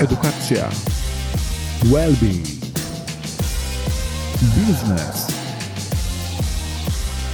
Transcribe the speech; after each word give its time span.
edukacja, 0.00 0.68
well-being, 1.84 2.46
biznes, 4.54 5.26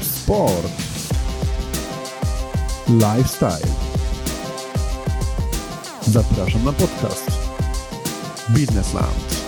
sport, 0.02 0.72
lifestyle. 2.88 3.74
Zapraszam 6.02 6.64
na 6.64 6.72
podcast 6.72 7.30
Biznesland. 8.50 9.44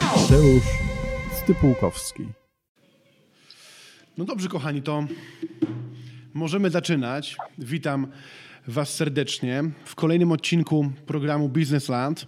Mateusz 0.00 0.64
Stypułkowski. 1.42 2.28
No 4.18 4.24
dobrze, 4.24 4.48
kochani, 4.48 4.82
to 4.82 5.04
możemy 6.34 6.70
zaczynać. 6.70 7.36
Witam 7.58 8.06
Was 8.68 8.94
serdecznie 8.94 9.64
w 9.84 9.94
kolejnym 9.94 10.32
odcinku 10.32 10.92
programu 11.06 11.48
Biznesland. 11.48 12.26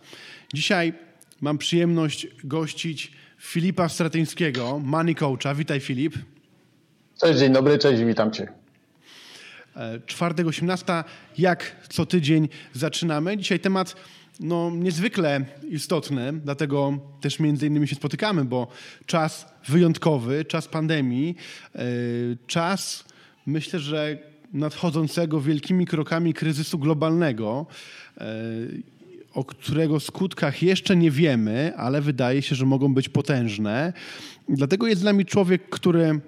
Dzisiaj 0.55 0.92
mam 1.41 1.59
przyjemność 1.59 2.27
gościć 2.45 3.12
Filipa 3.41 3.88
Stratyńskiego, 3.88 4.80
Money 4.84 5.15
Coacha. 5.15 5.55
Witaj, 5.55 5.80
Filip. 5.80 6.15
Cześć, 7.20 7.38
dzień 7.38 7.52
dobry, 7.52 7.79
cześć, 7.79 8.02
witam 8.02 8.32
Cię. 8.32 8.48
4.18, 10.06 11.05
jak 11.38 11.77
co 11.88 12.06
tydzień 12.06 12.48
zaczynamy. 12.73 13.37
Dzisiaj 13.37 13.60
temat 13.60 13.96
no, 14.41 14.70
niezwykle 14.70 15.45
istotny, 15.68 16.32
dlatego 16.32 16.98
też 17.20 17.38
między 17.41 17.66
innymi 17.66 17.88
się 17.88 17.96
spotykamy, 17.96 18.45
bo 18.45 18.68
czas 19.07 19.46
wyjątkowy, 19.68 20.45
czas 20.45 20.68
pandemii, 20.68 21.37
yy, 21.74 21.82
czas 22.46 23.05
myślę, 23.46 23.79
że 23.79 24.27
nadchodzącego 24.52 25.41
wielkimi 25.41 25.87
krokami 25.87 26.34
kryzysu 26.34 26.79
globalnego, 26.79 27.66
yy, 28.20 28.25
o 29.34 29.45
którego 29.45 30.01
skutkach 30.01 30.62
jeszcze 30.62 30.97
nie 30.97 31.10
wiemy, 31.10 31.73
ale 31.77 32.01
wydaje 32.01 32.43
się, 32.43 32.54
że 32.54 32.66
mogą 32.66 32.95
być 32.95 33.09
potężne. 33.09 33.93
Dlatego 34.49 34.87
jest 34.87 35.01
z 35.01 35.04
nami 35.04 35.26
człowiek, 35.26 35.69
który 35.71 36.21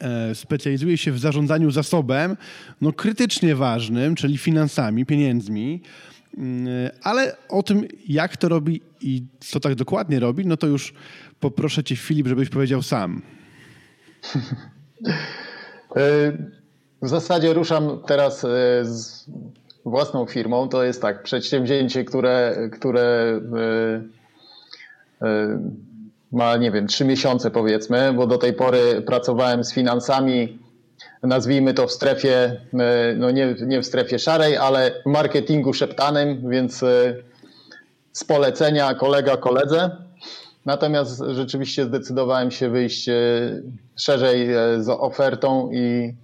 e, 0.00 0.34
specjalizuje 0.34 0.98
się 0.98 1.12
w 1.12 1.18
zarządzaniu 1.18 1.70
zasobem, 1.70 2.36
no 2.80 2.92
krytycznie 2.92 3.54
ważnym, 3.54 4.14
czyli 4.14 4.38
finansami, 4.38 5.06
pieniędzmi. 5.06 5.80
Mm, 6.38 6.66
Ale 7.02 7.36
o 7.48 7.62
tym, 7.62 7.84
jak 8.08 8.36
to 8.36 8.48
robi 8.48 8.80
i 9.00 9.22
co 9.40 9.60
tak 9.60 9.74
dokładnie 9.74 10.20
robi, 10.20 10.46
no 10.46 10.56
to 10.56 10.66
już 10.66 10.94
poproszę 11.40 11.84
cię, 11.84 11.96
Filip, 11.96 12.26
żebyś 12.26 12.48
powiedział 12.48 12.82
sam. 12.82 13.22
W 17.02 17.08
zasadzie 17.08 17.52
ruszam 17.52 17.98
teraz 18.06 18.44
e, 18.44 18.48
z 18.84 19.24
własną 19.84 20.26
firmą. 20.26 20.68
To 20.68 20.84
jest 20.84 21.02
tak, 21.02 21.22
przedsięwzięcie, 21.22 22.04
które, 22.04 22.68
które 22.72 23.40
e, 25.22 25.26
e, 25.26 25.58
ma, 26.32 26.56
nie 26.56 26.70
wiem, 26.70 26.86
trzy 26.86 27.04
miesiące 27.04 27.50
powiedzmy, 27.50 28.12
bo 28.12 28.26
do 28.26 28.38
tej 28.38 28.52
pory 28.52 29.02
pracowałem 29.06 29.64
z 29.64 29.72
finansami, 29.72 30.58
nazwijmy 31.22 31.74
to 31.74 31.86
w 31.86 31.92
strefie, 31.92 32.60
no 33.16 33.30
nie, 33.30 33.54
nie 33.66 33.82
w 33.82 33.86
strefie 33.86 34.18
szarej, 34.18 34.56
ale 34.56 35.02
marketingu 35.06 35.74
szeptanym, 35.74 36.50
więc 36.50 36.84
z 38.12 38.24
polecenia 38.24 38.94
kolega 38.94 39.36
koledze. 39.36 39.90
Natomiast 40.66 41.22
rzeczywiście 41.30 41.84
zdecydowałem 41.84 42.50
się 42.50 42.70
wyjść 42.70 43.10
szerzej 43.96 44.48
z 44.78 44.88
ofertą 44.88 45.70
i, 45.72 46.14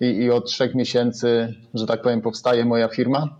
i, 0.00 0.06
i 0.06 0.30
od 0.30 0.46
trzech 0.46 0.74
miesięcy, 0.74 1.54
że 1.74 1.86
tak 1.86 2.02
powiem, 2.02 2.20
powstaje 2.20 2.64
moja 2.64 2.88
firma. 2.88 3.36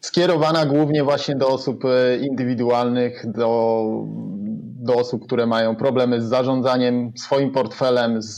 Skierowana 0.00 0.66
głównie 0.66 1.04
właśnie 1.04 1.36
do 1.36 1.48
osób 1.48 1.84
indywidualnych, 2.20 3.32
do, 3.32 3.84
do 4.80 4.94
osób, 4.94 5.26
które 5.26 5.46
mają 5.46 5.76
problemy 5.76 6.22
z 6.22 6.24
zarządzaniem 6.24 7.12
swoim 7.16 7.50
portfelem, 7.50 8.22
z, 8.22 8.34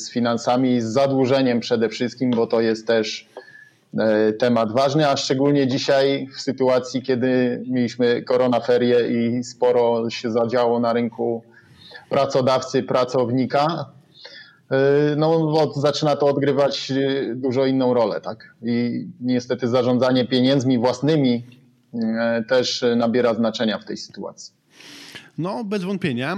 z 0.00 0.10
finansami, 0.10 0.80
z 0.80 0.84
zadłużeniem 0.84 1.60
przede 1.60 1.88
wszystkim, 1.88 2.30
bo 2.30 2.46
to 2.46 2.60
jest 2.60 2.86
też 2.86 3.28
temat 4.38 4.72
ważny, 4.72 5.08
a 5.08 5.16
szczególnie 5.16 5.66
dzisiaj 5.66 6.28
w 6.36 6.40
sytuacji, 6.40 7.02
kiedy 7.02 7.62
mieliśmy 7.68 8.22
koronaferie 8.22 9.08
i 9.08 9.44
sporo 9.44 10.10
się 10.10 10.30
zadziało 10.30 10.80
na 10.80 10.92
rynku 10.92 11.42
pracodawcy, 12.10 12.82
pracownika, 12.82 13.92
no 15.16 15.38
bo 15.38 15.72
zaczyna 15.76 16.16
to 16.16 16.26
odgrywać 16.26 16.92
dużo 17.34 17.66
inną 17.66 17.94
rolę, 17.94 18.20
tak? 18.20 18.54
I 18.62 19.06
niestety 19.20 19.68
zarządzanie 19.68 20.24
pieniędzmi 20.24 20.78
własnymi 20.78 21.46
też 22.48 22.84
nabiera 22.96 23.34
znaczenia 23.34 23.78
w 23.78 23.84
tej 23.84 23.96
sytuacji. 23.96 24.54
No, 25.38 25.64
bez 25.64 25.84
wątpienia. 25.84 26.36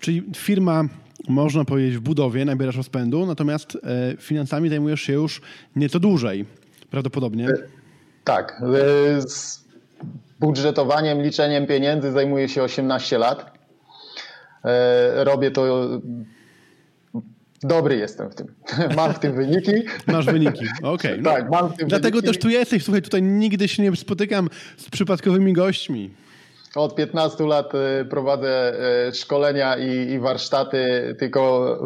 Czyli 0.00 0.22
firma, 0.36 0.84
można 1.28 1.64
powiedzieć, 1.64 1.96
w 1.96 2.00
budowie, 2.00 2.44
nabierasz 2.44 2.76
rozpędu, 2.76 3.26
natomiast 3.26 3.78
finansami 4.18 4.68
zajmujesz 4.68 5.00
się 5.00 5.12
już 5.12 5.40
nieco 5.76 6.00
dłużej, 6.00 6.44
prawdopodobnie. 6.90 7.48
Tak. 8.24 8.62
Z 9.18 9.64
budżetowaniem, 10.40 11.22
liczeniem 11.22 11.66
pieniędzy 11.66 12.12
zajmuję 12.12 12.48
się 12.48 12.62
18 12.62 13.18
lat. 13.18 13.58
Robię 15.14 15.50
to 15.50 15.88
Dobry 17.62 17.96
jestem 17.96 18.30
w 18.30 18.34
tym. 18.34 18.54
Mam 18.96 19.14
w 19.14 19.18
tym 19.18 19.34
wyniki. 19.34 19.72
Masz 20.06 20.26
wyniki, 20.26 20.66
okej. 20.82 21.12
Okay. 21.12 21.18
No, 21.22 21.30
tak, 21.30 21.50
mam 21.50 21.72
w 21.72 21.76
tym 21.76 21.88
Dlatego 21.88 22.20
wyniki. 22.20 22.26
też 22.28 22.42
tu 22.42 22.48
jesteś. 22.48 22.84
Słuchaj, 22.84 23.02
tutaj 23.02 23.22
nigdy 23.22 23.68
się 23.68 23.82
nie 23.82 23.96
spotykam 23.96 24.48
z 24.76 24.90
przypadkowymi 24.90 25.52
gośćmi. 25.52 26.10
Od 26.74 26.94
15 26.96 27.44
lat 27.44 27.72
prowadzę 28.10 28.72
szkolenia 29.14 29.76
i, 29.76 30.10
i 30.12 30.18
warsztaty, 30.18 31.14
tylko 31.18 31.76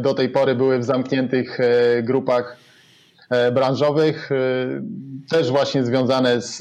do 0.00 0.14
tej 0.14 0.28
pory 0.28 0.54
były 0.54 0.78
w 0.78 0.84
zamkniętych 0.84 1.58
grupach 2.02 2.56
branżowych, 3.52 4.30
też 5.28 5.50
właśnie 5.50 5.84
związane 5.84 6.42
z, 6.42 6.58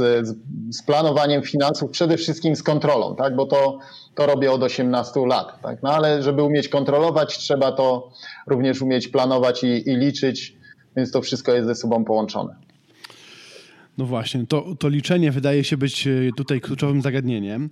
z 0.70 0.84
planowaniem 0.84 1.44
finansów, 1.44 1.92
przede 1.92 2.18
wszystkim 2.18 2.56
z 2.56 2.64
kontrolą, 2.64 3.16
tak? 3.16 3.36
bo 3.36 3.46
to, 3.46 3.80
to 4.16 4.26
robię 4.26 4.52
od 4.52 4.64
18 4.64 5.20
lat. 5.28 5.62
Tak? 5.62 5.84
No 5.84 5.94
ale 5.94 6.24
żeby 6.24 6.44
umieć 6.44 6.68
kontrolować, 6.68 7.38
trzeba 7.38 7.72
to 7.72 8.12
również 8.48 8.82
umieć 8.82 9.08
planować 9.08 9.64
i, 9.64 9.90
i 9.90 9.96
liczyć, 9.96 10.58
więc 10.96 11.12
to 11.12 11.22
wszystko 11.22 11.54
jest 11.54 11.68
ze 11.68 11.76
sobą 11.76 12.06
połączone. 12.06 12.56
No 13.98 14.06
właśnie, 14.06 14.46
to, 14.48 14.66
to 14.80 14.90
liczenie 14.90 15.32
wydaje 15.32 15.64
się 15.64 15.78
być 15.78 16.08
tutaj 16.38 16.62
kluczowym 16.62 17.02
zagadnieniem. 17.02 17.70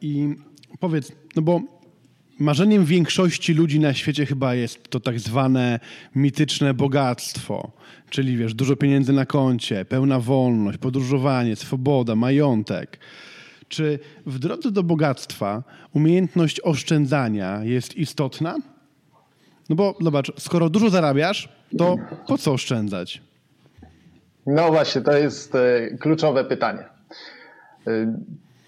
I 0.00 0.34
powiedz, 0.80 1.12
no 1.36 1.42
bo 1.42 1.60
marzeniem 2.42 2.84
większości 2.84 3.54
ludzi 3.54 3.80
na 3.80 3.94
świecie 3.94 4.26
chyba 4.26 4.54
jest 4.54 4.90
to 4.90 5.00
tak 5.00 5.20
zwane 5.20 5.80
mityczne 6.14 6.74
bogactwo, 6.74 7.72
czyli 8.10 8.36
wiesz, 8.36 8.54
dużo 8.54 8.76
pieniędzy 8.76 9.12
na 9.12 9.26
koncie, 9.26 9.84
pełna 9.84 10.20
wolność, 10.20 10.78
podróżowanie, 10.78 11.56
swoboda, 11.56 12.16
majątek. 12.16 12.98
Czy 13.68 13.98
w 14.26 14.38
drodze 14.38 14.70
do 14.70 14.82
bogactwa 14.82 15.62
umiejętność 15.94 16.60
oszczędzania 16.60 17.60
jest 17.64 17.96
istotna? 17.96 18.56
No 19.68 19.76
bo 19.76 19.94
zobacz, 20.00 20.32
skoro 20.38 20.70
dużo 20.70 20.90
zarabiasz, 20.90 21.48
to 21.78 21.96
po 22.26 22.38
co 22.38 22.52
oszczędzać? 22.52 23.22
No 24.46 24.70
właśnie, 24.70 25.00
to 25.00 25.12
jest 25.12 25.52
kluczowe 26.00 26.44
pytanie. 26.44 26.84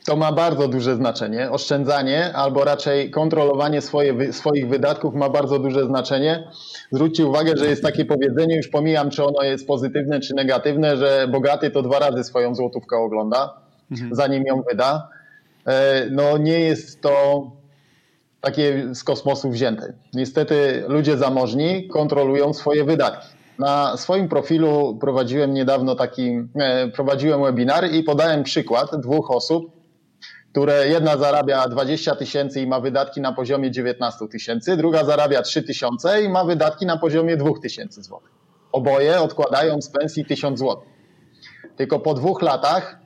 To 0.06 0.16
ma 0.16 0.32
bardzo 0.32 0.69
duże 0.69 0.97
znaczenie. 0.97 1.50
Oszczędzanie 1.50 2.32
albo 2.34 2.65
raczej 2.65 3.10
kontrolowanie 3.10 3.81
swoje, 3.81 4.32
swoich 4.32 4.69
wydatków 4.69 5.15
ma 5.15 5.28
bardzo 5.28 5.59
duże 5.59 5.87
znaczenie. 5.87 6.48
Zwróćcie 6.92 7.26
uwagę, 7.26 7.56
że 7.56 7.66
jest 7.66 7.82
takie 7.82 8.04
powiedzenie, 8.04 8.56
już 8.56 8.69
pomijam, 8.69 9.10
czy 9.10 9.25
ono 9.25 9.43
jest 9.43 9.66
pozytywne, 9.66 10.20
czy 10.20 10.34
negatywne, 10.34 10.96
że 10.96 11.29
bogaty 11.32 11.70
to 11.70 11.82
dwa 11.82 11.99
razy 11.99 12.25
swoją 12.25 12.55
złotówkę 12.55 12.96
ogląda, 12.96 13.55
mhm. 13.90 14.14
zanim 14.14 14.44
ją 14.44 14.62
wyda. 14.70 15.08
No 16.11 16.38
nie 16.38 16.61
jest 16.61 17.00
to 17.00 17.46
takie 18.40 18.94
z 18.94 19.05
kosmosu 19.05 19.50
wzięte. 19.50 19.93
Niestety 20.14 20.84
ludzie 20.88 21.17
zamożni 21.17 21.88
kontrolują 21.88 22.52
swoje 22.52 22.84
wydatki. 22.84 23.29
Na 23.58 23.96
swoim 23.96 24.29
profilu 24.29 24.99
prowadziłem 25.00 25.55
niedawno 25.55 25.94
taki, 25.94 26.31
prowadziłem 26.94 27.43
webinar 27.43 27.93
i 27.93 28.02
podałem 28.02 28.43
przykład 28.43 29.00
dwóch 29.00 29.31
osób, 29.31 29.83
które 30.55 30.89
jedna 30.89 31.17
zarabia 31.17 31.69
20 31.69 32.15
tysięcy 32.15 32.61
i 32.61 32.67
ma 32.67 32.81
wydatki 32.81 33.21
na 33.21 33.33
poziomie 33.33 33.71
19 33.71 34.29
tysięcy, 34.29 34.77
druga 34.77 35.05
zarabia 35.05 35.43
3 35.43 35.62
tysiące 35.62 36.23
i 36.23 36.29
ma 36.29 36.45
wydatki 36.45 36.87
na 36.87 36.97
poziomie 36.97 37.37
2 37.37 37.51
tysięcy 37.62 38.03
złotych. 38.03 38.31
Oboje 38.73 39.21
odkładają 39.21 39.83
z 39.83 39.91
pensji 39.91 40.25
1000 40.25 40.59
złotych. 40.59 40.89
Tylko 41.77 42.01
po 42.01 42.15
dwóch 42.15 42.43
latach 42.43 42.99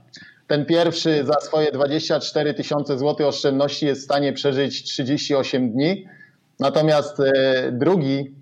ten 0.46 0.66
pierwszy 0.66 1.24
za 1.24 1.40
swoje 1.40 1.72
24 1.72 2.54
tysiące 2.54 2.98
złotych 2.98 3.26
oszczędności 3.26 3.86
jest 3.86 4.00
w 4.00 4.04
stanie 4.04 4.32
przeżyć 4.32 4.84
38 4.84 5.72
dni, 5.72 6.06
natomiast 6.60 7.16
drugi 7.72 8.34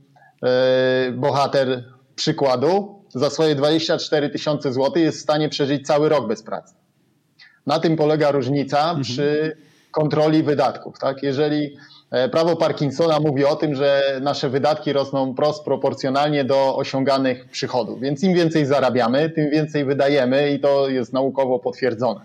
bohater 1.12 1.84
przykładu 2.14 3.02
za 3.14 3.30
swoje 3.30 3.54
24 3.54 4.30
tysiące 4.30 4.72
złotych 4.72 5.02
jest 5.02 5.18
w 5.18 5.22
stanie 5.22 5.48
przeżyć 5.48 5.86
cały 5.86 6.08
rok 6.08 6.28
bez 6.28 6.42
pracy. 6.42 6.74
Na 7.66 7.78
tym 7.78 7.96
polega 7.96 8.30
różnica 8.30 8.78
mhm. 8.78 9.02
przy 9.02 9.56
kontroli 9.90 10.42
wydatków. 10.42 10.98
Tak? 10.98 11.22
Jeżeli 11.22 11.76
e, 12.10 12.28
prawo 12.28 12.56
Parkinsona 12.56 13.20
mówi 13.20 13.44
o 13.44 13.56
tym, 13.56 13.74
że 13.74 14.18
nasze 14.22 14.50
wydatki 14.50 14.92
rosną 14.92 15.34
prost 15.34 15.64
proporcjonalnie 15.64 16.44
do 16.44 16.76
osiąganych 16.76 17.48
przychodów, 17.48 18.00
więc 18.00 18.22
im 18.22 18.34
więcej 18.34 18.66
zarabiamy, 18.66 19.30
tym 19.30 19.50
więcej 19.50 19.84
wydajemy 19.84 20.50
i 20.50 20.60
to 20.60 20.88
jest 20.88 21.12
naukowo 21.12 21.58
potwierdzone. 21.58 22.20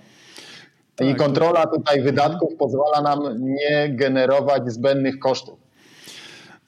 Tak, 0.95 1.07
I 1.07 1.15
kontrola 1.15 1.67
tutaj 1.67 2.01
wydatków 2.01 2.55
pozwala 2.55 3.01
nam 3.01 3.19
nie 3.37 3.89
generować 3.89 4.71
zbędnych 4.71 5.19
kosztów. 5.19 5.70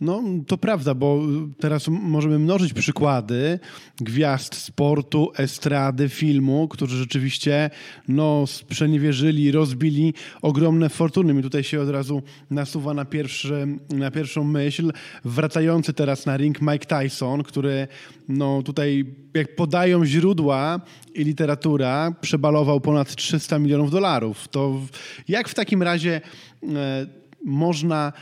No, 0.03 0.23
to 0.47 0.57
prawda, 0.57 0.93
bo 0.93 1.21
teraz 1.59 1.87
możemy 1.87 2.39
mnożyć 2.39 2.73
przykłady 2.73 3.59
gwiazd 4.01 4.55
sportu, 4.55 5.31
estrady, 5.37 6.09
filmu, 6.09 6.67
którzy 6.67 6.97
rzeczywiście 6.97 7.69
no, 8.07 8.47
sprzeniewierzyli, 8.47 9.51
rozbili 9.51 10.13
ogromne 10.41 10.89
fortuny. 10.89 11.33
Mi 11.33 11.43
tutaj 11.43 11.63
się 11.63 11.81
od 11.81 11.89
razu 11.89 12.21
nasuwa 12.49 12.93
na, 12.93 13.05
pierwszy, 13.05 13.67
na 13.89 14.11
pierwszą 14.11 14.43
myśl 14.43 14.91
wracający 15.25 15.93
teraz 15.93 16.25
na 16.25 16.37
ring 16.37 16.61
Mike 16.61 16.85
Tyson, 16.85 17.43
który 17.43 17.87
no, 18.29 18.61
tutaj, 18.63 19.05
jak 19.33 19.55
podają 19.55 20.05
źródła 20.05 20.81
i 21.13 21.23
literatura, 21.23 22.15
przebalował 22.21 22.81
ponad 22.81 23.15
300 23.15 23.59
milionów 23.59 23.91
dolarów. 23.91 24.47
To 24.47 24.81
jak 25.27 25.49
w 25.49 25.53
takim 25.53 25.83
razie 25.83 26.21
e, 26.63 27.05
można 27.45 28.13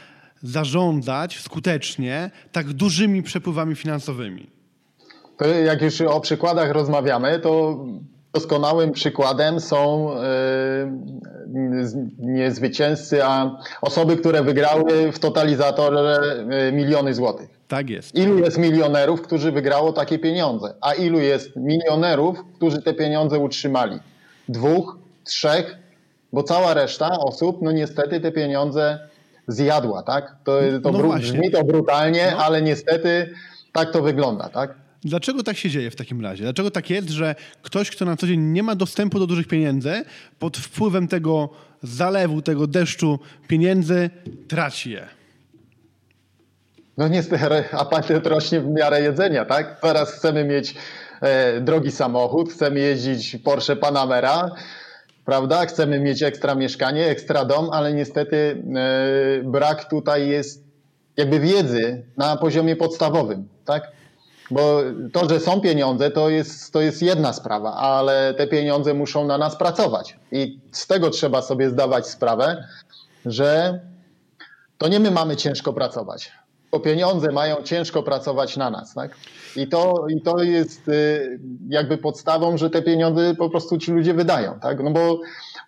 zarządzać 0.44 1.40
skutecznie 1.40 2.32
tak 2.52 2.74
dużymi 2.74 3.24
przepływami 3.24 3.76
finansowymi? 3.76 4.50
To 5.38 5.48
jak 5.48 5.82
już 5.82 6.02
o 6.02 6.20
przykładach 6.20 6.72
rozmawiamy, 6.72 7.40
to 7.40 7.86
doskonałym 8.34 8.92
przykładem 8.92 9.60
są 9.60 10.12
yy, 10.16 11.22
nie 12.20 12.52
zwycięzcy, 12.52 13.26
a 13.26 13.58
osoby, 13.82 14.18
które 14.18 14.44
wygrały 14.44 15.12
w 15.12 15.20
totalizatorze 15.20 16.20
e, 16.50 16.72
miliony 16.72 17.14
złotych. 17.14 17.50
Tak 17.68 17.90
jest. 17.90 18.16
Ilu 18.16 18.40
jest 18.40 18.58
milionerów, 18.58 19.22
którzy 19.22 19.52
wygrało 19.52 19.94
takie 19.94 20.20
pieniądze, 20.20 20.74
a 20.82 20.94
ilu 20.94 21.20
jest 21.20 21.56
milionerów, 21.56 22.44
którzy 22.56 22.82
te 22.82 22.94
pieniądze 22.94 23.40
utrzymali? 23.40 24.00
Dwóch, 24.50 24.98
trzech, 25.24 25.78
bo 26.34 26.44
cała 26.44 26.74
reszta 26.74 27.20
osób, 27.20 27.62
no 27.62 27.72
niestety 27.72 28.20
te 28.20 28.32
pieniądze 28.32 29.00
zjadła, 29.48 30.04
tak? 30.04 30.36
To, 30.44 30.60
to 30.84 30.92
no 30.92 31.14
brzmi 31.18 31.52
to 31.52 31.64
brutalnie, 31.64 32.32
no. 32.32 32.46
ale 32.46 32.62
niestety 32.62 33.34
tak 33.72 33.92
to 33.92 34.02
wygląda, 34.02 34.50
tak? 34.50 34.74
Dlaczego 35.04 35.44
tak 35.44 35.58
się 35.58 35.70
dzieje 35.70 35.92
w 35.92 35.96
takim 35.96 36.22
razie? 36.22 36.44
Dlaczego 36.44 36.72
tak 36.72 36.90
jest, 36.90 37.10
że 37.10 37.36
ktoś, 37.62 37.92
kto 37.92 38.06
na 38.06 38.18
co 38.18 38.28
dzień 38.28 38.42
nie 38.42 38.64
ma 38.64 38.76
dostępu 38.76 39.20
do 39.20 39.28
dużych 39.28 39.48
pieniędzy, 39.48 40.04
pod 40.40 40.58
wpływem 40.58 41.08
tego 41.08 41.50
zalewu, 41.84 42.42
tego 42.42 42.68
deszczu 42.68 43.20
pieniędzy 43.48 44.10
traci 44.48 44.92
je? 44.92 45.08
No 46.98 47.08
niestety 47.08 47.64
apetyt 47.72 48.28
rośnie 48.36 48.62
w 48.62 48.68
miarę 48.68 49.02
jedzenia, 49.02 49.46
tak? 49.46 49.80
Teraz 49.82 50.12
chcemy 50.12 50.44
mieć 50.44 50.76
e, 51.22 51.62
drogi 51.62 51.92
samochód, 51.92 52.54
chcemy 52.54 52.80
jeździć 52.80 53.38
Porsche 53.44 53.76
Panamera, 53.76 54.52
prawda? 55.26 55.66
Chcemy 55.66 56.00
mieć 56.00 56.24
ekstra 56.24 56.56
mieszkanie, 56.56 57.08
ekstra 57.08 57.46
dom, 57.46 57.70
ale 57.72 57.94
niestety 57.94 58.64
e, 58.76 59.44
brak 59.44 59.90
tutaj 59.90 60.28
jest 60.28 60.64
jakby 61.18 61.40
wiedzy 61.40 62.04
na 62.18 62.38
poziomie 62.38 62.76
podstawowym, 62.76 63.48
tak? 63.66 63.92
Bo 64.52 64.82
to, 65.14 65.30
że 65.30 65.40
są 65.40 65.62
pieniądze, 65.62 66.12
to 66.12 66.30
jest, 66.30 66.74
to 66.74 66.82
jest 66.82 67.02
jedna 67.02 67.34
sprawa, 67.34 67.74
ale 67.74 68.34
te 68.34 68.48
pieniądze 68.48 68.94
muszą 68.94 69.28
na 69.28 69.38
nas 69.38 69.56
pracować. 69.56 70.18
I 70.32 70.60
z 70.72 70.88
tego 70.88 71.10
trzeba 71.10 71.42
sobie 71.42 71.70
zdawać 71.70 72.08
sprawę, 72.08 72.68
że 73.26 73.80
to 74.78 74.88
nie 74.88 75.00
my 75.00 75.12
mamy 75.12 75.36
ciężko 75.36 75.74
pracować, 75.74 76.32
bo 76.72 76.80
pieniądze 76.80 77.32
mają 77.32 77.64
ciężko 77.64 78.04
pracować 78.04 78.58
na 78.58 78.70
nas. 78.70 78.94
Tak? 78.94 79.16
I, 79.56 79.68
to, 79.68 80.06
I 80.10 80.22
to 80.22 80.44
jest 80.44 80.88
y, 80.88 81.40
jakby 81.70 81.98
podstawą, 81.98 82.58
że 82.58 82.70
te 82.70 82.82
pieniądze 82.82 83.36
po 83.36 83.50
prostu 83.50 83.78
ci 83.78 83.92
ludzie 83.92 84.14
wydają. 84.14 84.60
Tak? 84.60 84.84
No 84.84 84.92
bo 84.92 85.20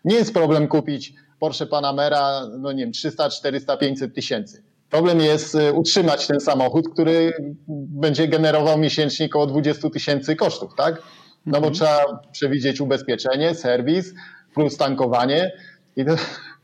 nie 0.05 0.15
jest 0.15 0.33
problem 0.33 0.67
kupić 0.67 1.13
Porsche 1.39 1.65
Panamera, 1.65 2.41
no 2.59 2.71
nie 2.71 2.83
wiem, 2.83 2.91
300, 2.91 3.29
400, 3.29 3.77
500 3.77 4.15
tysięcy. 4.15 4.63
Problem 4.89 5.19
jest 5.19 5.55
y, 5.55 5.73
utrzymać 5.73 6.27
ten 6.27 6.39
samochód, 6.39 6.89
który 6.89 7.33
będzie 7.67 8.27
generował 8.27 8.77
miesięcznie 8.77 9.25
około 9.25 9.47
20 9.47 9.89
tysięcy 9.89 10.35
kosztów, 10.35 10.75
tak? 10.77 11.01
No 11.45 11.61
bo 11.61 11.67
mhm. 11.67 11.73
trzeba 11.73 12.19
przewidzieć 12.31 12.81
ubezpieczenie, 12.81 13.55
serwis 13.55 14.13
plus 14.53 14.77
tankowanie 14.77 15.51
i 15.95 16.05
to 16.05 16.15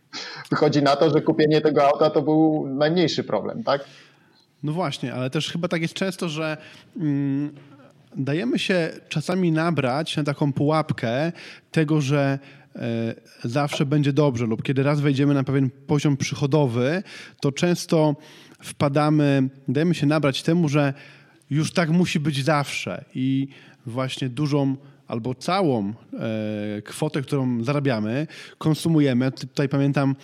wychodzi 0.51 0.83
na 0.83 0.95
to, 0.95 1.09
że 1.09 1.21
kupienie 1.21 1.61
tego 1.61 1.87
auta 1.87 2.09
to 2.09 2.21
był 2.21 2.67
najmniejszy 2.67 3.23
problem, 3.23 3.63
tak? 3.63 3.85
No 4.63 4.73
właśnie, 4.73 5.13
ale 5.13 5.29
też 5.29 5.51
chyba 5.51 5.67
tak 5.67 5.81
jest 5.81 5.93
często, 5.93 6.29
że 6.29 6.57
mm, 6.97 7.51
dajemy 8.15 8.59
się 8.59 8.89
czasami 9.09 9.51
nabrać 9.51 10.17
na 10.17 10.23
taką 10.23 10.53
pułapkę 10.53 11.31
tego, 11.71 12.01
że 12.01 12.39
e, 12.75 12.79
zawsze 13.43 13.85
będzie 13.85 14.13
dobrze, 14.13 14.45
lub 14.45 14.63
kiedy 14.63 14.83
raz 14.83 15.01
wejdziemy 15.01 15.33
na 15.33 15.43
pewien 15.43 15.69
poziom 15.87 16.17
przychodowy, 16.17 17.03
to 17.41 17.51
często 17.51 18.15
wpadamy, 18.61 19.49
dajemy 19.67 19.95
się 19.95 20.05
nabrać 20.05 20.43
temu, 20.43 20.69
że 20.69 20.93
już 21.49 21.71
tak 21.71 21.89
musi 21.89 22.19
być 22.19 22.43
zawsze 22.43 23.05
i 23.15 23.47
właśnie 23.85 24.29
dużą 24.29 24.75
albo 25.07 25.35
całą 25.35 25.89
e, 25.89 26.81
kwotę, 26.81 27.21
którą 27.21 27.63
zarabiamy, 27.63 28.27
konsumujemy. 28.57 29.31
Tutaj 29.31 29.69
pamiętam, 29.69 30.15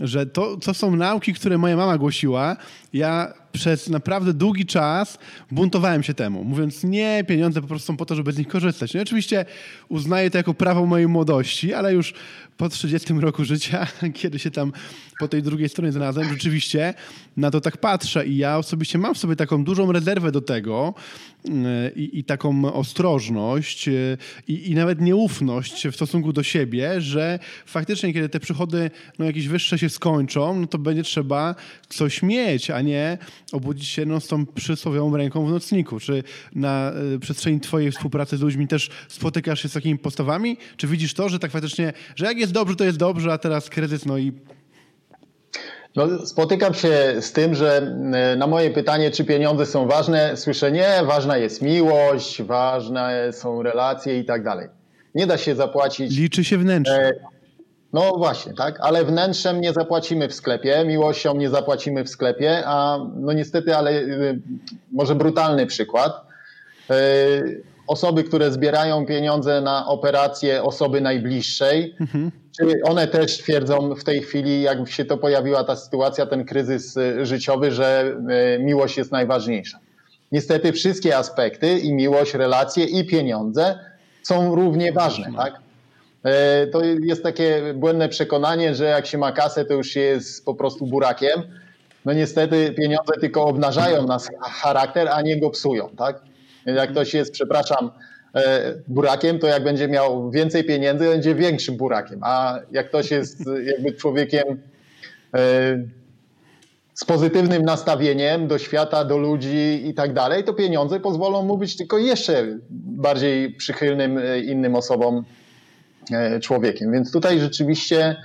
że 0.00 0.26
to, 0.26 0.56
to 0.56 0.74
są 0.74 0.96
nauki, 0.96 1.34
które 1.34 1.58
moja 1.58 1.76
mama 1.76 1.98
głosiła. 1.98 2.56
Ja 2.92 3.34
przez 3.54 3.88
naprawdę 3.88 4.32
długi 4.32 4.66
czas 4.66 5.18
buntowałem 5.50 6.02
się 6.02 6.14
temu, 6.14 6.44
mówiąc 6.44 6.84
nie, 6.84 7.24
pieniądze 7.28 7.60
po 7.60 7.66
prostu 7.66 7.86
są 7.86 7.96
po 7.96 8.06
to, 8.06 8.14
żeby 8.14 8.32
z 8.32 8.38
nich 8.38 8.48
korzystać. 8.48 8.94
No 8.94 9.00
i 9.00 9.02
oczywiście 9.02 9.44
uznaję 9.88 10.30
to 10.30 10.38
jako 10.38 10.54
prawo 10.54 10.86
mojej 10.86 11.08
młodości, 11.08 11.74
ale 11.74 11.94
już 11.94 12.14
po 12.56 12.68
30 12.68 13.12
roku 13.12 13.44
życia, 13.44 13.86
kiedy 14.20 14.38
się 14.38 14.50
tam 14.50 14.72
po 15.18 15.28
tej 15.28 15.42
drugiej 15.42 15.68
stronie 15.68 15.92
znalazłem, 15.92 16.28
rzeczywiście 16.28 16.94
na 17.36 17.50
to 17.50 17.60
tak 17.60 17.76
patrzę 17.76 18.26
i 18.26 18.36
ja 18.36 18.58
osobiście 18.58 18.98
mam 18.98 19.14
w 19.14 19.18
sobie 19.18 19.36
taką 19.36 19.64
dużą 19.64 19.92
rezerwę 19.92 20.32
do 20.32 20.40
tego 20.40 20.94
yy, 21.44 21.52
i, 21.96 22.18
i 22.18 22.24
taką 22.24 22.72
ostrożność 22.72 23.86
yy, 23.86 24.18
i, 24.48 24.70
i, 24.70 24.74
nawet 24.74 25.00
nieufność 25.00 25.88
w 25.88 25.94
stosunku 25.94 26.32
do 26.32 26.42
siebie, 26.42 27.00
że 27.00 27.38
faktycznie 27.66 28.12
kiedy 28.12 28.28
te 28.28 28.40
przychody 28.40 28.90
no, 29.18 29.24
jakieś 29.24 29.48
wyższe 29.48 29.78
się 29.78 29.88
skończą, 29.88 30.60
no 30.60 30.66
to 30.66 30.78
będzie 30.78 31.02
trzeba 31.02 31.54
coś 31.88 32.22
mieć, 32.22 32.70
a 32.70 32.80
nie 32.80 33.18
obudzić 33.52 33.88
się 33.88 34.06
no, 34.06 34.20
z 34.20 34.26
tą 34.26 34.46
przysłowiową 34.46 35.16
ręką 35.16 35.46
w 35.46 35.50
nocniku. 35.50 36.00
Czy 36.00 36.22
na 36.54 36.92
y, 37.14 37.18
przestrzeni 37.18 37.60
twojej 37.60 37.92
współpracy 37.92 38.36
z 38.36 38.40
ludźmi 38.40 38.68
też 38.68 38.90
spotykasz 39.08 39.62
się 39.62 39.68
z 39.68 39.72
takimi 39.72 39.98
postawami? 39.98 40.56
Czy 40.76 40.86
widzisz 40.86 41.14
to, 41.14 41.28
że 41.28 41.38
tak 41.38 41.50
faktycznie, 41.50 41.92
że 42.16 42.26
jak 42.26 42.38
jest 42.38 42.52
dobrze, 42.52 42.76
to 42.76 42.84
jest 42.84 42.98
dobrze, 42.98 43.32
a 43.32 43.38
teraz 43.38 43.70
kryzys, 43.70 44.06
no 44.06 44.18
i 44.18 44.32
no, 45.96 46.26
spotykam 46.26 46.74
się 46.74 47.14
z 47.20 47.32
tym, 47.32 47.54
że 47.54 47.94
y, 48.34 48.36
na 48.36 48.46
moje 48.46 48.70
pytanie, 48.70 49.10
czy 49.10 49.24
pieniądze 49.24 49.66
są 49.66 49.88
ważne, 49.88 50.36
słyszę 50.36 50.72
nie, 50.72 50.88
ważna 51.04 51.36
jest 51.36 51.62
miłość, 51.62 52.42
ważne 52.42 53.32
są 53.32 53.62
relacje 53.62 54.18
i 54.18 54.24
tak 54.24 54.44
dalej. 54.44 54.68
Nie 55.14 55.26
da 55.26 55.38
się 55.38 55.54
zapłacić. 55.54 56.16
Liczy 56.16 56.44
się 56.44 56.58
wnętrze. 56.58 57.08
E, 57.08 57.12
no 57.92 58.12
właśnie, 58.16 58.54
tak, 58.54 58.78
ale 58.80 59.04
wnętrzem 59.04 59.60
nie 59.60 59.72
zapłacimy 59.72 60.28
w 60.28 60.34
sklepie, 60.34 60.84
miłością 60.86 61.36
nie 61.36 61.50
zapłacimy 61.50 62.04
w 62.04 62.08
sklepie, 62.08 62.62
a 62.66 62.98
no 63.16 63.32
niestety, 63.32 63.76
ale 63.76 63.90
y, 63.92 64.40
może 64.92 65.14
brutalny 65.14 65.66
przykład. 65.66 66.12
Y, 67.84 67.86
osoby, 67.86 68.24
które 68.24 68.52
zbierają 68.52 69.06
pieniądze 69.06 69.60
na 69.60 69.86
operację 69.86 70.62
osoby 70.62 71.00
najbliższej, 71.00 71.94
mhm. 72.00 72.30
czy 72.56 72.80
one 72.84 73.08
też 73.08 73.38
twierdzą 73.38 73.94
w 73.94 74.04
tej 74.04 74.22
chwili, 74.22 74.62
jak 74.62 74.88
się 74.88 75.04
to 75.04 75.16
pojawiła 75.16 75.64
ta 75.64 75.76
sytuacja, 75.76 76.26
ten 76.26 76.44
kryzys 76.44 76.96
y, 76.96 77.26
życiowy, 77.26 77.70
że 77.70 78.16
miłość 78.58 78.96
jest 78.96 79.12
najważniejsza. 79.12 79.78
Niestety 80.32 80.72
wszystkie 80.72 81.16
aspekty 81.16 81.78
i 81.78 81.92
miłość, 81.92 82.34
relacje 82.34 82.84
i 82.84 83.06
pieniądze 83.06 83.78
są 84.22 84.54
równie 84.54 84.92
ważne, 84.92 85.32
tak? 85.36 85.54
E, 86.24 86.66
to 86.66 86.84
jest 86.84 87.22
takie 87.22 87.74
błędne 87.74 88.08
przekonanie, 88.08 88.74
że 88.74 88.84
jak 88.84 89.06
się 89.06 89.18
ma 89.18 89.32
kasę, 89.32 89.64
to 89.64 89.74
już 89.74 89.88
się 89.88 90.00
jest 90.00 90.44
po 90.44 90.54
prostu 90.54 90.86
burakiem. 90.86 91.42
No 92.04 92.12
niestety 92.12 92.72
pieniądze 92.72 93.12
tylko 93.20 93.44
obnażają 93.44 94.06
nas 94.06 94.30
charakter, 94.42 95.08
a 95.08 95.22
nie 95.22 95.40
go 95.40 95.50
psują, 95.50 95.88
tak? 95.96 96.20
Jak 96.66 96.90
ktoś 96.90 97.14
jest, 97.14 97.32
przepraszam, 97.32 97.90
e, 98.34 98.74
burakiem, 98.88 99.38
to 99.38 99.46
jak 99.46 99.64
będzie 99.64 99.88
miał 99.88 100.30
więcej 100.30 100.64
pieniędzy, 100.64 101.04
będzie 101.04 101.34
większym 101.34 101.76
burakiem, 101.76 102.20
a 102.22 102.58
jak 102.72 102.88
ktoś 102.88 103.10
jest 103.10 103.44
jakby 103.64 103.92
człowiekiem 103.92 104.62
e, 105.34 105.78
z 106.94 107.04
pozytywnym 107.04 107.62
nastawieniem 107.62 108.48
do 108.48 108.58
świata, 108.58 109.04
do 109.04 109.18
ludzi 109.18 109.82
i 109.88 109.94
tak 109.94 110.12
dalej, 110.12 110.44
to 110.44 110.54
pieniądze 110.54 111.00
pozwolą 111.00 111.42
mu 111.42 111.58
być 111.58 111.76
tylko 111.76 111.98
jeszcze 111.98 112.58
bardziej 112.70 113.52
przychylnym 113.52 114.18
e, 114.18 114.40
innym 114.40 114.74
osobom 114.74 115.24
e, 116.12 116.40
człowiekiem. 116.40 116.92
Więc 116.92 117.12
tutaj 117.12 117.40
rzeczywiście 117.40 118.16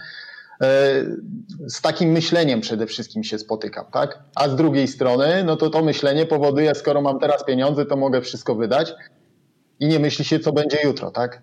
z 1.67 1.81
takim 1.81 2.09
myśleniem 2.09 2.61
przede 2.61 2.87
wszystkim 2.87 3.23
się 3.23 3.39
spotykam, 3.39 3.85
tak? 3.91 4.19
A 4.35 4.49
z 4.49 4.55
drugiej 4.55 4.87
strony, 4.87 5.43
no 5.43 5.55
to 5.55 5.69
to 5.69 5.83
myślenie 5.83 6.25
powoduje, 6.25 6.75
skoro 6.75 7.01
mam 7.01 7.19
teraz 7.19 7.45
pieniądze, 7.45 7.85
to 7.85 7.95
mogę 7.95 8.21
wszystko 8.21 8.55
wydać 8.55 8.93
i 9.79 9.87
nie 9.87 9.99
myśli 9.99 10.25
się, 10.25 10.39
co 10.39 10.51
będzie 10.51 10.77
jutro, 10.83 11.11
tak? 11.11 11.41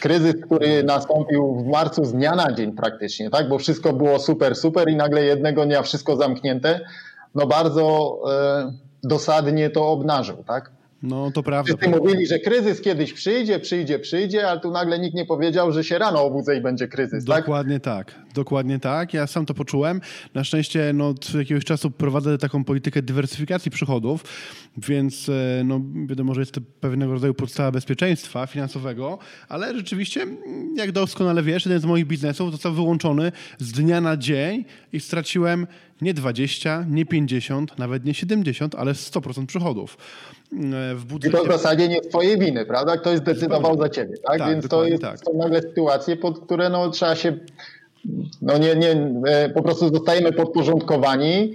Kryzys, 0.00 0.34
który 0.46 0.82
nastąpił 0.82 1.54
w 1.54 1.66
marcu 1.66 2.04
z 2.04 2.12
dnia 2.12 2.34
na 2.34 2.52
dzień 2.52 2.72
praktycznie, 2.72 3.30
tak? 3.30 3.48
Bo 3.48 3.58
wszystko 3.58 3.92
było 3.92 4.18
super, 4.18 4.56
super 4.56 4.88
i 4.88 4.96
nagle 4.96 5.24
jednego 5.24 5.66
dnia 5.66 5.82
wszystko 5.82 6.16
zamknięte, 6.16 6.80
no 7.34 7.46
bardzo 7.46 8.18
e, 8.32 8.72
dosadnie 9.02 9.70
to 9.70 9.88
obnażył, 9.88 10.44
tak? 10.44 10.70
No 11.02 11.30
to 11.30 11.42
prawda. 11.42 11.76
Wszyscy 11.76 12.00
mówili, 12.00 12.26
że 12.26 12.38
kryzys 12.38 12.80
kiedyś 12.80 13.12
przyjdzie, 13.12 13.60
przyjdzie, 13.60 13.98
przyjdzie, 13.98 14.48
ale 14.48 14.60
tu 14.60 14.70
nagle 14.70 14.98
nikt 14.98 15.14
nie 15.14 15.26
powiedział, 15.26 15.72
że 15.72 15.84
się 15.84 15.98
rano 15.98 16.22
obudzę 16.22 16.56
i 16.56 16.60
będzie 16.60 16.88
kryzys. 16.88 17.24
Tak? 17.24 17.40
Dokładnie 17.40 17.80
tak? 17.80 18.14
tak. 18.14 18.34
Dokładnie 18.34 18.78
tak. 18.78 19.14
Ja 19.14 19.26
sam 19.26 19.46
to 19.46 19.54
poczułem. 19.54 20.00
Na 20.34 20.44
szczęście 20.44 20.92
no, 20.94 21.08
od 21.08 21.34
jakiegoś 21.34 21.64
czasu 21.64 21.90
prowadzę 21.90 22.38
taką 22.38 22.64
politykę 22.64 23.02
dywersyfikacji 23.02 23.70
przychodów, 23.70 24.24
więc 24.78 25.28
e, 25.28 25.64
no, 25.64 25.80
wiadomo, 26.06 26.34
że 26.34 26.40
jest 26.40 26.52
to 26.52 26.60
pewnego 26.80 27.12
rodzaju 27.12 27.34
podstawa 27.34 27.70
bezpieczeństwa 27.70 28.46
finansowego, 28.46 29.18
ale 29.48 29.74
rzeczywiście, 29.76 30.26
jak 30.76 30.92
doskonale 30.92 31.42
wiesz, 31.42 31.66
jeden 31.66 31.80
z 31.80 31.84
moich 31.84 32.06
biznesów 32.06 32.52
został 32.52 32.72
wyłączony 32.72 33.32
z 33.58 33.72
dnia 33.72 34.00
na 34.00 34.16
dzień 34.16 34.64
i 34.92 35.00
straciłem 35.00 35.66
nie 36.02 36.14
20, 36.14 36.84
nie 36.90 37.06
50, 37.06 37.78
nawet 37.78 38.04
nie 38.04 38.14
70, 38.14 38.74
ale 38.74 38.92
100% 38.92 39.46
przychodów. 39.46 39.98
E, 40.52 40.94
w 40.94 41.04
budżecie. 41.04 41.36
I 41.36 41.40
to 41.40 41.46
w 41.46 41.52
zasadzie 41.52 41.88
nie 41.88 42.02
z 42.02 42.08
twojej 42.08 42.38
winy, 42.38 42.66
prawda? 42.66 42.96
Ktoś 42.96 43.18
zdecydował 43.18 43.78
za 43.78 43.88
ciebie, 43.88 44.14
tak? 44.26 44.38
tak 44.38 44.50
Więc 44.50 44.68
to 44.68 44.84
jest, 44.84 45.02
tak. 45.02 45.18
są 45.18 45.38
nagle 45.38 45.62
sytuacje, 45.62 46.16
pod 46.16 46.40
które 46.40 46.68
no, 46.68 46.90
trzeba 46.90 47.16
się, 47.16 47.38
no 48.42 48.58
nie, 48.58 48.76
nie, 48.76 48.90
e, 49.26 49.48
po 49.48 49.62
prostu 49.62 49.88
zostajemy 49.88 50.32
podporządkowani 50.32 51.54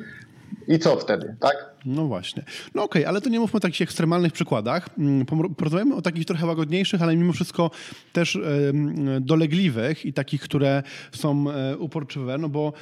i 0.67 0.79
co 0.79 0.95
wtedy, 0.95 1.35
tak? 1.39 1.73
No 1.86 2.06
właśnie. 2.06 2.44
No 2.75 2.84
okej, 2.84 3.02
okay, 3.02 3.10
ale 3.10 3.22
to 3.22 3.30
nie 3.30 3.40
mówmy 3.40 3.58
o 3.58 3.60
takich 3.60 3.82
ekstremalnych 3.82 4.34
przykładach. 4.34 4.90
Mm, 4.98 5.25
porozmawiamy 5.58 5.96
o 5.96 6.02
takich 6.02 6.25
trochę 6.25 6.46
łagodniejszych, 6.46 7.02
ale 7.02 7.16
mimo 7.16 7.34
wszystko 7.34 7.72
też 8.13 8.40
dolegliwych 9.22 10.06
i 10.06 10.13
takich, 10.13 10.42
które 10.42 10.84
są 11.12 11.52
e, 11.52 11.78
uporczywe, 11.78 12.38
no 12.38 12.50
bo 12.50 12.74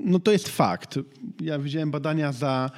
no 0.00 0.18
to 0.18 0.32
jest 0.32 0.48
fakt. 0.48 0.98
Ja 1.40 1.58
widziałem 1.58 1.90
badania 1.90 2.32
za 2.32 2.70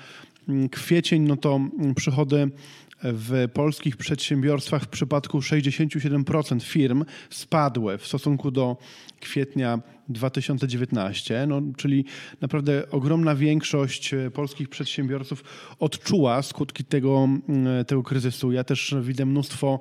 Mm, 0.49 0.69
kwiecień, 0.69 1.23
no 1.23 1.37
to 1.37 1.57
mm, 1.57 1.95
przychody 1.95 2.51
w 3.03 3.49
polskich 3.53 3.97
przedsiębiorstwach 3.97 4.83
w 4.83 4.89
przypadku 4.89 5.39
67% 5.39 6.63
firm 6.63 7.05
spadły 7.31 7.99
w 7.99 8.07
stosunku 8.07 8.51
do 8.51 8.77
kwietnia 9.21 9.79
2019, 10.09 11.47
no, 11.47 11.63
czyli 11.77 12.05
naprawdę 12.41 12.91
ogromna 12.91 13.35
większość 13.35 14.15
e, 14.15 14.31
polskich 14.31 14.69
przedsiębiorców 14.69 15.45
odczuła 15.79 16.43
skutki 16.43 16.85
tego, 16.85 17.29
mm, 17.49 17.85
tego 17.85 18.03
kryzysu. 18.03 18.53
Ja 18.53 18.65
też 18.65 18.95
widzę 19.03 19.27
mnóstwo 19.27 19.81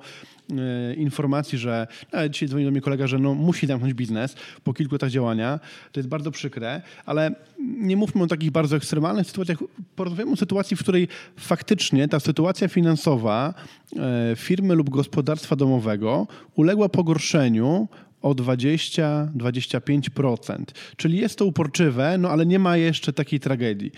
E, 0.52 0.94
informacji, 0.94 1.58
że 1.58 1.86
no, 2.12 2.28
dzisiaj 2.28 2.48
dzwoni 2.48 2.64
do 2.64 2.70
mnie 2.70 2.80
kolega, 2.80 3.06
że 3.06 3.18
no, 3.18 3.34
musi 3.34 3.66
zamknąć 3.66 3.94
biznes 3.94 4.36
po 4.64 4.72
kilku 4.72 4.94
latach 4.94 5.10
działania. 5.10 5.60
To 5.92 6.00
jest 6.00 6.08
bardzo 6.08 6.30
przykre, 6.30 6.82
ale 7.06 7.34
nie 7.58 7.96
mówmy 7.96 8.22
o 8.22 8.26
takich 8.26 8.50
bardzo 8.50 8.76
ekstremalnych 8.76 9.26
sytuacjach. 9.26 9.58
Porozmawiamy 9.96 10.32
o 10.32 10.36
sytuacji, 10.36 10.76
w 10.76 10.80
której 10.80 11.08
faktycznie 11.36 12.08
ta 12.08 12.20
sytuacja 12.20 12.68
finansowa 12.68 13.54
e, 13.96 14.36
firmy 14.36 14.74
lub 14.74 14.90
gospodarstwa 14.90 15.56
domowego 15.56 16.26
uległa 16.54 16.88
pogorszeniu 16.88 17.88
o 18.24 18.34
20-25%. 18.34 20.64
Czyli 20.96 21.18
jest 21.18 21.38
to 21.38 21.44
uporczywe, 21.44 22.18
no 22.18 22.30
ale 22.30 22.46
nie 22.46 22.58
ma 22.58 22.76
jeszcze 22.76 23.12
takiej 23.12 23.40
tragedii. 23.40 23.92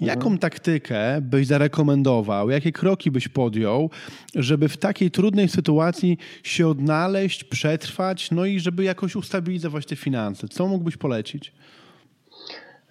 Jaką 0.00 0.20
mhm. 0.20 0.38
taktykę 0.38 1.20
byś 1.20 1.46
zarekomendował, 1.46 2.50
jakie 2.50 2.72
kroki 2.72 3.10
byś 3.10 3.28
podjął, 3.28 3.90
żeby 4.34 4.68
w 4.68 4.76
takiej 4.76 5.10
trudnej 5.10 5.48
sytuacji 5.48 6.18
się 6.42 6.68
odnaleźć, 6.68 7.44
przetrwać, 7.44 8.30
no 8.30 8.44
i 8.44 8.60
żeby 8.60 8.84
jakoś 8.84 9.16
ustabilizować 9.16 9.86
te 9.86 9.96
finanse? 9.96 10.48
Co 10.48 10.66
mógłbyś 10.66 10.96
polecić? 10.96 11.52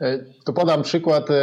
E, 0.02 0.20
to 0.44 0.54
podam 0.54 0.84
przykład 0.84 1.32
e, 1.32 1.36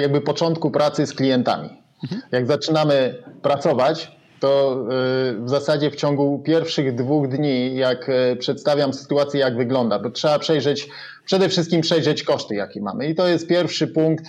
jakby 0.00 0.20
początku 0.20 0.70
pracy 0.70 1.06
z 1.06 1.14
klientami. 1.14 1.68
Mhm. 2.02 2.22
Jak 2.32 2.46
zaczynamy 2.46 3.14
pracować, 3.42 4.17
to 4.40 4.84
y, 5.32 5.44
w 5.44 5.48
zasadzie 5.48 5.90
w 5.90 5.96
ciągu 5.96 6.38
pierwszych 6.38 6.94
dwóch 6.94 7.28
dni, 7.28 7.76
jak 7.76 8.08
y, 8.08 8.36
przedstawiam 8.36 8.94
sytuację, 8.94 9.40
jak 9.40 9.56
wygląda, 9.56 9.98
to 9.98 10.10
trzeba 10.10 10.38
przejrzeć, 10.38 10.88
przede 11.24 11.48
wszystkim 11.48 11.80
przejrzeć 11.80 12.22
koszty, 12.22 12.54
jakie 12.54 12.80
mamy. 12.80 13.08
I 13.08 13.14
to 13.14 13.28
jest 13.28 13.46
pierwszy 13.46 13.86
punkt, 13.86 14.24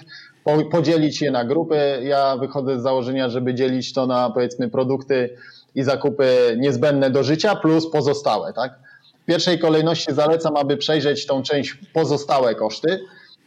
podzielić 0.72 1.22
je 1.22 1.32
na 1.32 1.46
grupy. 1.46 2.02
Ja 2.04 2.38
wychodzę 2.38 2.80
z 2.80 2.84
założenia, 2.84 3.30
żeby 3.30 3.54
dzielić 3.54 3.94
to 3.94 4.08
na 4.08 4.30
powiedzmy 4.30 4.70
produkty 4.70 5.30
i 5.76 5.84
zakupy 5.84 6.56
niezbędne 6.58 7.10
do 7.10 7.24
życia 7.24 7.56
plus 7.56 7.90
pozostałe, 7.92 8.54
tak? 8.54 8.80
W 9.24 9.26
pierwszej 9.26 9.60
kolejności 9.60 10.14
zalecam, 10.14 10.58
aby 10.58 10.78
przejrzeć 10.78 11.26
tą 11.26 11.44
część 11.44 11.78
pozostałe 11.94 12.56
koszty 12.56 13.00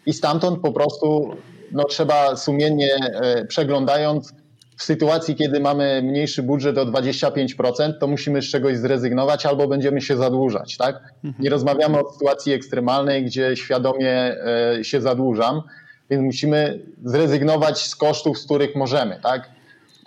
i 0.07 0.13
stamtąd 0.13 0.61
po 0.61 0.73
prostu 0.73 1.37
no, 1.73 1.85
trzeba 1.85 2.37
sumiennie 2.37 2.95
e, 2.95 3.45
przeglądając 3.45 4.33
w 4.83 4.85
sytuacji, 4.85 5.35
kiedy 5.35 5.61
mamy 5.61 6.03
mniejszy 6.03 6.43
budżet 6.43 6.79
o 6.79 6.87
25%, 6.87 7.93
to 8.01 8.07
musimy 8.07 8.43
z 8.43 8.45
czegoś 8.45 8.79
zrezygnować 8.79 9.47
albo 9.47 9.69
będziemy 9.69 10.01
się 10.01 10.17
zadłużać, 10.17 10.77
tak? 10.77 11.01
Nie 11.39 11.51
rozmawiamy 11.51 11.99
o 11.99 12.13
sytuacji 12.13 12.53
ekstremalnej, 12.53 13.25
gdzie 13.25 13.57
świadomie 13.57 14.11
e, 14.11 14.85
się 14.85 15.01
zadłużam, 15.01 15.63
więc 16.11 16.23
musimy 16.23 16.81
zrezygnować 17.05 17.87
z 17.87 17.97
kosztów, 17.97 18.39
z 18.39 18.45
których 18.45 18.77
możemy, 18.77 19.21
tak? 19.23 19.51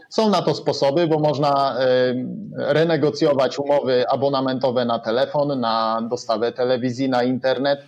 Są 0.10 0.30
na 0.30 0.42
to 0.42 0.56
sposoby, 0.56 1.08
bo 1.08 1.20
można 1.20 1.80
e, 1.80 1.86
renegocjować 2.58 3.60
umowy 3.60 4.10
abonamentowe 4.10 4.86
na 4.86 5.00
telefon, 5.00 5.60
na 5.60 6.02
dostawę 6.10 6.52
telewizji, 6.52 7.10
na 7.10 7.24
internet 7.24 7.80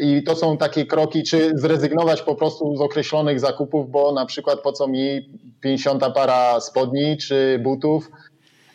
I 0.00 0.22
to 0.22 0.36
są 0.36 0.56
takie 0.56 0.86
kroki, 0.86 1.22
czy 1.22 1.52
zrezygnować 1.54 2.22
po 2.22 2.34
prostu 2.34 2.76
z 2.76 2.80
określonych 2.80 3.40
zakupów, 3.40 3.90
bo 3.90 4.12
na 4.12 4.26
przykład 4.26 4.60
po 4.60 4.72
co 4.72 4.88
mi 4.88 5.28
50 5.60 6.04
para 6.14 6.60
spodni 6.60 7.16
czy 7.16 7.58
butów. 7.62 8.10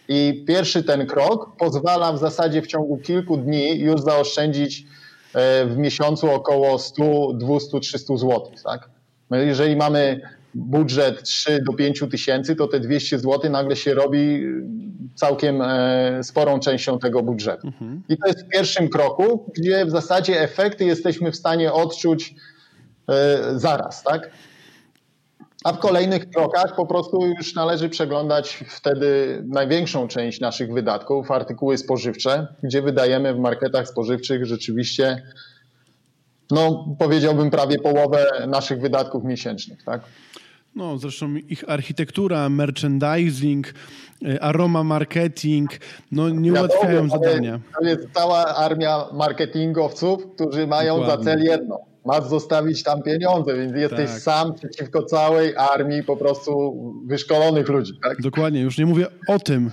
I 0.08 0.44
pierwszy 0.48 0.84
ten 0.84 1.08
krok 1.08 1.56
pozwala 1.58 2.14
w 2.14 2.20
zasadzie 2.20 2.62
w 2.62 2.68
ciągu 2.68 2.98
kilku 2.98 3.38
dni 3.38 3.80
już 3.80 4.02
zaoszczędzić 4.02 4.84
e, 5.34 5.66
w 5.66 5.78
miesiącu 5.78 6.32
około 6.32 6.80
100, 6.80 7.34
200, 7.34 7.80
300 7.80 8.18
zł. 8.18 8.52
Tak? 8.64 8.90
No 9.30 9.38
jeżeli 9.38 9.76
mamy 9.76 10.22
budżet 10.56 11.24
3 11.24 11.64
do 11.68 11.74
5 11.74 12.04
tysięcy, 12.12 12.56
to 12.56 12.68
te 12.68 12.80
200 12.80 13.20
zł 13.20 13.52
nagle 13.52 13.76
się 13.76 13.94
robi 13.94 14.44
całkiem 15.16 15.62
e, 15.62 16.24
sporą 16.24 16.60
częścią 16.60 17.00
tego 17.00 17.24
budżetu. 17.24 17.68
Mhm. 17.68 18.04
I 18.10 18.18
to 18.18 18.28
jest 18.28 18.46
w 18.46 18.50
pierwszym 18.50 18.90
kroku, 18.90 19.52
gdzie 19.58 19.86
w 19.86 19.90
zasadzie 19.90 20.42
efekty 20.42 20.86
jesteśmy 20.86 21.32
w 21.32 21.36
stanie 21.36 21.74
odczuć 21.74 22.36
e, 23.10 23.40
zaraz, 23.56 24.04
tak? 24.04 24.30
A 25.64 25.74
w 25.74 25.80
kolejnych 25.80 26.30
krokach 26.30 26.76
po 26.76 26.86
prostu 26.86 27.26
już 27.26 27.56
należy 27.56 27.90
przeglądać 27.90 28.64
wtedy 28.70 29.42
największą 29.48 30.08
część 30.08 30.40
naszych 30.40 30.74
wydatków, 30.74 31.32
artykuły 31.32 31.78
spożywcze, 31.78 32.48
gdzie 32.64 32.82
wydajemy 32.82 33.34
w 33.34 33.40
marketach 33.40 33.88
spożywczych 33.88 34.46
rzeczywiście, 34.46 35.22
no 36.52 36.96
powiedziałbym 37.00 37.52
prawie 37.52 37.80
połowę 37.80 38.26
naszych 38.48 38.82
wydatków 38.82 39.24
miesięcznych, 39.24 39.84
tak? 39.84 40.02
No, 40.76 40.98
zresztą 40.98 41.36
ich 41.36 41.70
architektura, 41.70 42.50
merchandising, 42.50 43.74
e, 44.26 44.44
aroma 44.44 44.84
marketing, 44.84 45.72
no 46.12 46.30
nie 46.30 46.52
ułatwiają 46.52 47.10
zadania. 47.10 47.60
To 47.80 47.86
jest 47.86 48.08
cała 48.14 48.46
armia 48.46 49.06
marketingowców, 49.14 50.28
którzy 50.36 50.68
mają 50.68 51.00
Dokładnie. 51.00 51.26
za 51.26 51.32
cel 51.32 51.44
jedno. 51.44 51.80
Masz 52.06 52.24
zostawić 52.24 52.84
tam 52.84 53.04
pieniądze, 53.04 53.58
więc 53.58 53.76
jesteś 53.76 54.10
tak. 54.10 54.20
sam 54.20 54.54
przeciwko 54.54 55.04
całej 55.04 55.56
armii 55.56 56.04
po 56.04 56.18
prostu 56.18 56.74
wyszkolonych 57.06 57.70
ludzi. 57.70 57.94
Tak? 58.04 58.22
Dokładnie, 58.22 58.62
już 58.62 58.78
nie 58.78 58.86
mówię 58.86 59.08
o 59.28 59.40
tym 59.40 59.72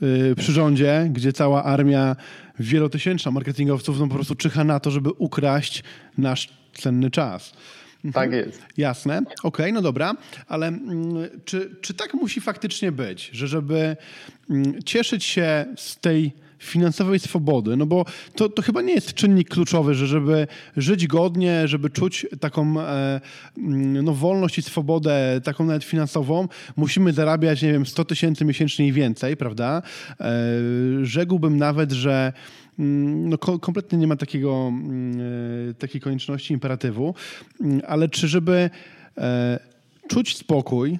yy, 0.00 0.34
przyrządzie, 0.36 1.08
gdzie 1.12 1.32
cała 1.32 1.64
armia 1.64 2.16
wielotysięczna 2.58 3.30
marketingowców 3.30 4.00
no, 4.00 4.08
po 4.08 4.14
prostu 4.14 4.34
czyha 4.34 4.64
na 4.64 4.80
to, 4.80 4.90
żeby 4.90 5.10
ukraść 5.10 5.82
nasz 6.18 6.48
cenny 6.72 7.10
czas. 7.10 7.52
Mhm. 8.04 8.12
Tak 8.12 8.32
jest. 8.32 8.62
Jasne. 8.76 9.18
Okej, 9.18 9.36
okay, 9.42 9.72
no 9.72 9.82
dobra, 9.82 10.14
ale 10.48 10.66
mm, 10.66 11.14
czy, 11.44 11.76
czy 11.80 11.94
tak 11.94 12.14
musi 12.14 12.40
faktycznie 12.40 12.92
być, 12.92 13.30
że 13.32 13.48
żeby 13.48 13.96
mm, 14.50 14.82
cieszyć 14.82 15.24
się 15.24 15.66
z 15.76 16.00
tej 16.00 16.32
finansowej 16.58 17.18
swobody, 17.18 17.76
no 17.76 17.86
bo 17.86 18.04
to, 18.34 18.48
to 18.48 18.62
chyba 18.62 18.82
nie 18.82 18.94
jest 18.94 19.14
czynnik 19.14 19.48
kluczowy, 19.48 19.94
że 19.94 20.06
żeby 20.06 20.46
żyć 20.76 21.06
godnie, 21.06 21.68
żeby 21.68 21.90
czuć 21.90 22.26
taką 22.40 22.80
e, 22.80 23.20
mm, 23.58 24.04
no, 24.04 24.14
wolność 24.14 24.58
i 24.58 24.62
swobodę, 24.62 25.40
taką 25.44 25.64
nawet 25.64 25.84
finansową, 25.84 26.48
musimy 26.76 27.12
zarabiać, 27.12 27.62
nie 27.62 27.72
wiem, 27.72 27.86
100 27.86 28.04
tysięcy 28.04 28.44
miesięcznie 28.44 28.86
i 28.86 28.92
więcej, 28.92 29.36
prawda? 29.36 29.82
E, 30.20 30.32
rzekłbym 31.02 31.56
nawet, 31.56 31.92
że 31.92 32.32
no, 32.78 33.38
kompletnie 33.38 33.98
nie 33.98 34.06
ma 34.06 34.16
takiego, 34.16 34.72
takiej 35.82 36.00
konieczności, 36.00 36.54
imperatywu, 36.54 37.14
ale 37.86 38.08
czy 38.08 38.28
żeby 38.28 38.70
czuć 40.08 40.36
spokój 40.36 40.98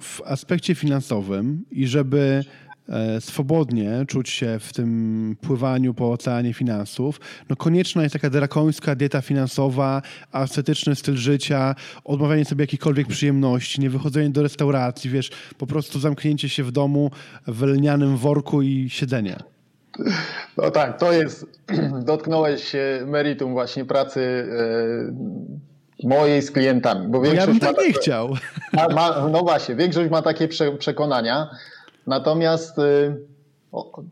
w 0.00 0.22
aspekcie 0.24 0.74
finansowym 0.74 1.64
i 1.70 1.86
żeby 1.86 2.44
e, 2.88 3.20
swobodnie 3.20 4.04
czuć 4.08 4.30
się 4.30 4.58
w 4.60 4.72
tym 4.72 5.36
pływaniu 5.40 5.94
po 5.94 6.12
oceanie 6.12 6.54
finansów, 6.54 7.20
no 7.48 7.56
konieczna 7.56 8.02
jest 8.02 8.12
taka 8.12 8.30
drakońska 8.30 8.94
dieta 8.94 9.20
finansowa, 9.20 10.02
ascetyczny 10.32 10.94
styl 10.94 11.16
życia, 11.16 11.74
odmawianie 12.04 12.44
sobie 12.44 12.62
jakichkolwiek 12.62 13.06
przyjemności, 13.06 13.80
nie 13.80 13.90
wychodzenie 13.90 14.30
do 14.30 14.42
restauracji, 14.42 15.10
wiesz, 15.10 15.30
po 15.58 15.66
prostu 15.66 16.00
zamknięcie 16.00 16.48
się 16.48 16.64
w 16.64 16.72
domu 16.72 17.10
w 17.46 17.62
lnianym 17.62 18.16
worku 18.16 18.62
i 18.62 18.90
siedzenie. 18.90 19.36
No 20.56 20.70
tak, 20.70 20.98
to 20.98 21.12
jest, 21.12 21.46
dotknąłeś 22.06 22.72
meritum 23.06 23.52
właśnie 23.52 23.84
pracy 23.84 24.48
e, 26.02 26.08
mojej 26.08 26.42
z 26.42 26.50
klientami. 26.50 27.08
Bo 27.08 27.20
większość 27.20 27.46
ja 27.46 27.52
bym 27.52 27.76
tak 27.76 27.86
nie 27.86 27.92
chciał. 27.92 28.28
Ma, 28.72 28.88
ma, 28.88 29.28
no 29.28 29.40
właśnie, 29.40 29.74
większość 29.74 30.10
ma 30.10 30.22
takie 30.22 30.48
prze, 30.48 30.72
przekonania. 30.72 31.50
Natomiast 32.06 32.76
o, 33.72 34.02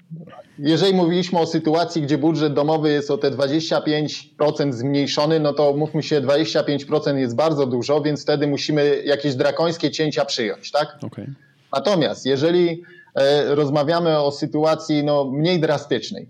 jeżeli 0.58 0.94
mówiliśmy 0.94 1.38
o 1.38 1.46
sytuacji, 1.46 2.02
gdzie 2.02 2.18
budżet 2.18 2.52
domowy 2.52 2.90
jest 2.90 3.10
o 3.10 3.18
te 3.18 3.30
25% 3.30 4.72
zmniejszony, 4.72 5.40
no 5.40 5.52
to 5.52 5.72
mówmy 5.76 6.02
się, 6.02 6.20
25% 6.20 7.16
jest 7.16 7.36
bardzo 7.36 7.66
dużo, 7.66 8.00
więc 8.00 8.22
wtedy 8.22 8.46
musimy 8.46 9.02
jakieś 9.04 9.34
drakońskie 9.34 9.90
cięcia 9.90 10.24
przyjąć, 10.24 10.70
tak? 10.70 10.98
Okay. 11.02 11.34
Natomiast 11.72 12.26
jeżeli 12.26 12.68
e, 12.70 12.74
rozmawiamy 13.46 14.18
o 14.18 14.32
sytuacji 14.32 15.04
no, 15.04 15.24
mniej 15.24 15.60
drastycznej, 15.60 16.28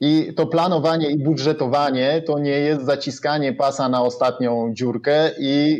i 0.00 0.32
to 0.36 0.46
planowanie 0.46 1.10
i 1.10 1.18
budżetowanie 1.18 2.22
to 2.26 2.38
nie 2.38 2.50
jest 2.50 2.84
zaciskanie 2.84 3.52
pasa 3.52 3.88
na 3.88 4.02
ostatnią 4.02 4.74
dziurkę 4.74 5.30
i 5.38 5.78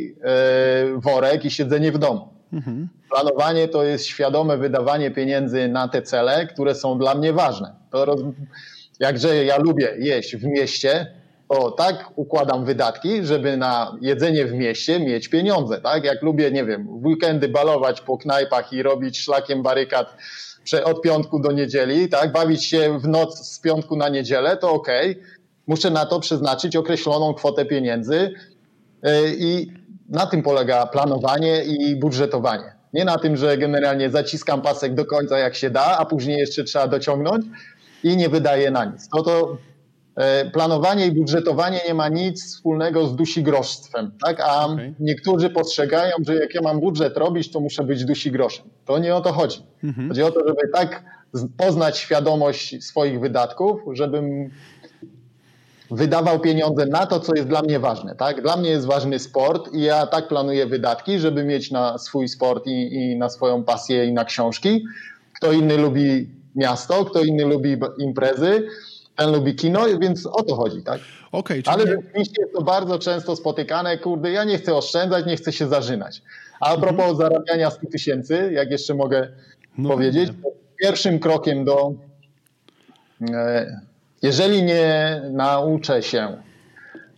yy, 0.92 1.00
worek 1.00 1.44
i 1.44 1.50
siedzenie 1.50 1.92
w 1.92 1.98
domu. 1.98 2.28
Mhm. 2.52 2.88
Planowanie 3.10 3.68
to 3.68 3.84
jest 3.84 4.06
świadome 4.06 4.58
wydawanie 4.58 5.10
pieniędzy 5.10 5.68
na 5.68 5.88
te 5.88 6.02
cele, 6.02 6.46
które 6.46 6.74
są 6.74 6.98
dla 6.98 7.14
mnie 7.14 7.32
ważne. 7.32 7.74
To 7.90 8.04
roz... 8.04 8.20
Jakże 9.00 9.44
ja 9.44 9.58
lubię 9.58 9.94
jeść 9.98 10.36
w 10.36 10.44
mieście, 10.44 11.06
to 11.50 11.70
tak 11.70 12.04
układam 12.16 12.64
wydatki, 12.64 13.24
żeby 13.24 13.56
na 13.56 13.96
jedzenie 14.00 14.46
w 14.46 14.52
mieście 14.52 15.00
mieć 15.00 15.28
pieniądze. 15.28 15.80
Tak? 15.80 16.04
Jak 16.04 16.22
lubię, 16.22 16.50
nie 16.50 16.64
wiem, 16.64 17.00
w 17.00 17.06
weekendy 17.06 17.48
balować 17.48 18.00
po 18.00 18.18
knajpach 18.18 18.72
i 18.72 18.82
robić 18.82 19.20
szlakiem 19.20 19.62
barykad 19.62 20.16
od 20.84 21.02
piątku 21.02 21.40
do 21.40 21.52
niedzieli, 21.52 22.08
tak, 22.08 22.32
bawić 22.32 22.64
się 22.64 22.98
w 22.98 23.08
noc 23.08 23.38
z 23.38 23.60
piątku 23.60 23.96
na 23.96 24.08
niedzielę, 24.08 24.56
to 24.56 24.70
ok. 24.70 24.88
Muszę 25.66 25.90
na 25.90 26.06
to 26.06 26.20
przeznaczyć 26.20 26.76
określoną 26.76 27.34
kwotę 27.34 27.64
pieniędzy 27.64 28.14
y, 28.14 28.32
i 29.38 29.66
na 30.08 30.26
tym 30.26 30.42
polega 30.42 30.86
planowanie 30.86 31.64
i 31.64 31.96
budżetowanie. 31.96 32.72
Nie 32.92 33.04
na 33.04 33.18
tym, 33.18 33.36
że 33.36 33.58
generalnie 33.58 34.10
zaciskam 34.10 34.62
pasek 34.62 34.94
do 34.94 35.04
końca 35.04 35.38
jak 35.38 35.54
się 35.54 35.70
da, 35.70 35.98
a 35.98 36.04
później 36.04 36.38
jeszcze 36.38 36.64
trzeba 36.64 36.88
dociągnąć 36.88 37.46
i 38.04 38.16
nie 38.16 38.28
wydaje 38.28 38.70
na 38.70 38.84
nic. 38.84 39.08
No 39.14 39.22
to 39.22 39.56
E, 39.56 39.69
planowanie 40.52 41.06
i 41.06 41.12
budżetowanie 41.12 41.80
nie 41.88 41.94
ma 41.94 42.08
nic 42.08 42.44
wspólnego 42.44 43.06
z 43.06 43.16
dusigroszstwem, 43.16 44.12
tak? 44.24 44.40
A 44.40 44.66
okay. 44.66 44.94
niektórzy 45.00 45.50
postrzegają, 45.50 46.14
że 46.26 46.34
jak 46.34 46.54
ja 46.54 46.60
mam 46.60 46.80
budżet 46.80 47.16
robić, 47.16 47.52
to 47.52 47.60
muszę 47.60 47.84
być 47.84 48.04
dusigroszem. 48.04 48.66
To 48.84 48.98
nie 48.98 49.14
o 49.14 49.20
to 49.20 49.32
chodzi. 49.32 49.62
Mhm. 49.84 50.08
Chodzi 50.08 50.22
o 50.22 50.30
to, 50.30 50.48
żeby 50.48 50.68
tak 50.74 51.04
poznać 51.56 51.98
świadomość 51.98 52.84
swoich 52.84 53.20
wydatków, 53.20 53.80
żebym 53.92 54.50
wydawał 55.90 56.40
pieniądze 56.40 56.86
na 56.86 57.06
to, 57.06 57.20
co 57.20 57.34
jest 57.34 57.48
dla 57.48 57.62
mnie 57.62 57.80
ważne. 57.80 58.14
Tak? 58.14 58.42
Dla 58.42 58.56
mnie 58.56 58.70
jest 58.70 58.86
ważny 58.86 59.18
sport 59.18 59.74
i 59.74 59.82
ja 59.82 60.06
tak 60.06 60.28
planuję 60.28 60.66
wydatki, 60.66 61.18
żeby 61.18 61.44
mieć 61.44 61.70
na 61.70 61.98
swój 61.98 62.28
sport 62.28 62.66
i, 62.66 62.94
i 62.94 63.16
na 63.16 63.28
swoją 63.28 63.64
pasję 63.64 64.04
i 64.04 64.12
na 64.12 64.24
książki. 64.24 64.84
Kto 65.36 65.52
inny 65.52 65.76
lubi 65.76 66.30
miasto, 66.54 67.04
kto 67.04 67.22
inny 67.22 67.44
lubi 67.44 67.76
imprezy, 67.98 68.68
ten 69.20 69.32
lubi 69.32 69.54
kino, 69.54 69.98
więc 70.00 70.26
o 70.26 70.42
to 70.42 70.56
chodzi, 70.56 70.82
tak? 70.82 71.00
Okay. 71.32 71.62
Ale 71.66 71.86
rzeczywiście 71.86 72.42
jest 72.42 72.54
to 72.54 72.62
bardzo 72.62 72.98
często 72.98 73.36
spotykane, 73.36 73.98
kurde, 73.98 74.30
ja 74.30 74.44
nie 74.44 74.58
chcę 74.58 74.74
oszczędzać, 74.74 75.26
nie 75.26 75.36
chcę 75.36 75.52
się 75.52 75.68
zażynać. 75.68 76.22
A 76.60 76.76
propos 76.76 77.10
mhm. 77.10 77.16
zarabiania 77.16 77.70
100 77.70 77.86
tysięcy, 77.86 78.50
jak 78.52 78.70
jeszcze 78.70 78.94
mogę 78.94 79.28
no, 79.78 79.88
powiedzieć, 79.88 80.30
pierwszym 80.82 81.18
krokiem 81.18 81.64
do... 81.64 81.92
E, 83.30 83.80
jeżeli 84.22 84.62
nie 84.62 85.22
nauczę 85.30 86.02
się 86.02 86.42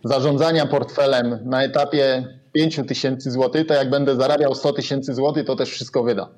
zarządzania 0.03 0.65
portfelem 0.65 1.39
na 1.45 1.63
etapie 1.63 2.27
5 2.53 2.79
tysięcy 2.87 3.31
złotych, 3.31 3.67
to 3.67 3.73
jak 3.73 3.89
będę 3.89 4.15
zarabiał 4.15 4.55
100 4.55 4.73
tysięcy 4.73 5.13
złotych, 5.13 5.45
to 5.45 5.55
też 5.55 5.69
wszystko 5.69 6.03
wyda. 6.03 6.29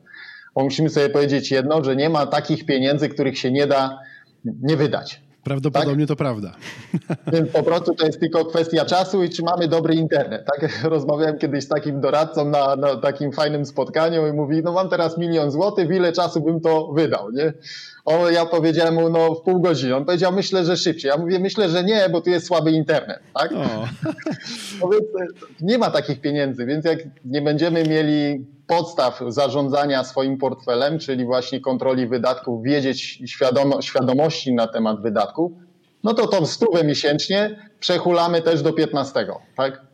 Bo 0.56 0.64
musimy 0.64 0.90
sobie 0.90 1.10
powiedzieć 1.10 1.52
jedno, 1.52 1.84
że 1.84 1.96
nie 1.96 2.10
ma 2.10 2.26
takich 2.26 2.66
pieniędzy, 2.66 3.10
których 3.10 3.38
się 3.40 3.52
nie 3.52 3.68
da 3.68 4.00
nie 4.46 4.78
wydać. 4.78 5.25
Prawdopodobnie 5.46 6.08
tak? 6.08 6.08
to 6.08 6.16
prawda. 6.16 6.56
Więc 7.34 7.52
po 7.52 7.64
prostu 7.64 7.96
to 7.96 8.06
jest 8.06 8.20
tylko 8.20 8.46
kwestia 8.46 8.86
czasu 8.86 9.24
i 9.24 9.30
czy 9.30 9.44
mamy 9.44 9.68
dobry 9.68 9.96
internet. 9.96 10.46
Tak? 10.46 10.80
Rozmawiałem 10.94 11.38
kiedyś 11.38 11.64
z 11.64 11.68
takim 11.68 12.02
doradcą 12.02 12.46
na, 12.46 12.76
na 12.76 12.96
takim 12.96 13.32
fajnym 13.32 13.66
spotkaniu 13.66 14.28
i 14.28 14.34
mówi, 14.34 14.62
no 14.64 14.72
mam 14.72 14.90
teraz 14.90 15.18
milion 15.18 15.52
złotych, 15.52 15.90
ile 15.90 16.14
czasu 16.14 16.42
bym 16.42 16.62
to 16.62 16.88
wydał, 16.88 17.32
nie? 17.32 17.54
Ja 18.32 18.46
powiedziałem 18.46 18.94
mu, 18.94 19.10
no 19.10 19.36
w 19.36 19.42
pół 19.42 19.62
godziny. 19.62 19.96
On 19.96 20.06
powiedział, 20.06 20.34
myślę, 20.34 20.66
że 20.66 20.78
szybciej. 20.78 21.10
Ja 21.10 21.18
mówię, 21.18 21.40
myślę, 21.40 21.70
że 21.70 21.84
nie, 21.84 22.10
bo 22.12 22.22
tu 22.22 22.30
jest 22.30 22.48
słaby 22.48 22.72
internet, 22.72 23.20
tak? 23.34 23.52
No 24.82 24.90
więc 24.90 25.06
nie 25.62 25.78
ma 25.78 25.92
takich 25.92 26.22
pieniędzy, 26.22 26.66
więc 26.66 26.86
jak 26.86 27.00
nie 27.26 27.42
będziemy 27.42 27.84
mieli 27.84 28.46
podstaw 28.68 29.22
zarządzania 29.28 30.04
swoim 30.04 30.38
portfelem, 30.38 31.00
czyli 31.00 31.26
właśnie 31.26 31.60
kontroli 31.60 32.08
wydatków, 32.08 32.64
wiedzieć 32.64 33.22
świadomo, 33.26 33.82
świadomości 33.82 34.54
na 34.54 34.68
temat 34.68 35.02
wydatków, 35.02 35.52
no 36.04 36.14
to 36.14 36.28
tą 36.28 36.46
stówę 36.46 36.84
miesięcznie 36.84 37.70
przechulamy 37.80 38.42
też 38.42 38.62
do 38.62 38.74
15, 38.74 39.28
tak? 39.56 39.85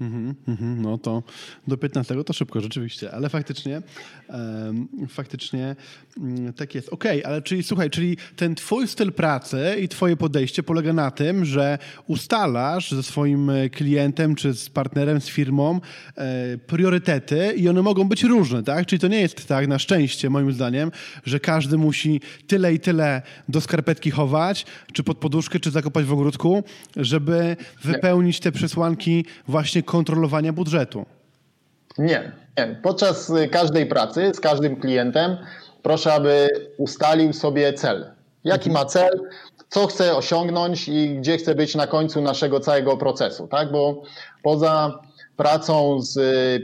Mm 0.00 0.34
-hmm, 0.46 0.76
no 0.76 0.98
to 0.98 1.22
do 1.68 1.76
15 1.76 2.24
to 2.24 2.32
szybko 2.32 2.60
rzeczywiście, 2.60 3.12
ale 3.12 3.28
faktycznie 3.28 3.82
um, 4.28 4.88
faktycznie 5.08 5.76
um, 6.16 6.52
tak 6.52 6.74
jest. 6.74 6.88
Okej, 6.88 7.20
okay, 7.20 7.32
ale 7.32 7.42
czyli 7.42 7.62
słuchaj, 7.62 7.90
czyli 7.90 8.16
ten 8.36 8.54
twój 8.54 8.88
styl 8.88 9.12
pracy 9.12 9.76
i 9.80 9.88
twoje 9.88 10.16
podejście 10.16 10.62
polega 10.62 10.92
na 10.92 11.10
tym, 11.10 11.44
że 11.44 11.78
ustalasz 12.06 12.90
ze 12.90 13.02
swoim 13.02 13.50
e, 13.50 13.70
klientem 13.70 14.34
czy 14.34 14.54
z 14.54 14.70
partnerem, 14.70 15.20
z 15.20 15.28
firmą 15.28 15.80
e, 16.16 16.58
priorytety 16.58 17.52
i 17.56 17.68
one 17.68 17.82
mogą 17.82 18.08
być 18.08 18.22
różne, 18.22 18.62
tak? 18.62 18.86
Czyli 18.86 19.00
to 19.00 19.08
nie 19.08 19.20
jest 19.20 19.48
tak, 19.48 19.68
na 19.68 19.78
szczęście 19.78 20.30
moim 20.30 20.52
zdaniem, 20.52 20.90
że 21.24 21.40
każdy 21.40 21.78
musi 21.78 22.20
tyle 22.46 22.74
i 22.74 22.80
tyle 22.80 23.22
do 23.48 23.60
skarpetki 23.60 24.10
chować, 24.10 24.66
czy 24.92 25.02
pod 25.02 25.18
poduszkę, 25.18 25.60
czy 25.60 25.70
zakopać 25.70 26.04
w 26.04 26.12
ogródku, 26.12 26.64
żeby 26.96 27.56
wypełnić 27.84 28.40
te 28.40 28.52
przesłanki 28.52 29.24
właśnie 29.48 29.82
kontrolowania 29.86 30.52
budżetu. 30.52 31.06
Nie, 31.98 32.32
nie. 32.58 32.80
Podczas 32.82 33.32
każdej 33.50 33.86
pracy 33.86 34.32
z 34.34 34.40
każdym 34.40 34.76
klientem 34.76 35.36
proszę, 35.82 36.14
aby 36.14 36.48
ustalił 36.78 37.32
sobie 37.32 37.72
cel. 37.72 38.10
Jaki 38.44 38.70
ma 38.70 38.84
cel, 38.84 39.20
co 39.68 39.86
chce 39.86 40.16
osiągnąć 40.16 40.88
i 40.88 41.16
gdzie 41.18 41.36
chce 41.36 41.54
być 41.54 41.74
na 41.74 41.86
końcu 41.86 42.20
naszego 42.20 42.60
całego 42.60 42.96
procesu, 42.96 43.48
tak? 43.48 43.72
Bo 43.72 44.02
poza 44.42 44.98
pracą 45.36 46.02
z 46.02 46.14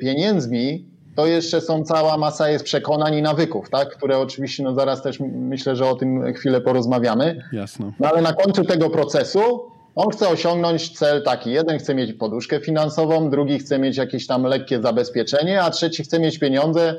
pieniędzmi, 0.01 0.93
to 1.17 1.27
jeszcze 1.27 1.61
są 1.61 1.85
cała 1.85 2.19
masa 2.19 2.49
jest 2.49 2.65
przekonań 2.65 3.15
i 3.15 3.23
nawyków, 3.23 3.71
tak? 3.71 3.97
które 3.97 4.19
oczywiście 4.19 4.63
no 4.63 4.75
zaraz 4.75 5.03
też 5.03 5.21
myślę, 5.21 5.77
że 5.77 5.91
o 5.91 5.95
tym 5.95 6.35
chwilę 6.35 6.61
porozmawiamy. 6.61 7.45
Jasne. 7.53 7.93
No 8.01 8.09
ale 8.09 8.23
na 8.23 8.33
końcu 8.33 8.65
tego 8.65 8.91
procesu 8.91 9.72
on 9.95 10.11
chce 10.11 10.29
osiągnąć 10.29 10.99
cel 10.99 11.23
taki. 11.23 11.51
Jeden 11.51 11.79
chce 11.79 11.95
mieć 11.95 12.13
poduszkę 12.13 12.61
finansową, 12.61 13.31
drugi 13.31 13.59
chce 13.59 13.79
mieć 13.79 13.97
jakieś 13.97 14.27
tam 14.27 14.43
lekkie 14.43 14.83
zabezpieczenie, 14.83 15.63
a 15.63 15.71
trzeci 15.71 16.05
chce 16.05 16.21
mieć 16.21 16.39
pieniądze, 16.39 16.95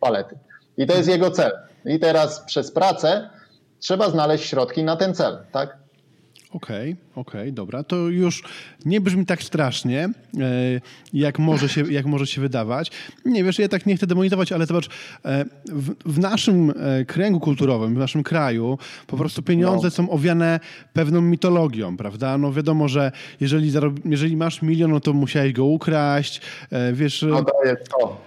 palety. 0.00 0.38
I 0.76 0.86
to 0.86 0.94
jest 0.94 1.08
jego 1.08 1.30
cel. 1.30 1.52
I 1.84 1.98
teraz 1.98 2.40
przez 2.40 2.70
pracę 2.70 3.30
trzeba 3.78 4.10
znaleźć 4.10 4.44
środki 4.44 4.84
na 4.84 4.96
ten 4.96 5.14
cel, 5.14 5.38
tak? 5.52 5.85
Okej, 6.56 6.92
okay, 6.92 7.20
okej, 7.20 7.40
okay, 7.40 7.52
dobra. 7.52 7.82
To 7.82 7.96
już 7.96 8.42
nie 8.84 9.00
brzmi 9.00 9.26
tak 9.26 9.42
strasznie, 9.42 10.04
e, 10.04 10.10
jak 11.12 11.38
może, 11.38 11.68
się, 11.68 11.92
jak 11.92 12.06
może 12.06 12.26
się 12.26 12.40
wydawać. 12.40 12.90
Nie 13.24 13.44
wiesz, 13.44 13.58
ja 13.58 13.68
tak 13.68 13.86
nie 13.86 13.96
chcę 13.96 14.06
demonizować, 14.06 14.52
ale 14.52 14.66
zobacz, 14.66 14.88
e, 15.24 15.44
w, 15.72 15.94
w 16.04 16.18
naszym 16.18 16.70
e, 16.70 17.04
kręgu 17.04 17.40
kulturowym, 17.40 17.94
w 17.94 17.98
naszym 17.98 18.22
kraju, 18.22 18.78
po 19.06 19.16
prostu 19.16 19.42
pieniądze 19.42 19.86
no. 19.86 19.90
są 19.90 20.10
owiane 20.10 20.60
pewną 20.92 21.20
mitologią, 21.20 21.96
prawda? 21.96 22.38
No 22.38 22.52
wiadomo, 22.52 22.88
że 22.88 23.12
jeżeli, 23.40 23.72
jeżeli 24.04 24.36
masz 24.36 24.62
milion, 24.62 24.90
no 24.90 25.00
to 25.00 25.12
musiałeś 25.12 25.52
go 25.52 25.64
ukraść, 25.64 26.40
wiesz... 26.92 27.24
No 27.28 27.44
to 27.44 27.64
jest 27.64 27.88
to 27.88 28.25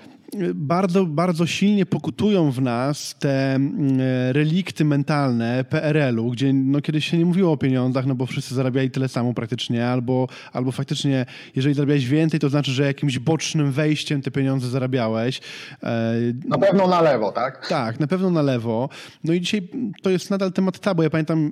bardzo, 0.53 1.05
bardzo 1.05 1.47
silnie 1.47 1.85
pokutują 1.85 2.51
w 2.51 2.61
nas 2.61 3.15
te 3.19 3.55
mm, 3.55 3.99
relikty 4.31 4.85
mentalne 4.85 5.63
PRL-u, 5.63 6.29
gdzie 6.31 6.53
no, 6.53 6.81
kiedyś 6.81 7.05
się 7.05 7.17
nie 7.17 7.25
mówiło 7.25 7.51
o 7.51 7.57
pieniądzach, 7.57 8.05
no 8.05 8.15
bo 8.15 8.25
wszyscy 8.25 8.55
zarabiali 8.55 8.91
tyle 8.91 9.07
samo 9.07 9.33
praktycznie, 9.33 9.87
albo, 9.87 10.27
albo 10.53 10.71
faktycznie, 10.71 11.25
jeżeli 11.55 11.75
zarabiałeś 11.75 12.07
więcej, 12.07 12.39
to 12.39 12.49
znaczy, 12.49 12.71
że 12.71 12.85
jakimś 12.85 13.19
bocznym 13.19 13.71
wejściem 13.71 14.21
te 14.21 14.31
pieniądze 14.31 14.69
zarabiałeś. 14.69 15.41
E, 15.83 16.13
na 16.45 16.57
pewno 16.57 16.87
na 16.87 17.01
lewo, 17.01 17.31
tak? 17.31 17.67
Tak, 17.67 17.99
na 17.99 18.07
pewno 18.07 18.29
na 18.29 18.41
lewo. 18.41 18.89
No 19.23 19.33
i 19.33 19.41
dzisiaj 19.41 19.67
to 20.01 20.09
jest 20.09 20.29
nadal 20.29 20.53
temat 20.53 20.79
tabu. 20.79 21.03
Ja 21.03 21.09
pamiętam, 21.09 21.51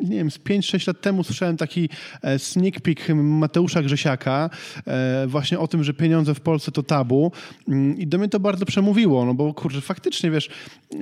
nie 0.00 0.16
wiem, 0.16 0.30
z 0.30 0.38
5-6 0.38 0.86
lat 0.86 1.00
temu 1.00 1.24
słyszałem 1.24 1.56
taki 1.56 1.88
e, 2.22 2.38
sneak 2.38 2.80
peek 2.80 3.08
Mateusza 3.14 3.82
Grzesiaka 3.82 4.50
e, 4.86 5.26
właśnie 5.26 5.58
o 5.58 5.68
tym, 5.68 5.84
że 5.84 5.94
pieniądze 5.94 6.34
w 6.34 6.40
Polsce 6.40 6.72
to 6.72 6.82
tabu 6.82 7.32
mm, 7.68 8.01
i 8.02 8.06
do 8.06 8.18
mnie 8.18 8.28
to 8.28 8.40
bardzo 8.40 8.66
przemówiło, 8.66 9.24
no 9.24 9.34
bo 9.34 9.54
kurczę, 9.54 9.80
faktycznie, 9.80 10.30
wiesz, 10.30 10.50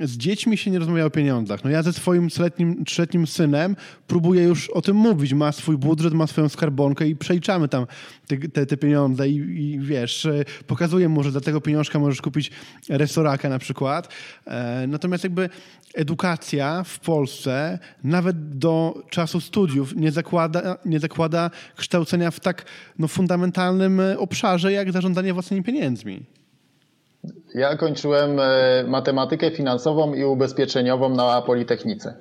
z 0.03 0.17
dziećmi 0.17 0.57
się 0.57 0.71
nie 0.71 0.79
rozmawia 0.79 1.05
o 1.05 1.09
pieniądzach. 1.09 1.63
No 1.63 1.69
ja 1.69 1.83
ze 1.83 1.93
swoim 1.93 2.29
trzyletnim 2.85 3.27
synem 3.27 3.75
próbuję 4.07 4.43
już 4.43 4.69
o 4.69 4.81
tym 4.81 4.95
mówić. 4.95 5.33
Ma 5.33 5.51
swój 5.51 5.77
budżet, 5.77 6.13
ma 6.13 6.27
swoją 6.27 6.49
skarbonkę 6.49 7.07
i 7.07 7.15
przeliczamy 7.15 7.67
tam 7.67 7.85
te, 8.27 8.37
te, 8.37 8.65
te 8.65 8.77
pieniądze 8.77 9.29
i, 9.29 9.35
i, 9.35 9.79
wiesz, 9.79 10.27
pokazuję 10.67 11.09
mu, 11.09 11.23
że 11.23 11.31
za 11.31 11.41
tego 11.41 11.61
pieniążka 11.61 11.99
możesz 11.99 12.21
kupić 12.21 12.51
resoraka 12.89 13.49
na 13.49 13.59
przykład. 13.59 14.13
E, 14.47 14.87
natomiast 14.87 15.23
jakby 15.23 15.49
edukacja 15.93 16.83
w 16.83 16.99
Polsce 16.99 17.79
nawet 18.03 18.57
do 18.57 19.03
czasu 19.09 19.41
studiów 19.41 19.95
nie 19.95 20.11
zakłada, 20.11 20.77
nie 20.85 20.99
zakłada 20.99 21.51
kształcenia 21.75 22.31
w 22.31 22.39
tak 22.39 22.65
no, 22.99 23.07
fundamentalnym 23.07 24.01
obszarze 24.17 24.71
jak 24.71 24.91
zarządzanie 24.91 25.33
własnymi 25.33 25.63
pieniędzmi. 25.63 26.40
Ja 27.55 27.77
kończyłem 27.77 28.39
e, 28.39 28.43
matematykę 28.87 29.51
finansową 29.51 30.13
i 30.13 30.23
ubezpieczeniową 30.23 31.09
na 31.09 31.41
Politechnice. 31.41 32.13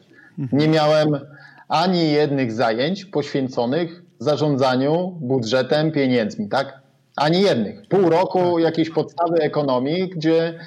Nie 0.53 0.69
miałem 0.69 1.21
ani 1.69 2.12
jednych 2.12 2.53
zajęć 2.53 3.05
poświęconych 3.05 4.03
zarządzaniu 4.19 5.19
budżetem, 5.21 5.93
pieniędzmi, 5.93 6.49
tak? 6.49 6.81
Ani 7.16 7.40
jednych. 7.40 7.88
Pół 7.88 8.11
roku 8.11 8.38
tak. 8.55 8.62
jakieś 8.62 8.90
podstawy 8.90 9.38
ekonomii, 9.40 10.09
gdzie 10.09 10.59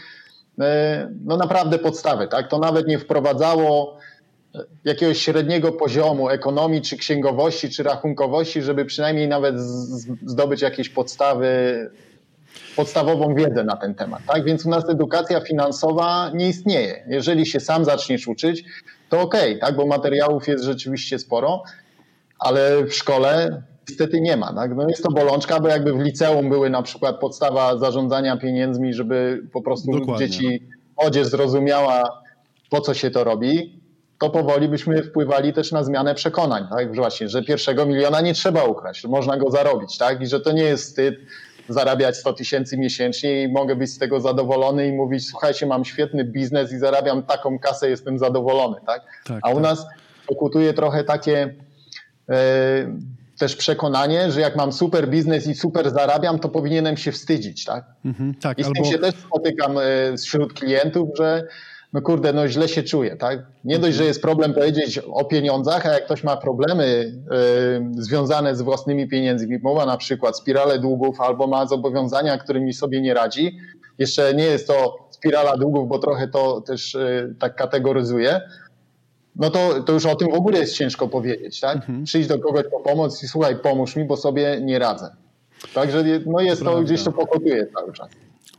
e, 0.59 1.09
no 1.25 1.37
naprawdę 1.37 1.79
podstawy, 1.79 2.27
tak? 2.27 2.47
To 2.47 2.59
nawet 2.59 2.87
nie 2.87 2.99
wprowadzało 2.99 3.97
e, 4.55 4.59
jakiegoś 4.85 5.17
średniego 5.17 5.71
poziomu 5.71 6.29
ekonomii, 6.29 6.81
czy 6.81 6.97
księgowości, 6.97 7.69
czy 7.69 7.83
rachunkowości, 7.83 8.61
żeby 8.61 8.85
przynajmniej 8.85 9.27
nawet 9.27 9.59
zdobyć 10.25 10.61
jakieś 10.61 10.89
podstawy 10.89 11.49
podstawową 12.75 13.35
wiedzę 13.35 13.63
na 13.63 13.77
ten 13.77 13.95
temat. 13.95 14.21
Tak? 14.27 14.43
Więc 14.43 14.65
u 14.65 14.69
nas 14.69 14.89
edukacja 14.89 15.41
finansowa 15.41 16.31
nie 16.33 16.49
istnieje. 16.49 17.03
Jeżeli 17.07 17.45
się 17.45 17.59
sam 17.59 17.85
zaczniesz 17.85 18.27
uczyć, 18.27 18.63
to 19.09 19.21
okej, 19.21 19.57
okay, 19.57 19.59
tak? 19.59 19.75
bo 19.75 19.85
materiałów 19.85 20.47
jest 20.47 20.63
rzeczywiście 20.63 21.19
sporo, 21.19 21.63
ale 22.39 22.85
w 22.85 22.93
szkole 22.93 23.63
niestety 23.89 24.21
nie 24.21 24.37
ma. 24.37 24.53
Tak? 24.53 24.75
No 24.75 24.89
jest 24.89 25.03
to 25.03 25.11
bolączka, 25.11 25.59
bo 25.59 25.67
jakby 25.67 25.93
w 25.93 25.99
liceum 25.99 26.49
były 26.49 26.69
na 26.69 26.83
przykład 26.83 27.19
podstawa 27.19 27.77
zarządzania 27.77 28.37
pieniędzmi, 28.37 28.93
żeby 28.93 29.43
po 29.53 29.61
prostu 29.61 29.91
Dokładnie. 29.91 30.29
dzieci, 30.29 30.67
młodzież 31.01 31.27
zrozumiała, 31.27 32.23
po 32.69 32.81
co 32.81 32.93
się 32.93 33.11
to 33.11 33.23
robi, 33.23 33.83
to 34.19 34.29
powoli 34.29 34.67
byśmy 34.67 35.03
wpływali 35.03 35.53
też 35.53 35.71
na 35.71 35.83
zmianę 35.83 36.15
przekonań, 36.15 36.67
tak? 36.69 36.95
Właśnie, 36.95 37.29
że 37.29 37.43
pierwszego 37.43 37.85
miliona 37.85 38.21
nie 38.21 38.33
trzeba 38.33 38.63
ukraść, 38.63 39.05
można 39.05 39.37
go 39.37 39.51
zarobić, 39.51 39.97
tak? 39.97 40.21
I 40.21 40.27
że 40.27 40.39
to 40.39 40.51
nie 40.51 40.63
jest 40.63 40.83
wstyd, 40.83 41.15
zarabiać 41.69 42.17
100 42.17 42.33
tysięcy 42.33 42.77
miesięcznie 42.77 43.43
i 43.43 43.51
mogę 43.51 43.75
być 43.75 43.91
z 43.91 43.97
tego 43.97 44.19
zadowolony 44.19 44.87
i 44.87 44.91
mówić, 44.91 45.27
słuchajcie, 45.27 45.65
mam 45.65 45.85
świetny 45.85 46.23
biznes 46.23 46.71
i 46.71 46.77
zarabiam 46.77 47.23
taką 47.23 47.59
kasę, 47.59 47.89
jestem 47.89 48.19
zadowolony, 48.19 48.77
tak? 48.85 49.01
tak 49.25 49.39
A 49.41 49.49
u 49.49 49.53
tak. 49.53 49.63
nas 49.63 49.85
pokutuje 50.27 50.73
trochę 50.73 51.03
takie 51.03 51.53
e, 52.29 52.35
też 53.37 53.55
przekonanie, 53.55 54.31
że 54.31 54.41
jak 54.41 54.55
mam 54.55 54.71
super 54.71 55.09
biznes 55.09 55.47
i 55.47 55.55
super 55.55 55.91
zarabiam, 55.91 56.39
to 56.39 56.49
powinienem 56.49 56.97
się 56.97 57.11
wstydzić, 57.11 57.65
tak? 57.65 57.85
Mhm, 58.05 58.33
tak 58.35 58.59
I 58.59 58.63
z 58.63 58.65
tym 58.65 58.73
albo... 58.77 58.91
się 58.91 58.99
też 58.99 59.15
spotykam 59.15 59.77
e, 59.77 59.81
wśród 60.17 60.53
klientów, 60.53 61.09
że 61.17 61.47
no 61.93 62.01
kurde, 62.01 62.33
no 62.33 62.47
źle 62.47 62.67
się 62.67 62.83
czuję, 62.83 63.15
tak? 63.15 63.39
Nie 63.63 63.79
dość, 63.79 63.97
że 63.97 64.05
jest 64.05 64.21
problem 64.21 64.53
powiedzieć 64.53 64.97
o 64.97 65.25
pieniądzach, 65.25 65.85
a 65.85 65.93
jak 65.93 66.05
ktoś 66.05 66.23
ma 66.23 66.37
problemy 66.37 66.85
y, 67.97 68.03
związane 68.03 68.55
z 68.55 68.61
własnymi 68.61 69.07
pieniędzmi, 69.07 69.59
mowa 69.59 69.85
na 69.85 69.97
przykład 69.97 70.37
spirale 70.37 70.79
długów 70.79 71.21
albo 71.21 71.47
ma 71.47 71.65
zobowiązania, 71.65 72.37
którymi 72.37 72.73
sobie 72.73 73.01
nie 73.01 73.13
radzi, 73.13 73.57
jeszcze 73.99 74.33
nie 74.33 74.43
jest 74.43 74.67
to 74.67 75.07
spirala 75.09 75.57
długów, 75.57 75.87
bo 75.87 75.99
trochę 75.99 76.27
to 76.27 76.61
też 76.61 76.95
y, 76.95 77.35
tak 77.39 77.55
kategoryzuje, 77.55 78.41
no 79.35 79.49
to, 79.49 79.83
to 79.83 79.93
już 79.93 80.05
o 80.05 80.15
tym 80.15 80.31
w 80.31 80.33
ogóle 80.35 80.59
jest 80.59 80.75
ciężko 80.75 81.07
powiedzieć, 81.07 81.59
tak? 81.59 81.75
Mhm. 81.75 82.03
Przyjść 82.03 82.29
do 82.29 82.39
kogoś 82.39 82.63
po 82.71 82.79
pomoc 82.79 83.23
i 83.23 83.27
słuchaj, 83.27 83.55
pomóż 83.55 83.95
mi, 83.95 84.05
bo 84.05 84.17
sobie 84.17 84.61
nie 84.61 84.79
radzę. 84.79 85.15
Także 85.73 86.03
no 86.25 86.39
jest 86.39 86.61
Prawda. 86.61 86.79
to 86.79 86.85
gdzieś 86.85 87.03
to 87.03 87.11
pokotuje 87.11 87.67
cały 87.67 87.93
czas. 87.93 88.09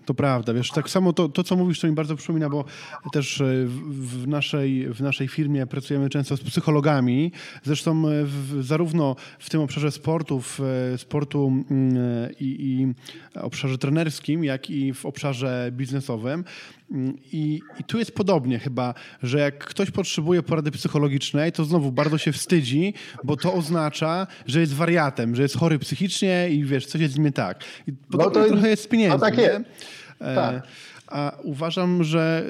To 0.04 0.14
prawda, 0.14 0.54
wiesz, 0.54 0.70
tak 0.70 0.90
samo 0.90 1.12
to, 1.12 1.28
to, 1.28 1.44
co 1.44 1.56
mówisz, 1.56 1.80
to 1.80 1.86
mi 1.86 1.92
bardzo 1.92 2.16
przypomina, 2.16 2.48
bo 2.48 2.64
też 3.12 3.40
e, 3.40 3.44
w, 3.66 4.22
w 4.22 4.26
naszej, 4.28 4.94
w 4.94 5.00
naszej 5.00 5.28
firmie 5.28 5.66
pracujemy 5.66 6.10
często 6.10 6.36
z 6.36 6.40
psychologami, 6.40 7.32
zresztą 7.62 8.08
e, 8.08 8.24
w, 8.24 8.58
zarówno 8.60 9.16
w 9.38 9.50
tym 9.50 9.60
obszarze 9.60 9.90
sportów, 9.90 10.60
e, 10.94 10.98
sportu 10.98 11.52
mm, 11.70 11.96
i, 12.40 12.44
i 12.44 12.94
obszarze 13.40 13.78
trenerskim, 13.78 14.44
jak 14.44 14.70
i 14.70 14.94
w 14.94 15.06
obszarze 15.06 15.70
biznesowym. 15.72 16.44
Mm, 16.90 17.18
I, 17.32 17.60
I, 17.80 17.84
tu 17.84 17.98
jest 17.98 18.14
podobnie 18.14 18.58
chyba, 18.58 18.94
że 19.22 19.38
jak 19.38 19.64
ktoś 19.64 19.90
potrzebuje 19.90 20.42
porady 20.42 20.70
psychologicznej, 20.70 21.52
to 21.52 21.64
znowu 21.64 21.92
bardzo 21.92 22.18
się 22.18 22.32
wstydzi, 22.32 22.94
bo 23.24 23.36
to 23.36 23.54
oznacza, 23.54 24.26
że 24.46 24.60
jest 24.60 24.74
wariatem, 24.74 25.36
że 25.36 25.42
jest 25.42 25.56
chory 25.56 25.78
psychicznie 25.78 26.48
i 26.50 26.64
wiesz, 26.64 26.86
coś 26.86 27.00
jest 27.00 27.14
z 27.14 27.18
nim 27.18 27.32
tak. 27.32 27.64
I 27.86 27.92
podobnie 27.92 28.40
no 28.40 28.46
to 28.46 28.52
trochę 28.52 28.68
jest 28.68 28.82
z 28.82 28.86
pieniędzmi. 28.86 29.20
No 29.20 29.26
tak 29.26 29.38
jest. 29.38 29.60
Tak. 30.18 30.66
A 31.14 31.36
uważam, 31.42 32.04
że 32.04 32.44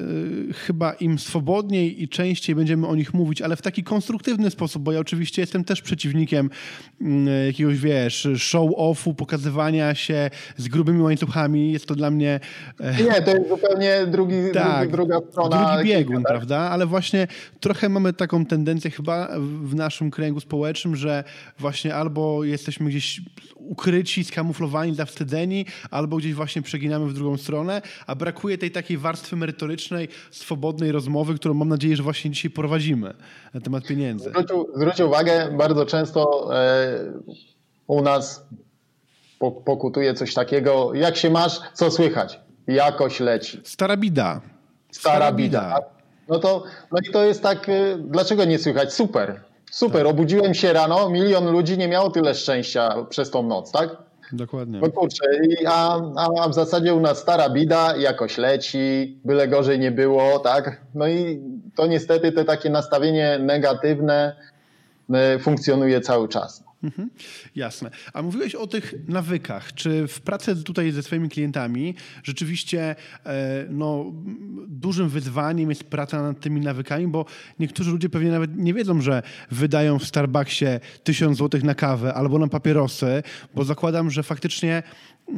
y, 0.51 0.53
chyba 0.53 0.93
im 0.93 1.19
swobodniej 1.19 2.03
i 2.03 2.09
częściej 2.09 2.55
będziemy 2.55 2.87
o 2.87 2.97
nich 2.97 3.15
mówić, 3.15 3.43
ale 3.43 3.57
w 3.57 3.63
taki 3.63 3.83
konstruktywny 3.83 4.51
sposób, 4.51 4.83
bo 4.83 4.93
ja 4.93 5.01
oczywiście 5.01 5.43
jestem 5.43 5.65
też 5.65 5.83
przeciwnikiem 5.83 6.51
y, 7.01 7.07
jakiegoś, 7.47 7.79
wiesz, 7.79 8.29
show-offu, 8.37 9.15
pokazywania 9.15 9.95
się 9.95 10.31
z 10.57 10.69
grubymi 10.69 11.03
łańcuchami. 11.03 11.73
Jest 11.73 11.87
to 11.87 11.95
dla 11.95 12.11
mnie... 12.11 12.41
E, 12.81 13.03
Nie, 13.03 13.23
to 13.23 13.31
jest 13.31 13.49
zupełnie 13.49 14.07
drugi, 14.07 14.35
tak, 14.55 14.91
drugi, 14.91 14.93
druga 14.93 15.31
strona. 15.31 15.75
Drugi 15.75 15.89
biegun, 15.89 16.23
tak? 16.23 16.27
prawda? 16.27 16.59
Ale 16.59 16.87
właśnie 16.87 17.29
trochę 17.61 17.89
mamy 17.89 18.13
taką 18.13 18.47
tendencję 18.47 18.91
chyba 18.91 19.29
w 19.63 19.75
naszym 19.75 20.11
kręgu 20.11 20.41
społecznym, 20.41 20.97
że 20.97 21.25
właśnie 21.59 21.95
albo 21.95 22.45
jesteśmy 22.45 22.89
gdzieś 22.91 23.21
ukryci, 23.57 24.25
skamuflowani, 24.25 24.95
zawstydzeni, 24.95 25.67
albo 25.91 26.17
gdzieś 26.17 26.35
właśnie 26.35 26.63
przeginamy 26.63 27.07
w 27.07 27.15
drugą 27.15 27.37
stronę, 27.37 27.83
a 28.07 28.15
brakuje 28.15 28.54
tej 28.59 28.71
takiej 28.71 28.99
warstwy 28.99 29.37
merytorycznej, 29.37 30.09
swobodnej 30.31 30.93
rozmowy, 30.93 31.35
którą 31.35 31.55
mam 31.55 31.69
nadzieję, 31.69 31.97
że 31.97 32.03
właśnie 32.03 32.31
dzisiaj 32.31 32.51
prowadzimy 32.51 33.15
na 33.55 33.61
temat 33.61 33.87
pieniędzy. 33.87 34.31
Zwróć, 34.31 34.49
zwróć 34.77 35.01
uwagę, 35.01 35.51
bardzo 35.59 35.87
często 35.87 36.51
e, 36.57 37.13
u 37.87 38.03
nas 38.03 38.47
pokutuje 39.65 40.15
coś 40.15 40.35
takiego, 40.35 40.95
jak 40.95 41.17
się 41.17 41.31
masz, 41.31 41.61
co 41.75 41.91
słychać? 41.91 42.41
Jakoś 42.67 43.21
leci. 43.21 43.61
Stara 43.65 43.97
bida. 43.97 44.41
Stara, 44.93 45.17
Stara 45.17 45.33
bida. 45.33 45.61
bida. 45.61 45.81
No 46.29 46.39
to, 46.39 46.65
no 46.93 46.99
i 47.09 47.13
to 47.13 47.25
jest 47.25 47.43
tak, 47.43 47.69
e, 47.69 47.99
dlaczego 47.99 48.45
nie 48.45 48.59
słychać? 48.59 48.95
Super. 48.95 49.41
Super, 49.71 50.03
tak. 50.03 50.11
obudziłem 50.11 50.55
się 50.55 50.73
rano, 50.73 51.11
milion 51.11 51.51
ludzi 51.53 51.79
nie 51.79 51.89
miało 51.89 52.11
tyle 52.11 52.35
szczęścia 52.35 53.05
przez 53.11 53.31
tą 53.31 53.43
noc, 53.43 53.73
tak? 53.73 53.97
Dokładnie. 54.33 54.81
No 54.81 54.91
kurczę, 54.91 55.25
a, 55.67 56.01
a 56.41 56.49
w 56.49 56.55
zasadzie 56.55 56.95
u 56.95 57.01
nas 57.01 57.19
stara 57.19 57.51
bida 57.51 57.97
jakoś 57.97 58.39
leci, 58.39 59.19
byle 59.25 59.49
gorzej 59.49 59.79
nie 59.79 59.91
było, 59.91 60.39
tak? 60.39 60.81
No 60.95 61.09
i 61.09 61.43
to 61.77 61.87
niestety 61.87 62.33
te 62.33 62.45
takie 62.45 62.71
nastawienie 62.71 63.39
negatywne 63.39 64.37
e, 65.15 65.39
funkcjonuje 65.39 66.01
cały 66.01 66.29
czas. 66.29 66.64
Mhm, 66.85 67.11
jasne. 67.57 67.91
A 68.13 68.23
mówiłeś 68.23 68.55
o 68.55 68.67
tych 68.67 68.95
nawykach. 69.09 69.75
Czy 69.75 70.09
w 70.09 70.21
pracy 70.21 70.65
tutaj 70.65 70.93
ze 70.93 71.03
swoimi 71.03 71.29
klientami 71.29 71.95
rzeczywiście 72.23 72.97
e, 73.27 73.67
no, 73.71 74.13
dużym 74.69 75.09
wyzwaniem 75.09 75.71
jest 75.71 75.85
praca 75.85 76.23
nad 76.23 76.41
tymi 76.41 76.61
nawykami, 76.61 77.07
bo 77.09 77.25
niektórzy 77.59 77.91
ludzie 77.91 78.09
pewnie 78.09 78.31
nawet 78.31 78.57
nie 78.57 78.75
wiedzą, 78.75 79.01
że 79.01 79.23
wydają 79.51 79.99
w 79.99 80.05
Starbucksie 80.05 80.67
tysiąc 81.05 81.39
złotych 81.39 81.63
na 81.63 81.75
kawę 81.75 82.15
albo 82.15 82.39
na 82.39 82.49
papierosy, 82.49 83.23
bo 83.55 83.65
zakładam, 83.65 84.11
że 84.11 84.23
faktycznie 84.23 84.83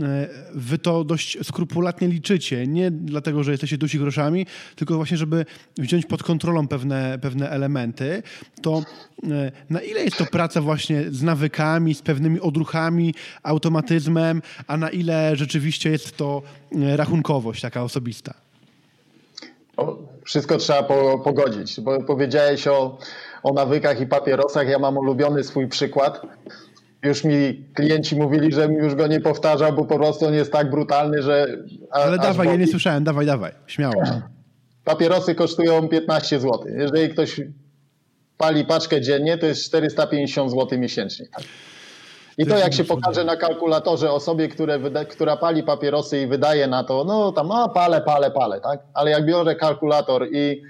E, 0.02 0.28
wy 0.54 0.78
to 0.78 1.04
dość 1.04 1.38
skrupulatnie 1.42 2.08
liczycie. 2.08 2.66
Nie 2.66 2.90
dlatego, 2.90 3.44
że 3.44 3.50
jesteście 3.50 3.78
dusi 3.78 3.98
groszami, 3.98 4.46
tylko 4.76 4.96
właśnie, 4.96 5.16
żeby 5.16 5.44
wziąć 5.78 6.06
pod 6.06 6.22
kontrolą 6.22 6.68
pewne, 6.68 7.18
pewne 7.22 7.50
elementy. 7.50 8.22
To 8.62 8.82
e, 9.22 9.52
na 9.70 9.80
ile 9.80 10.04
jest 10.04 10.16
to 10.16 10.26
praca 10.26 10.60
właśnie 10.60 11.04
z 11.10 11.22
nawykami, 11.22 11.35
z 11.94 12.02
pewnymi 12.02 12.40
odruchami, 12.40 13.14
automatyzmem, 13.42 14.42
a 14.66 14.76
na 14.76 14.90
ile 14.90 15.36
rzeczywiście 15.36 15.90
jest 15.90 16.16
to 16.16 16.42
e, 16.72 16.96
rachunkowość 16.96 17.62
taka 17.62 17.82
osobista? 17.82 18.34
O, 19.76 19.98
wszystko 20.24 20.56
trzeba 20.56 20.82
po, 20.82 21.18
pogodzić, 21.18 21.80
bo 21.80 22.02
powiedziałeś 22.02 22.66
o, 22.66 22.98
o 23.42 23.52
nawykach 23.52 24.00
i 24.00 24.06
papierosach. 24.06 24.68
Ja 24.68 24.78
mam 24.78 24.96
ulubiony 24.96 25.44
swój 25.44 25.68
przykład 25.68 26.22
już 27.06 27.24
mi 27.24 27.64
klienci 27.74 28.16
mówili, 28.16 28.52
że 28.52 28.66
już 28.66 28.94
go 28.94 29.06
nie 29.06 29.20
powtarzał, 29.20 29.72
bo 29.72 29.84
po 29.84 29.98
prostu 29.98 30.26
on 30.26 30.34
jest 30.34 30.52
tak 30.52 30.70
brutalny, 30.70 31.22
że. 31.22 31.46
A, 31.90 31.94
Ale 31.94 32.18
dawaj, 32.18 32.48
ja 32.48 32.56
nie 32.56 32.66
słyszałem, 32.66 33.04
dawaj, 33.04 33.26
dawaj, 33.26 33.52
śmiało. 33.66 34.02
Papierosy 34.84 35.34
kosztują 35.34 35.88
15 35.88 36.40
zł. 36.40 36.60
Jeżeli 36.78 37.08
ktoś 37.08 37.40
pali 38.38 38.64
paczkę 38.64 39.00
dziennie, 39.00 39.38
to 39.38 39.46
jest 39.46 39.64
450 39.64 40.50
zł 40.50 40.78
miesięcznie. 40.78 41.26
I 42.38 42.46
to 42.46 42.58
jak 42.58 42.74
się 42.74 42.84
pokaże 42.84 43.24
na 43.24 43.36
kalkulatorze 43.36 44.12
osobie, 44.12 44.48
które 44.48 44.78
wyda, 44.78 45.04
która 45.04 45.36
pali 45.36 45.62
papierosy 45.62 46.20
i 46.20 46.26
wydaje 46.26 46.66
na 46.66 46.84
to, 46.84 47.04
no 47.04 47.32
tam, 47.32 47.52
a 47.52 47.68
palę, 47.68 48.00
palę, 48.00 48.30
palę, 48.30 48.60
tak? 48.60 48.80
Ale 48.94 49.10
jak 49.10 49.26
biorę 49.26 49.54
kalkulator 49.54 50.26
i 50.32 50.62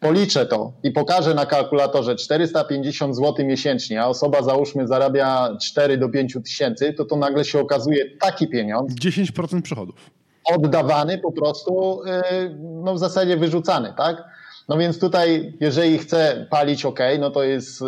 policzę 0.00 0.46
to 0.46 0.72
i 0.82 0.90
pokażę 0.90 1.34
na 1.34 1.46
kalkulatorze 1.46 2.16
450 2.16 3.16
zł 3.16 3.46
miesięcznie, 3.46 4.02
a 4.02 4.06
osoba 4.06 4.42
załóżmy 4.42 4.86
zarabia 4.86 5.56
4 5.62 5.98
do 5.98 6.08
5 6.08 6.36
tysięcy, 6.44 6.92
to 6.92 7.04
to 7.04 7.16
nagle 7.16 7.44
się 7.44 7.60
okazuje 7.60 8.16
taki 8.20 8.48
pieniądz. 8.48 8.94
10% 8.94 9.62
przychodów. 9.62 10.10
Oddawany 10.44 11.18
po 11.18 11.32
prostu, 11.32 12.02
y, 12.02 12.56
no 12.60 12.94
w 12.94 12.98
zasadzie 12.98 13.36
wyrzucany, 13.36 13.94
tak? 13.96 14.33
No 14.68 14.78
więc 14.78 14.98
tutaj, 14.98 15.52
jeżeli 15.60 15.98
chce 15.98 16.46
palić, 16.50 16.84
ok, 16.84 17.00
no 17.18 17.30
to 17.30 17.42
jest 17.42 17.82
y, 17.82 17.84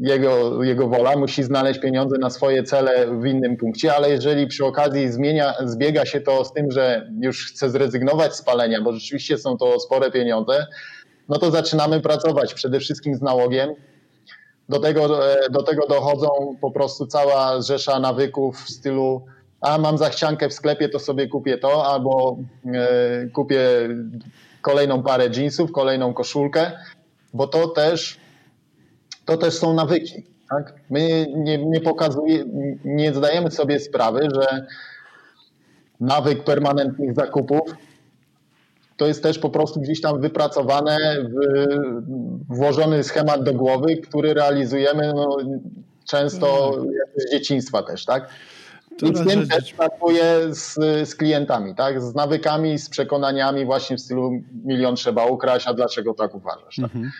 jego, 0.00 0.62
jego 0.64 0.88
wola, 0.88 1.16
musi 1.16 1.42
znaleźć 1.42 1.80
pieniądze 1.80 2.18
na 2.18 2.30
swoje 2.30 2.62
cele 2.62 3.20
w 3.20 3.26
innym 3.26 3.56
punkcie, 3.56 3.94
ale 3.94 4.10
jeżeli 4.10 4.46
przy 4.46 4.64
okazji 4.64 5.12
zmienia, 5.12 5.54
zbiega 5.64 6.06
się 6.06 6.20
to 6.20 6.44
z 6.44 6.52
tym, 6.52 6.70
że 6.70 7.10
już 7.20 7.46
chce 7.46 7.70
zrezygnować 7.70 8.34
z 8.34 8.42
palenia, 8.42 8.82
bo 8.82 8.92
rzeczywiście 8.92 9.38
są 9.38 9.56
to 9.56 9.80
spore 9.80 10.10
pieniądze, 10.10 10.66
no 11.28 11.38
to 11.38 11.50
zaczynamy 11.50 12.00
pracować 12.00 12.54
przede 12.54 12.80
wszystkim 12.80 13.14
z 13.14 13.22
nałogiem. 13.22 13.70
Do 14.68 14.80
tego, 14.80 15.32
e, 15.32 15.50
do 15.50 15.62
tego 15.62 15.86
dochodzą 15.86 16.28
po 16.60 16.70
prostu 16.70 17.06
cała 17.06 17.62
rzesza 17.62 18.00
nawyków 18.00 18.56
w 18.56 18.70
stylu 18.70 19.24
a 19.60 19.78
mam 19.78 19.98
zachciankę 19.98 20.48
w 20.48 20.52
sklepie, 20.52 20.88
to 20.88 20.98
sobie 20.98 21.28
kupię 21.28 21.58
to, 21.58 21.86
albo 21.86 22.38
e, 22.74 23.26
kupię 23.32 23.60
kolejną 24.62 25.02
parę 25.02 25.28
jeansów, 25.36 25.72
kolejną 25.72 26.14
koszulkę, 26.14 26.72
bo 27.34 27.46
to 27.46 27.68
też, 27.68 28.20
to 29.24 29.36
też 29.36 29.54
są 29.54 29.74
nawyki. 29.74 30.26
Tak? 30.50 30.74
My 30.90 31.26
nie, 31.36 31.58
nie 31.58 31.80
pokazuje, 31.80 32.44
nie 32.84 33.14
zdajemy 33.14 33.50
sobie 33.50 33.80
sprawy, 33.80 34.28
że 34.34 34.66
nawyk 36.00 36.44
permanentnych 36.44 37.14
zakupów 37.14 37.74
to 38.98 39.06
jest 39.06 39.22
też 39.22 39.38
po 39.38 39.50
prostu 39.50 39.80
gdzieś 39.80 40.00
tam 40.00 40.20
wypracowane, 40.20 40.98
włożony 42.48 43.04
schemat 43.04 43.42
do 43.42 43.54
głowy, 43.54 43.96
który 43.96 44.34
realizujemy 44.34 45.12
no, 45.14 45.36
często 46.08 46.74
mm. 46.74 46.90
z 47.16 47.30
dzieciństwa 47.32 47.82
też, 47.82 48.04
tak? 48.04 48.28
I 49.02 49.16
z 49.16 49.26
tym 49.26 49.48
też 49.48 49.72
pracuję 49.72 50.54
z, 50.54 50.74
z 51.08 51.14
klientami, 51.14 51.74
tak? 51.74 52.02
Z 52.02 52.14
nawykami, 52.14 52.78
z 52.78 52.88
przekonaniami 52.88 53.64
właśnie 53.64 53.96
w 53.96 54.00
stylu 54.00 54.42
milion 54.64 54.96
trzeba 54.96 55.26
ukraść, 55.26 55.66
a 55.66 55.74
dlaczego 55.74 56.14
tak 56.14 56.34
uważasz? 56.34 56.76
Tak? 56.76 56.84
Mhm. 56.84 57.10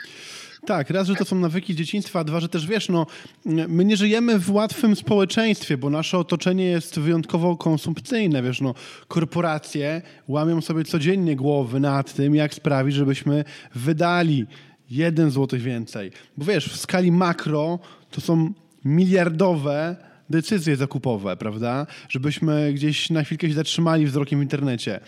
Tak, 0.66 0.90
raz, 0.90 1.06
że 1.06 1.14
to 1.14 1.24
są 1.24 1.36
nawyki 1.36 1.74
dzieciństwa, 1.74 2.20
a 2.20 2.24
dwa, 2.24 2.40
że 2.40 2.48
też 2.48 2.66
wiesz, 2.66 2.88
no, 2.88 3.06
my 3.44 3.84
nie 3.84 3.96
żyjemy 3.96 4.38
w 4.38 4.50
łatwym 4.50 4.96
społeczeństwie, 4.96 5.76
bo 5.76 5.90
nasze 5.90 6.18
otoczenie 6.18 6.64
jest 6.64 6.98
wyjątkowo 6.98 7.56
konsumpcyjne, 7.56 8.42
wiesz, 8.42 8.60
no, 8.60 8.74
korporacje 9.08 10.02
łamią 10.28 10.60
sobie 10.60 10.84
codziennie 10.84 11.36
głowy 11.36 11.80
nad 11.80 12.14
tym, 12.14 12.34
jak 12.34 12.54
sprawić, 12.54 12.94
żebyśmy 12.94 13.44
wydali 13.74 14.46
jeden 14.90 15.30
złotych 15.30 15.62
więcej. 15.62 16.12
Bo 16.36 16.44
wiesz, 16.44 16.68
w 16.68 16.76
skali 16.76 17.12
makro 17.12 17.78
to 18.10 18.20
są 18.20 18.52
miliardowe 18.84 19.96
decyzje 20.30 20.76
zakupowe, 20.76 21.36
prawda? 21.36 21.86
Żebyśmy 22.08 22.72
gdzieś 22.72 23.10
na 23.10 23.22
chwilkę 23.24 23.48
się 23.48 23.54
zatrzymali 23.54 24.06
wzrokiem 24.06 24.40
w 24.40 24.42
internecie. 24.42 25.00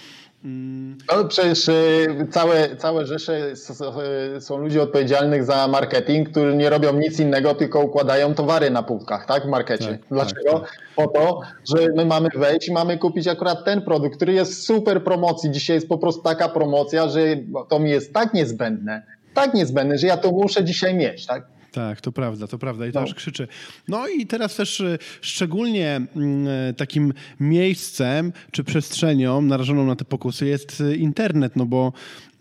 No 1.13 1.25
przecież 1.29 1.69
y, 1.69 2.27
całe, 2.31 2.77
całe 2.77 3.07
rzesze 3.07 3.57
są 4.41 4.59
ludzie 4.59 4.83
odpowiedzialnych 4.83 5.45
za 5.45 5.69
marketing, 5.69 6.29
którzy 6.31 6.57
nie 6.57 6.71
robią 6.71 6.93
nic 6.93 7.21
innego, 7.21 7.55
tylko 7.55 7.81
układają 7.81 8.35
towary 8.35 8.71
na 8.71 8.83
półkach, 8.83 9.27
tak, 9.27 9.43
w 9.45 9.49
markecie. 9.49 9.87
Tak, 9.87 10.01
Dlaczego? 10.11 10.53
Tak, 10.53 10.61
tak. 10.61 10.79
Po 10.97 11.07
to, 11.07 11.41
że 11.69 11.89
my 11.97 12.05
mamy 12.05 12.29
wejść 12.35 12.69
i 12.69 12.73
mamy 12.73 12.99
kupić 12.99 13.29
akurat 13.29 13.65
ten 13.65 13.83
produkt, 13.83 14.17
który 14.17 14.33
jest 14.33 14.67
super 14.67 15.05
promocji. 15.05 15.51
Dzisiaj 15.51 15.77
jest 15.77 15.89
po 15.89 15.99
prostu 15.99 16.23
taka 16.23 16.49
promocja, 16.49 17.09
że 17.09 17.21
to 17.69 17.79
mi 17.79 17.91
jest 17.91 18.13
tak 18.13 18.35
niezbędne, 18.35 19.03
tak 19.35 19.55
niezbędne, 19.55 19.99
że 19.99 20.07
ja 20.07 20.17
to 20.17 20.33
muszę 20.33 20.65
dzisiaj 20.65 20.95
mieć, 20.95 21.27
tak? 21.27 21.47
Tak, 21.73 22.01
to 22.01 22.13
prawda, 22.13 22.47
to 22.47 22.59
prawda 22.59 22.87
i 22.87 22.93
to 22.93 23.01
no. 23.01 23.07
aż 23.07 23.15
krzyczy. 23.15 23.49
No 23.89 24.09
i 24.09 24.27
teraz 24.27 24.57
też 24.57 24.81
y, 24.81 24.99
szczególnie 25.21 26.01
mm, 26.17 26.49
e, 26.49 26.75
takim 26.75 27.13
miejscem 27.41 28.33
czy 28.51 28.65
przestrzenią 28.65 29.43
narażoną 29.43 29.87
na 29.87 29.97
te 29.97 30.05
pokusy 30.05 30.47
jest 30.47 30.81
y, 30.81 30.97
internet, 30.97 31.57
no 31.57 31.67
bo 31.67 31.93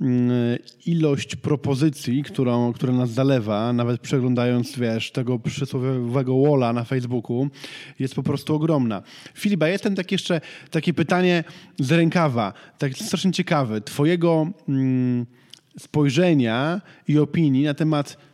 mm, 0.01 0.57
ilość 0.85 1.35
propozycji, 1.35 2.23
którą, 2.23 2.73
która 2.73 2.93
nas 2.93 3.09
zalewa, 3.09 3.73
nawet 3.73 4.01
przeglądając, 4.01 4.79
wiesz, 4.79 5.11
tego 5.11 5.39
przysłowiowego 5.39 6.41
walla 6.41 6.73
na 6.73 6.83
Facebooku, 6.83 7.49
jest 7.99 8.15
po 8.15 8.23
prostu 8.23 8.55
ogromna. 8.55 9.03
Filipa, 9.33 9.67
jestem 9.67 9.95
tak 9.95 10.11
jeszcze 10.11 10.41
takie 10.71 10.93
pytanie 10.93 11.43
z 11.79 11.91
rękawa, 11.91 12.53
tak 12.77 12.93
strasznie 12.93 13.31
ciekawe, 13.31 13.81
twojego 13.81 14.47
mm, 14.69 15.25
spojrzenia 15.79 16.81
i 17.07 17.19
opinii 17.19 17.63
na 17.63 17.73
temat 17.73 18.28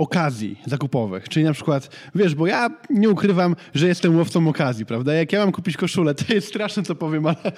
okazji 0.00 0.56
zakupowych. 0.66 1.28
Czyli 1.28 1.44
na 1.44 1.52
przykład, 1.52 1.96
wiesz, 2.14 2.34
bo 2.34 2.46
ja 2.46 2.70
nie 2.90 3.10
ukrywam, 3.10 3.56
że 3.74 3.88
jestem 3.88 4.16
łowcą 4.16 4.48
okazji, 4.48 4.86
prawda? 4.86 5.14
Jak 5.14 5.32
ja 5.32 5.40
mam 5.40 5.52
kupić 5.52 5.76
koszulę, 5.76 6.14
to 6.14 6.34
jest 6.34 6.48
straszne, 6.48 6.82
co 6.82 6.94
powiem, 6.94 7.26
ale, 7.26 7.52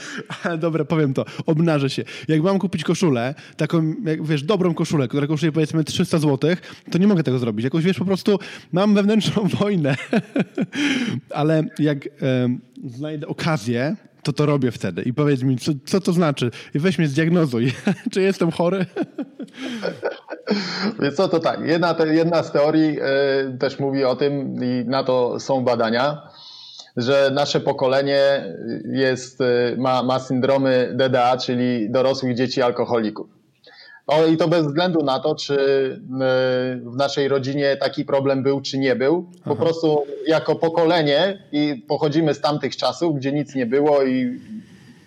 ale 0.45 0.59
dobra, 0.59 0.85
powiem 0.85 1.15
to, 1.15 1.25
obnażę 1.47 1.91
się. 1.91 2.05
Jak 2.29 2.43
mam 2.43 2.59
kupić 2.59 2.85
koszulę, 2.85 3.35
taką, 3.57 3.95
jak, 4.05 4.27
wiesz, 4.27 4.43
dobrą 4.43 4.75
koszulę, 4.75 5.09
która 5.09 5.27
kosztuje 5.27 5.53
powiedzmy 5.53 5.85
300 5.85 6.19
zł, 6.19 6.51
to 6.91 6.99
nie 6.99 7.07
mogę 7.07 7.23
tego 7.23 7.39
zrobić. 7.39 7.65
Jakoś, 7.65 7.85
wiesz, 7.85 7.99
po 7.99 8.05
prostu 8.05 8.39
mam 8.73 8.95
wewnętrzną 8.95 9.49
wojnę. 9.61 9.97
ale 11.31 11.65
jak 11.79 12.09
znajdę 12.85 13.27
okazję, 13.27 13.97
to 14.23 14.33
to 14.33 14.47
robię 14.47 14.71
wtedy. 14.71 15.03
I 15.03 15.15
powiedz 15.15 15.43
mi, 15.43 15.59
co, 15.59 15.73
co 15.85 16.01
to 16.01 16.13
znaczy? 16.13 16.51
I 16.75 16.79
weź 16.79 16.99
mnie 16.99 17.09
zdiagnozuj. 17.09 17.73
Czy 18.13 18.23
jestem 18.23 18.51
chory? 18.51 18.87
Więc 21.03 21.17
co 21.17 21.29
to 21.29 21.41
tak, 21.41 21.61
jedna, 21.61 21.97
jedna 22.11 22.43
z 22.43 22.53
teorii 22.53 22.99
y, 23.01 23.59
też 23.59 23.79
mówi 23.79 24.05
o 24.05 24.17
tym 24.17 24.57
i 24.65 24.85
na 24.87 25.05
to 25.05 25.41
są 25.41 25.65
badania, 25.65 26.23
że 26.97 27.31
nasze 27.35 27.61
pokolenie 27.61 28.45
jest, 28.85 29.41
y, 29.41 29.77
ma, 29.79 30.03
ma 30.03 30.19
syndromy 30.21 30.93
DDA, 30.95 31.37
czyli 31.37 31.91
dorosłych 31.91 32.35
dzieci 32.35 32.63
alkoholików. 32.63 33.27
O, 34.07 34.27
I 34.27 34.37
to 34.37 34.49
bez 34.49 34.67
względu 34.67 35.03
na 35.03 35.21
to, 35.21 35.35
czy 35.35 35.55
y, 35.55 36.01
w 36.91 36.97
naszej 36.97 37.29
rodzinie 37.29 37.77
taki 37.77 38.05
problem 38.05 38.43
był, 38.43 38.61
czy 38.61 38.79
nie 38.79 38.97
był. 38.97 39.23
Po 39.45 39.51
Aha. 39.53 39.63
prostu 39.63 40.05
jako 40.27 40.55
pokolenie 40.57 41.43
i 41.53 41.85
pochodzimy 41.89 42.35
z 42.35 42.41
tamtych 42.41 42.77
czasów, 42.77 43.17
gdzie 43.17 43.33
nic 43.33 43.55
nie 43.55 43.67
było 43.67 44.03
i 44.03 44.41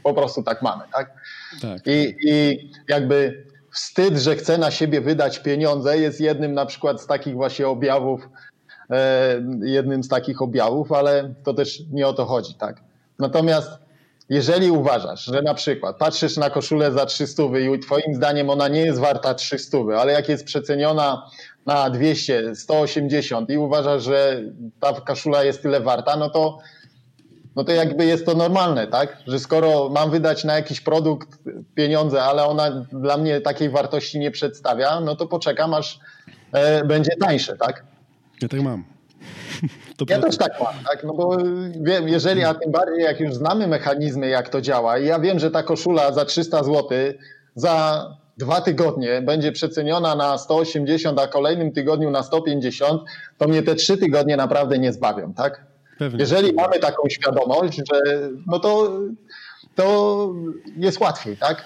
po 0.03 0.13
prostu 0.13 0.43
tak 0.43 0.61
mamy. 0.61 0.83
Tak? 0.93 1.13
tak. 1.61 1.81
I, 1.87 2.15
I 2.23 2.69
jakby 2.87 3.45
wstyd, 3.75 4.17
że 4.17 4.35
chce 4.35 4.57
na 4.57 4.71
siebie 4.71 5.01
wydać 5.01 5.39
pieniądze, 5.39 5.97
jest 5.97 6.21
jednym 6.21 6.53
na 6.53 6.65
przykład 6.65 7.01
z 7.01 7.07
takich 7.07 7.33
właśnie 7.33 7.67
objawów, 7.67 8.29
e, 8.89 9.41
jednym 9.63 10.03
z 10.03 10.07
takich 10.07 10.41
objawów, 10.41 10.91
ale 10.91 11.33
to 11.43 11.53
też 11.53 11.81
nie 11.91 12.07
o 12.07 12.13
to 12.13 12.25
chodzi, 12.25 12.53
tak. 12.53 12.81
Natomiast 13.19 13.71
jeżeli 14.29 14.71
uważasz, 14.71 15.25
że 15.25 15.41
na 15.41 15.53
przykład 15.53 15.97
patrzysz 15.97 16.37
na 16.37 16.49
koszulę 16.49 16.91
za 16.91 17.05
300 17.05 17.43
i 17.75 17.79
twoim 17.79 18.15
zdaniem 18.15 18.49
ona 18.49 18.67
nie 18.67 18.81
jest 18.81 18.99
warta 18.99 19.33
300, 19.33 19.77
ale 19.99 20.13
jak 20.13 20.29
jest 20.29 20.45
przeceniona 20.45 21.29
na 21.65 21.89
200, 21.89 22.55
180 22.55 23.49
i 23.49 23.57
uważasz, 23.57 24.03
że 24.03 24.41
ta 24.79 24.93
koszula 24.93 25.43
jest 25.43 25.61
tyle 25.61 25.81
warta, 25.81 26.17
no 26.17 26.29
to, 26.29 26.57
no 27.55 27.63
to 27.63 27.71
jakby 27.71 28.05
jest 28.05 28.25
to 28.25 28.33
normalne, 28.33 28.87
tak? 28.87 29.17
Że 29.27 29.39
skoro 29.39 29.89
mam 29.89 30.11
wydać 30.11 30.43
na 30.43 30.55
jakiś 30.55 30.81
produkt 30.81 31.39
pieniądze, 31.75 32.23
ale 32.23 32.45
ona 32.45 32.71
dla 32.91 33.17
mnie 33.17 33.41
takiej 33.41 33.69
wartości 33.69 34.19
nie 34.19 34.31
przedstawia, 34.31 34.99
no 34.99 35.15
to 35.15 35.27
poczekam 35.27 35.73
aż 35.73 35.99
e, 36.51 36.85
będzie 36.85 37.11
tańsze, 37.19 37.57
tak? 37.57 37.83
Ja 38.41 38.47
tak 38.47 38.61
mam. 38.61 38.83
To 39.97 40.05
ja 40.09 40.19
też 40.19 40.37
tak 40.37 40.51
mam, 40.59 40.73
tak? 40.83 41.03
No 41.03 41.13
bo 41.13 41.37
wiem, 41.81 42.07
jeżeli, 42.07 42.43
a 42.43 42.53
tym 42.53 42.71
bardziej 42.71 43.03
jak 43.03 43.19
już 43.19 43.33
znamy 43.33 43.67
mechanizmy, 43.67 44.27
jak 44.27 44.49
to 44.49 44.61
działa, 44.61 44.97
i 44.97 45.05
ja 45.05 45.19
wiem, 45.19 45.39
że 45.39 45.51
ta 45.51 45.63
koszula 45.63 46.11
za 46.11 46.25
300 46.25 46.63
zł 46.63 46.89
za 47.55 48.05
dwa 48.37 48.61
tygodnie 48.61 49.21
będzie 49.21 49.51
przeceniona 49.51 50.15
na 50.15 50.37
180, 50.37 51.19
a 51.19 51.27
kolejnym 51.27 51.71
tygodniu 51.71 52.11
na 52.11 52.23
150, 52.23 53.01
to 53.37 53.47
mnie 53.47 53.63
te 53.63 53.75
trzy 53.75 53.97
tygodnie 53.97 54.37
naprawdę 54.37 54.79
nie 54.79 54.93
zbawią, 54.93 55.33
tak? 55.33 55.65
Pewnie. 55.97 56.19
Jeżeli 56.19 56.53
mamy 56.53 56.79
taką 56.79 57.09
świadomość, 57.09 57.77
że 57.77 58.29
no 58.47 58.59
to, 58.59 58.99
to 59.75 60.33
jest 60.77 60.99
łatwiej, 60.99 61.37
tak? 61.37 61.65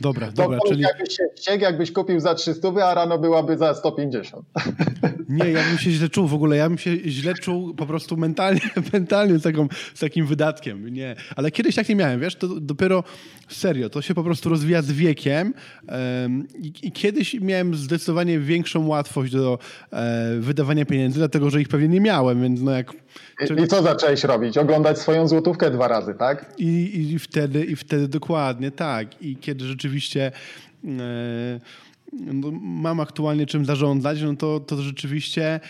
Dobra, 0.00 0.32
dobra. 0.32 0.58
Czyli... 0.68 0.82
Jakbyś 0.82 1.16
się 1.16 1.24
ściegł, 1.36 1.62
jakbyś 1.62 1.92
kupił 1.92 2.20
za 2.20 2.34
300, 2.34 2.68
a 2.84 2.94
rano 2.94 3.18
byłaby 3.18 3.58
za 3.58 3.74
150. 3.74 4.46
Nie, 5.28 5.50
ja 5.50 5.64
bym 5.68 5.78
się 5.78 5.90
źle 5.90 6.08
czuł 6.08 6.28
w 6.28 6.34
ogóle. 6.34 6.56
Ja 6.56 6.68
bym 6.68 6.78
się 6.78 6.96
źle 7.06 7.34
czuł 7.34 7.74
po 7.74 7.86
prostu 7.86 8.16
mentalnie, 8.16 8.60
mentalnie 8.92 9.38
z, 9.38 9.42
taką, 9.42 9.68
z 9.94 10.00
takim 10.00 10.26
wydatkiem. 10.26 10.88
Nie. 10.88 11.16
Ale 11.36 11.50
kiedyś 11.50 11.74
tak 11.74 11.88
nie 11.88 11.96
miałem, 11.96 12.20
wiesz, 12.20 12.36
to 12.36 12.48
dopiero 12.60 13.04
serio, 13.48 13.90
to 13.90 14.02
się 14.02 14.14
po 14.14 14.24
prostu 14.24 14.48
rozwija 14.48 14.82
z 14.82 14.92
wiekiem 14.92 15.54
i, 16.58 16.72
i, 16.82 16.92
kiedyś 16.92 17.34
miałem 17.40 17.74
zdecydowanie 17.74 18.38
większą 18.38 18.86
łatwość 18.86 19.32
do 19.32 19.58
e, 19.92 20.36
wydawania 20.40 20.84
pieniędzy, 20.84 21.18
dlatego, 21.18 21.50
że 21.50 21.60
ich 21.60 21.68
pewnie 21.68 21.88
nie 21.88 22.00
miałem, 22.00 22.42
więc 22.42 22.60
no 22.60 22.70
jak... 22.70 22.92
I, 23.58 23.62
I 23.62 23.66
co 23.66 23.82
zacząłeś 23.82 24.24
robić? 24.24 24.58
Oglądać 24.58 24.98
swoją 24.98 25.28
złotówkę 25.28 25.70
dwa 25.70 25.88
razy, 25.88 26.14
tak? 26.14 26.52
I, 26.58 27.10
i 27.12 27.18
wtedy, 27.18 27.64
i 27.64 27.76
wtedy 27.76 28.08
dokładnie, 28.08 28.70
tak. 28.70 29.22
I 29.22 29.36
kiedy 29.36 29.64
rzeczywiście... 29.68 30.32
E, 30.84 31.60
no, 32.12 32.50
mam 32.62 33.00
aktualnie 33.00 33.46
czym 33.46 33.64
zarządzać, 33.64 34.22
no 34.22 34.36
to, 34.36 34.60
to 34.60 34.82
rzeczywiście 34.82 35.60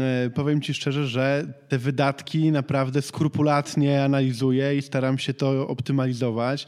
e, 0.00 0.30
powiem 0.34 0.60
Ci 0.60 0.74
szczerze, 0.74 1.06
że 1.06 1.46
te 1.68 1.78
wydatki 1.78 2.52
naprawdę 2.52 3.02
skrupulatnie 3.02 4.04
analizuję 4.04 4.76
i 4.76 4.82
staram 4.82 5.18
się 5.18 5.34
to 5.34 5.68
optymalizować. 5.68 6.66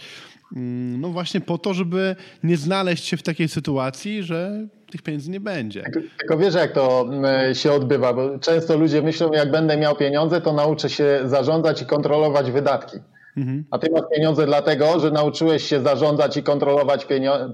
Mm, 0.56 1.00
no 1.00 1.08
właśnie 1.08 1.40
po 1.40 1.58
to, 1.58 1.74
żeby 1.74 2.16
nie 2.42 2.56
znaleźć 2.56 3.04
się 3.04 3.16
w 3.16 3.22
takiej 3.22 3.48
sytuacji, 3.48 4.22
że 4.22 4.66
tych 4.90 5.02
pieniędzy 5.02 5.30
nie 5.30 5.40
będzie. 5.40 5.84
Tylko 6.18 6.38
wiesz, 6.38 6.54
jak 6.54 6.72
to 6.72 7.08
mm, 7.12 7.54
się 7.54 7.72
odbywa, 7.72 8.12
bo 8.12 8.38
często 8.38 8.76
ludzie 8.76 9.02
myślą, 9.02 9.32
jak 9.32 9.50
będę 9.50 9.76
miał 9.76 9.96
pieniądze, 9.96 10.40
to 10.40 10.52
nauczę 10.52 10.90
się 10.90 11.20
zarządzać 11.24 11.82
i 11.82 11.86
kontrolować 11.86 12.50
wydatki. 12.50 12.98
Mhm. 13.36 13.64
A 13.70 13.78
ty 13.78 13.90
masz 13.90 14.02
pieniądze 14.14 14.46
dlatego, 14.46 15.00
że 15.00 15.10
nauczyłeś 15.10 15.64
się 15.64 15.82
zarządzać 15.82 16.36
i 16.36 16.42
kontrolować 16.42 17.06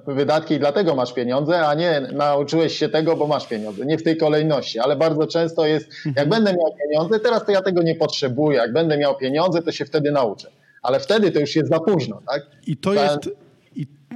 wydatki 0.07 0.55
i 0.55 0.59
dlatego 0.59 0.95
masz 0.95 1.13
pieniądze, 1.13 1.67
a 1.67 1.75
nie 1.75 2.01
nauczyłeś 2.13 2.79
się 2.79 2.89
tego, 2.89 3.17
bo 3.17 3.27
masz 3.27 3.47
pieniądze. 3.47 3.87
Nie 3.87 3.99
w 3.99 4.03
tej 4.03 4.17
kolejności, 4.17 4.79
ale 4.79 4.97
bardzo 4.97 5.27
często 5.27 5.67
jest, 5.67 5.89
jak 6.05 6.07
mhm. 6.07 6.29
będę 6.29 6.53
miał 6.53 6.75
pieniądze, 6.83 7.21
teraz 7.21 7.47
to 7.47 7.53
ja 7.53 7.63
tego 7.63 7.83
nie 7.83 7.95
potrzebuję. 7.95 8.59
Jak 8.59 8.73
będę 8.73 8.99
miał 8.99 9.17
pieniądze, 9.17 9.63
to 9.63 9.73
się 9.73 9.85
wtedy 9.85 10.11
nauczę. 10.11 10.51
Ale 10.83 11.01
wtedy 11.01 11.31
to 11.31 11.41
już 11.41 11.57
jest 11.57 11.69
za 11.69 11.81
późno, 11.81 12.23
tak? 12.27 12.43
I 12.67 12.77
to 12.77 12.95
Ta... 12.95 13.03
jest 13.03 13.31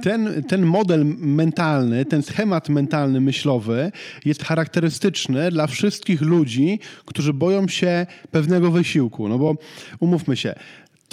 ten, 0.01 0.43
ten 0.43 0.61
model 0.61 1.05
mentalny, 1.17 2.05
ten 2.05 2.23
schemat 2.23 2.69
mentalny, 2.69 3.21
myślowy 3.21 3.91
jest 4.25 4.43
charakterystyczny 4.43 5.51
dla 5.51 5.67
wszystkich 5.67 6.21
ludzi, 6.21 6.79
którzy 7.05 7.33
boją 7.33 7.67
się 7.67 8.05
pewnego 8.31 8.71
wysiłku. 8.71 9.27
No 9.27 9.37
bo 9.37 9.55
umówmy 9.99 10.37
się, 10.37 10.55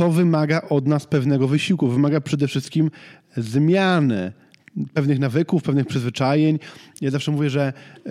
to 0.01 0.11
wymaga 0.11 0.63
od 0.69 0.87
nas 0.87 1.07
pewnego 1.07 1.49
wysiłku, 1.49 1.89
wymaga 1.89 2.21
przede 2.21 2.49
wszystkim 2.49 2.91
zmiany 3.37 4.33
pewnych 4.95 5.19
nawyków, 5.19 5.63
pewnych 5.63 5.87
przyzwyczajeń. 5.87 6.59
Ja 7.01 7.11
zawsze 7.11 7.33
mówię, 7.33 7.51
że, 7.51 7.73
y, 8.07 8.11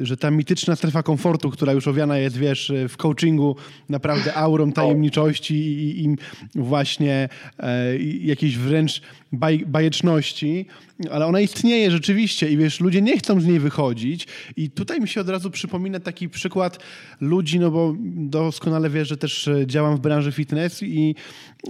y, 0.00 0.06
że 0.06 0.16
ta 0.16 0.30
mityczna 0.30 0.76
strefa 0.76 1.02
komfortu, 1.02 1.50
która 1.50 1.72
już 1.72 1.88
owiana 1.88 2.18
jest, 2.18 2.36
wiesz, 2.36 2.72
w 2.88 2.96
coachingu 2.96 3.56
naprawdę 3.88 4.34
aurą 4.34 4.72
tajemniczości 4.72 5.54
i, 5.54 6.04
i 6.04 6.16
właśnie 6.54 7.28
e, 7.58 7.98
jakiejś 7.98 8.58
wręcz 8.58 9.02
baj, 9.32 9.64
bajeczności, 9.66 10.66
ale 11.10 11.26
ona 11.26 11.40
istnieje 11.40 11.90
rzeczywiście 11.90 12.50
i 12.50 12.56
wiesz, 12.56 12.80
ludzie 12.80 13.02
nie 13.02 13.18
chcą 13.18 13.40
z 13.40 13.46
niej 13.46 13.58
wychodzić. 13.58 14.26
I 14.56 14.70
tutaj 14.70 15.00
mi 15.00 15.08
się 15.08 15.20
od 15.20 15.28
razu 15.28 15.50
przypomina 15.50 16.00
taki 16.00 16.28
przykład 16.28 16.78
ludzi, 17.20 17.60
no 17.60 17.70
bo 17.70 17.94
doskonale 18.16 18.90
wiesz, 18.90 19.08
że 19.08 19.16
też 19.16 19.48
e, 19.48 19.66
działam 19.66 19.96
w 19.96 20.00
branży 20.00 20.32
fitness 20.32 20.82
i 20.82 21.14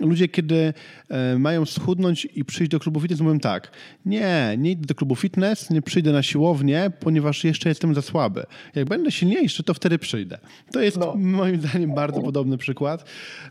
ludzie, 0.00 0.28
kiedy 0.28 0.74
e, 1.08 1.38
mają 1.38 1.66
schudnąć 1.66 2.28
i 2.34 2.44
przyjść 2.44 2.70
do 2.70 2.80
klubu 2.80 3.00
fitness, 3.00 3.20
mówią 3.20 3.38
tak, 3.38 3.70
nie, 4.06 4.54
nie 4.58 4.70
idę 4.70 4.86
do 4.86 4.94
klubu 4.94 5.16
fitness, 5.16 5.70
nie 5.70 5.82
przyjdę 5.82 6.12
na 6.12 6.22
siłownię, 6.22 6.49
ponieważ 7.00 7.44
jeszcze 7.44 7.68
jestem 7.68 7.94
za 7.94 8.02
słaby. 8.02 8.44
Jak 8.74 8.88
będę 8.88 9.10
silniejszy, 9.10 9.62
to 9.62 9.74
wtedy 9.74 9.98
przyjdę. 9.98 10.38
To 10.72 10.80
jest 10.80 10.96
no. 10.96 11.14
moim 11.16 11.60
zdaniem 11.60 11.94
bardzo 11.94 12.20
podobny 12.20 12.58
przykład. 12.58 13.04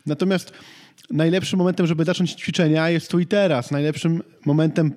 Natomiast 0.05 0.53
najlepszym 1.12 1.59
momentem, 1.59 1.88
żeby 1.88 2.05
zacząć 2.05 2.33
ćwiczenia 2.33 2.89
jest 2.89 3.12
tu 3.12 3.19
i 3.19 3.25
teraz. 3.25 3.71
Najlepszym 3.71 4.21
momentem, 4.45 4.93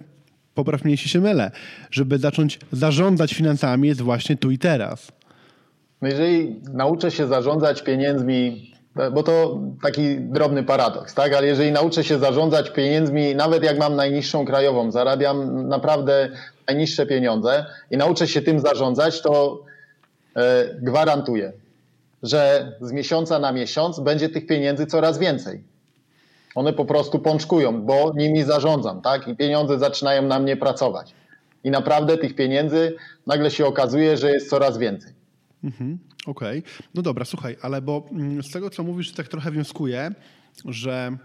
popraw 0.55 0.85
mnie 0.85 0.93
jeśli 0.93 1.11
się 1.11 1.21
mylę, 1.21 1.51
żeby 1.91 2.19
zacząć 2.19 2.59
zarządzać 2.73 3.35
finansami 3.35 3.89
jest 3.89 4.01
właśnie 4.01 4.37
tu 4.37 4.51
i 4.51 4.59
teraz. 4.59 5.13
No 6.03 6.09
jeżeli 6.09 6.61
nauczę 6.73 7.11
się 7.11 7.27
zarządzać 7.27 7.83
pieniędzmi, 7.83 8.72
bo 9.13 9.23
to 9.23 9.59
taki 9.83 10.17
drobny 10.21 10.63
paradoks, 10.63 11.15
tak? 11.15 11.35
Ale 11.35 11.47
jeżeli 11.47 11.73
nauczę 11.73 12.05
się 12.05 12.19
zarządzać 12.19 12.71
pieniędzmi, 12.71 13.35
nawet 13.35 13.65
jak 13.65 13.79
mam 13.79 13.97
najniższą 13.97 14.45
krajową, 14.45 14.91
zarabiam 14.91 15.69
naprawdę 15.69 16.29
najniższe 16.69 17.07
pieniądze 17.07 17.67
i 17.91 17.97
nauczę 17.97 18.29
się 18.29 18.43
tym 18.43 18.61
zarządzać, 18.61 19.23
to 19.23 19.63
e, 20.37 20.65
gwarantuję, 20.75 21.53
że 22.23 22.73
z 22.81 22.93
miesiąca 22.93 23.39
na 23.39 23.53
miesiąc 23.53 24.01
będzie 24.01 24.29
tych 24.29 24.47
pieniędzy 24.47 24.87
coraz 24.87 25.19
więcej. 25.19 25.65
One 26.55 26.73
po 26.73 26.85
prostu 26.85 27.19
pączkują, 27.19 27.83
bo 27.83 28.13
nimi 28.17 28.45
zarządzam, 28.45 29.03
tak? 29.03 29.29
I 29.29 29.37
pieniądze 29.37 29.79
zaczynają 29.79 30.23
na 30.23 30.39
mnie 30.39 30.57
pracować. 30.57 31.15
I 31.65 31.71
naprawdę 31.71 32.19
tych 32.19 32.35
pieniędzy 32.35 32.97
nagle 33.27 33.51
się 33.51 33.67
okazuje, 33.67 34.17
że 34.17 34.31
jest 34.31 34.51
coraz 34.51 34.79
więcej. 34.79 35.13
Mhm, 35.65 35.99
Okej. 36.27 36.59
Okay. 36.59 36.73
No 36.95 37.03
dobra, 37.03 37.25
słuchaj, 37.25 37.57
ale 37.63 37.83
bo 37.83 38.09
mm, 38.13 38.43
z 38.43 38.51
tego, 38.51 38.71
co 38.71 38.83
mówisz, 38.83 39.13
tak 39.13 39.29
trochę 39.29 39.51
wnioskuję, 39.51 40.15
że, 40.65 41.17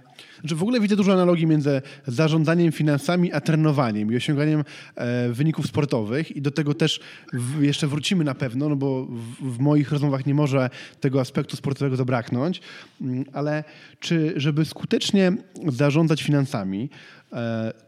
że 0.44 0.56
w 0.56 0.62
ogóle 0.62 0.80
widzę 0.80 0.96
dużo 0.96 1.14
analogii 1.14 1.48
między 1.48 1.82
zarządzaniem 2.08 2.72
finansami 2.72 3.34
a 3.34 3.42
trenowaniem 3.42 4.14
i 4.14 4.16
osiąganiem 4.16 4.64
e, 4.96 5.30
wyników 5.30 5.68
sportowych 5.68 6.36
i 6.36 6.42
do 6.42 6.52
tego 6.52 6.74
też 6.74 7.00
w, 7.34 7.64
jeszcze 7.64 7.88
wrócimy 7.88 8.24
na 8.24 8.36
pewno, 8.36 8.70
no 8.70 8.76
bo 8.76 9.06
w, 9.06 9.56
w, 9.56 9.60
moich 9.60 9.92
rozmowach 9.92 10.26
nie 10.26 10.34
może 10.34 10.70
tego 11.00 11.22
aspektu 11.22 11.56
sportowego 11.56 11.96
zabraknąć, 11.96 12.62
mm, 13.02 13.26
ale 13.34 13.64
czy 14.00 14.34
żeby 14.36 14.66
skutecznie 14.66 15.34
zarządzać 15.68 16.24
finansami, 16.24 16.90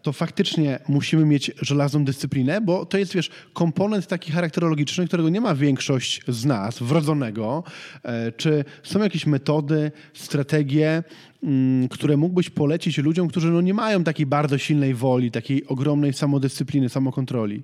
to 0.02 0.14
faktycznie 0.14 0.80
musimy 0.88 1.26
mieć 1.26 1.52
żelazną 1.62 2.06
dyscyplinę, 2.06 2.62
bo 2.62 2.86
to 2.86 2.98
jest, 2.98 3.14
wiesz, 3.14 3.30
komponent 3.54 4.08
taki 4.08 4.32
charakterologiczny, 4.32 5.08
którego 5.08 5.30
nie 5.30 5.42
ma 5.42 5.56
większość 5.56 6.22
z 6.28 6.46
nas, 6.46 6.80
wrodzonego. 6.80 7.64
E, 8.04 8.32
czy 8.32 8.66
są 8.84 9.00
jakieś 9.00 9.26
metody, 9.26 9.92
strategie, 10.14 11.04
mm, 11.44 11.90
które 11.90 12.18
mógłbyś 12.18 12.50
polecić 12.50 12.98
ludziom, 12.98 13.28
którzy 13.28 13.52
no 13.52 13.62
nie 13.62 13.74
mają 13.74 14.04
takiej 14.04 14.26
bardzo 14.26 14.58
silnej 14.58 14.94
woli, 14.94 15.32
takiej 15.32 15.68
ogromnej 15.68 16.14
samodyscypliny, 16.14 16.90
samokontroli? 16.90 17.64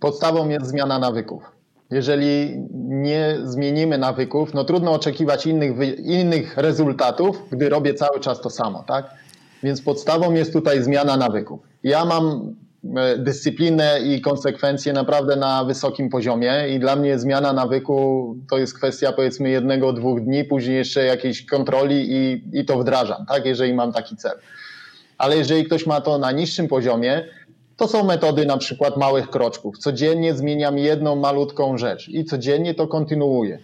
Podstawą 0.00 0.48
jest 0.48 0.66
zmiana 0.66 0.98
nawyków. 0.98 1.42
Jeżeli 1.90 2.58
nie 2.88 3.38
zmienimy 3.44 3.98
nawyków, 3.98 4.54
no 4.54 4.64
trudno 4.64 4.92
oczekiwać 4.92 5.46
innych, 5.46 5.72
innych 5.98 6.56
rezultatów, 6.56 7.42
gdy 7.50 7.68
robię 7.68 7.94
cały 7.94 8.20
czas 8.20 8.40
to 8.40 8.50
samo, 8.50 8.84
tak? 8.86 9.27
Więc 9.62 9.82
podstawą 9.82 10.32
jest 10.32 10.52
tutaj 10.52 10.82
zmiana 10.82 11.16
nawyków. 11.16 11.60
Ja 11.82 12.04
mam 12.04 12.54
e, 12.96 13.18
dyscyplinę 13.18 14.00
i 14.00 14.20
konsekwencje 14.20 14.92
naprawdę 14.92 15.36
na 15.36 15.64
wysokim 15.64 16.08
poziomie 16.08 16.52
i 16.74 16.78
dla 16.78 16.96
mnie 16.96 17.18
zmiana 17.18 17.52
nawyku 17.52 18.36
to 18.50 18.58
jest 18.58 18.74
kwestia 18.74 19.12
powiedzmy 19.12 19.50
jednego, 19.50 19.92
dwóch 19.92 20.20
dni, 20.20 20.44
później 20.44 20.76
jeszcze 20.76 21.04
jakiejś 21.04 21.46
kontroli 21.46 22.06
i, 22.10 22.42
i 22.52 22.64
to 22.64 22.78
wdrażam, 22.78 23.26
tak, 23.26 23.46
jeżeli 23.46 23.74
mam 23.74 23.92
taki 23.92 24.16
cel. 24.16 24.32
Ale 25.18 25.36
jeżeli 25.36 25.64
ktoś 25.64 25.86
ma 25.86 26.00
to 26.00 26.18
na 26.18 26.32
niższym 26.32 26.68
poziomie, 26.68 27.24
to 27.76 27.88
są 27.88 28.04
metody 28.04 28.46
na 28.46 28.56
przykład 28.56 28.96
małych 28.96 29.30
kroczków. 29.30 29.78
Codziennie 29.78 30.34
zmieniam 30.34 30.78
jedną 30.78 31.16
malutką 31.16 31.78
rzecz 31.78 32.08
i 32.08 32.24
codziennie 32.24 32.74
to 32.74 32.86
kontynuuję. 32.86 33.58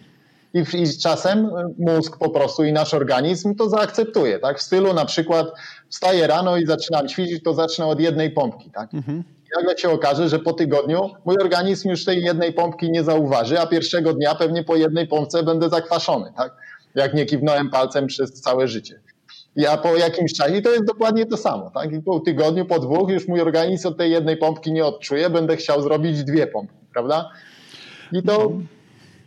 I, 0.55 0.83
i 0.83 0.97
czasem 0.97 1.49
mózg 1.77 2.17
po 2.17 2.29
prostu 2.29 2.63
i 2.63 2.73
nasz 2.73 2.93
organizm 2.93 3.55
to 3.55 3.69
zaakceptuje, 3.69 4.39
tak? 4.39 4.59
W 4.59 4.61
stylu 4.61 4.93
na 4.93 5.05
przykład 5.05 5.47
wstaję 5.89 6.27
rano 6.27 6.57
i 6.57 6.65
zaczynam 6.65 7.07
ćwiczyć, 7.07 7.43
to 7.43 7.53
zacznę 7.53 7.85
od 7.85 7.99
jednej 7.99 8.31
pompki, 8.31 8.71
tak? 8.71 8.93
Mhm. 8.93 9.23
I 9.45 9.47
nagle 9.57 9.77
się 9.77 9.89
okaże, 9.89 10.29
że 10.29 10.39
po 10.39 10.53
tygodniu 10.53 11.09
mój 11.25 11.35
organizm 11.37 11.89
już 11.89 12.05
tej 12.05 12.23
jednej 12.23 12.53
pompki 12.53 12.91
nie 12.91 13.03
zauważy, 13.03 13.59
a 13.59 13.67
pierwszego 13.67 14.13
dnia 14.13 14.35
pewnie 14.35 14.63
po 14.63 14.75
jednej 14.75 15.07
pompce 15.07 15.43
będę 15.43 15.69
zakwaszony, 15.69 16.33
tak? 16.37 16.53
Jak 16.95 17.13
nie 17.13 17.25
kiwnąłem 17.25 17.69
palcem 17.69 18.07
przez 18.07 18.41
całe 18.41 18.67
życie. 18.67 19.01
Ja 19.55 19.77
po 19.77 19.95
jakimś 19.95 20.33
czasie 20.33 20.61
to 20.61 20.69
jest 20.69 20.85
dokładnie 20.85 21.25
to 21.25 21.37
samo, 21.37 21.71
tak? 21.73 21.91
I 21.91 22.01
po 22.01 22.19
tygodniu, 22.19 22.65
po 22.65 22.79
dwóch 22.79 23.09
już 23.09 23.27
mój 23.27 23.41
organizm 23.41 23.87
od 23.87 23.97
tej 23.97 24.11
jednej 24.11 24.37
pompki 24.37 24.71
nie 24.71 24.85
odczuje, 24.85 25.29
będę 25.29 25.55
chciał 25.57 25.81
zrobić 25.81 26.23
dwie 26.23 26.47
pompki, 26.47 26.77
prawda? 26.93 27.29
I 28.11 28.23
to 28.23 28.51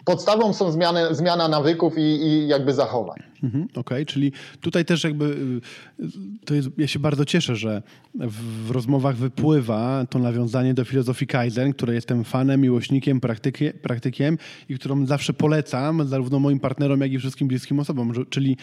podstawą 0.09 0.52
są 0.52 0.70
zmiany, 0.72 1.14
zmiana 1.14 1.48
nawyków 1.48 1.98
i, 1.98 2.00
i 2.00 2.48
jakby 2.48 2.74
zachowań. 2.74 3.18
Mhm, 3.42 3.64
Okej, 3.64 3.80
okay. 3.80 4.06
czyli 4.06 4.32
tutaj 4.61 4.84
też 4.84 5.04
jakby 5.04 5.24
y, 5.24 6.06
to 6.44 6.54
jest, 6.54 6.68
ja 6.78 6.86
się 6.86 6.98
bardzo 6.98 7.24
cieszę, 7.24 7.56
że 7.56 7.82
w, 8.14 8.70
rozmowach 8.70 9.16
wypływa 9.16 10.06
to 10.11 10.18
nawiązanie 10.18 10.74
do 10.74 10.84
filozofii 10.84 11.26
Kaizen, 11.26 11.72
której 11.72 11.94
jestem 11.94 12.24
fanem, 12.24 12.61
miłośnikiem, 12.61 13.20
praktyki, 13.20 13.70
praktykiem 13.70 14.38
i 14.68 14.78
którą 14.78 15.06
zawsze 15.06 15.32
polecam 15.32 16.09
zarówno 16.09 16.38
moim 16.38 16.61
partnerom, 16.61 17.00
jak 17.00 17.12
i 17.12 17.18
wszystkim 17.18 17.48
bliskim 17.48 17.80
osobom, 17.80 18.12
czyli 18.30 18.56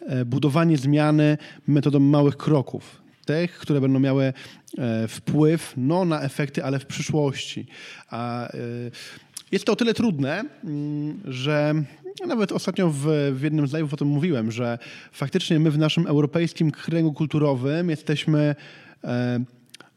e, 0.00 0.24
budowanie 0.24 0.76
zmiany 0.76 1.38
metodą 1.66 2.00
małych 2.00 2.36
kroków 2.36 3.02
tych, 3.24 3.58
które 3.58 3.80
będą 3.80 4.00
miały 4.00 4.32
e, 4.78 5.08
wpływ 5.08 5.74
no, 5.76 6.04
na 6.04 6.20
efekty, 6.22 6.64
ale 6.64 6.78
w 6.78 6.86
przyszłości. 6.86 7.66
A 8.10 8.48
e, 8.48 8.58
jest 9.52 9.64
to 9.64 9.72
o 9.72 9.76
tyle 9.76 9.94
trudne, 9.94 10.44
mm, 10.64 11.20
że 11.24 11.74
nawet 12.26 12.52
ostatnio 12.52 12.90
w, 12.90 13.06
w 13.32 13.42
jednym 13.42 13.66
z 13.66 13.72
live'ów 13.72 13.94
o 13.94 13.96
tym 13.96 14.08
mówiłem, 14.08 14.50
że 14.50 14.78
faktycznie 15.12 15.60
my 15.60 15.70
w 15.70 15.78
naszym 15.78 16.06
europejskim 16.06 16.70
kręgu 16.70 17.12
kulturowym 17.12 17.90
jesteśmy 17.90 18.54
e, 19.04 19.44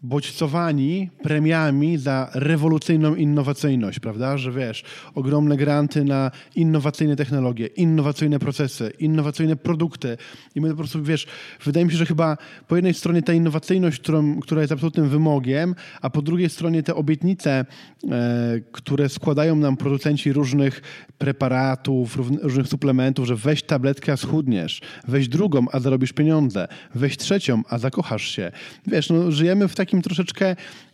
bodźcowani 0.04 1.10
premiami 1.24 1.98
za 1.98 2.30
rewolucyjną 2.34 3.16
innowacyjność, 3.16 4.00
prawda? 4.00 4.38
Że 4.38 4.52
wiesz, 4.52 4.84
ogromne 5.16 5.58
granty 5.58 6.04
na 6.04 6.32
innowacyjne 6.56 7.16
technologie, 7.16 7.66
innowacyjne 7.66 8.40
procesy, 8.40 8.92
innowacyjne 9.00 9.56
produkty. 9.56 10.18
I 10.56 10.62
my 10.62 10.70
po 10.70 10.76
prostu, 10.76 11.04
wiesz, 11.04 11.28
wydaje 11.64 11.86
mi 11.86 11.92
się, 11.92 11.98
że 11.98 12.06
chyba 12.06 12.38
po 12.68 12.76
jednej 12.76 12.94
stronie 12.94 13.22
ta 13.22 13.34
innowacyjność, 13.34 14.00
którą, 14.00 14.40
która 14.40 14.62
jest 14.62 14.74
absolutnym 14.74 15.10
wymogiem, 15.10 15.76
a 16.02 16.10
po 16.10 16.22
drugiej 16.22 16.50
stronie 16.50 16.84
te 16.84 16.96
obietnice, 16.96 17.66
e, 18.12 18.60
które 18.72 19.10
składają 19.10 19.56
nam 19.56 19.78
producenci 19.78 20.34
różnych 20.34 20.82
preparatów, 21.18 22.18
różnych 22.42 22.68
suplementów, 22.68 23.28
że 23.28 23.36
weź 23.36 23.64
tabletkę, 23.64 24.12
a 24.12 24.18
schudniesz, 24.18 24.82
weź 25.08 25.28
drugą, 25.28 25.66
a 25.72 25.80
zarobisz 25.80 26.14
pieniądze, 26.14 26.68
weź 26.96 27.18
trzecią, 27.18 27.62
a 27.70 27.78
zakochasz 27.78 28.28
się. 28.28 28.52
Wiesz, 28.88 29.10
no, 29.10 29.32
żyjemy 29.32 29.68
w 29.68 29.76
takim 29.76 29.95
takim 29.96 30.02
troszeczkę 30.02 30.46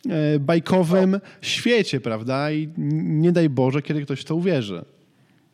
e, 0.09 0.39
bajkowym 0.39 1.19
świecie, 1.41 2.01
prawda? 2.01 2.51
I 2.51 2.69
nie 2.77 3.31
daj 3.31 3.49
Boże, 3.49 3.81
kiedy 3.81 4.01
ktoś 4.01 4.21
w 4.21 4.25
to 4.25 4.35
uwierzy. 4.35 4.85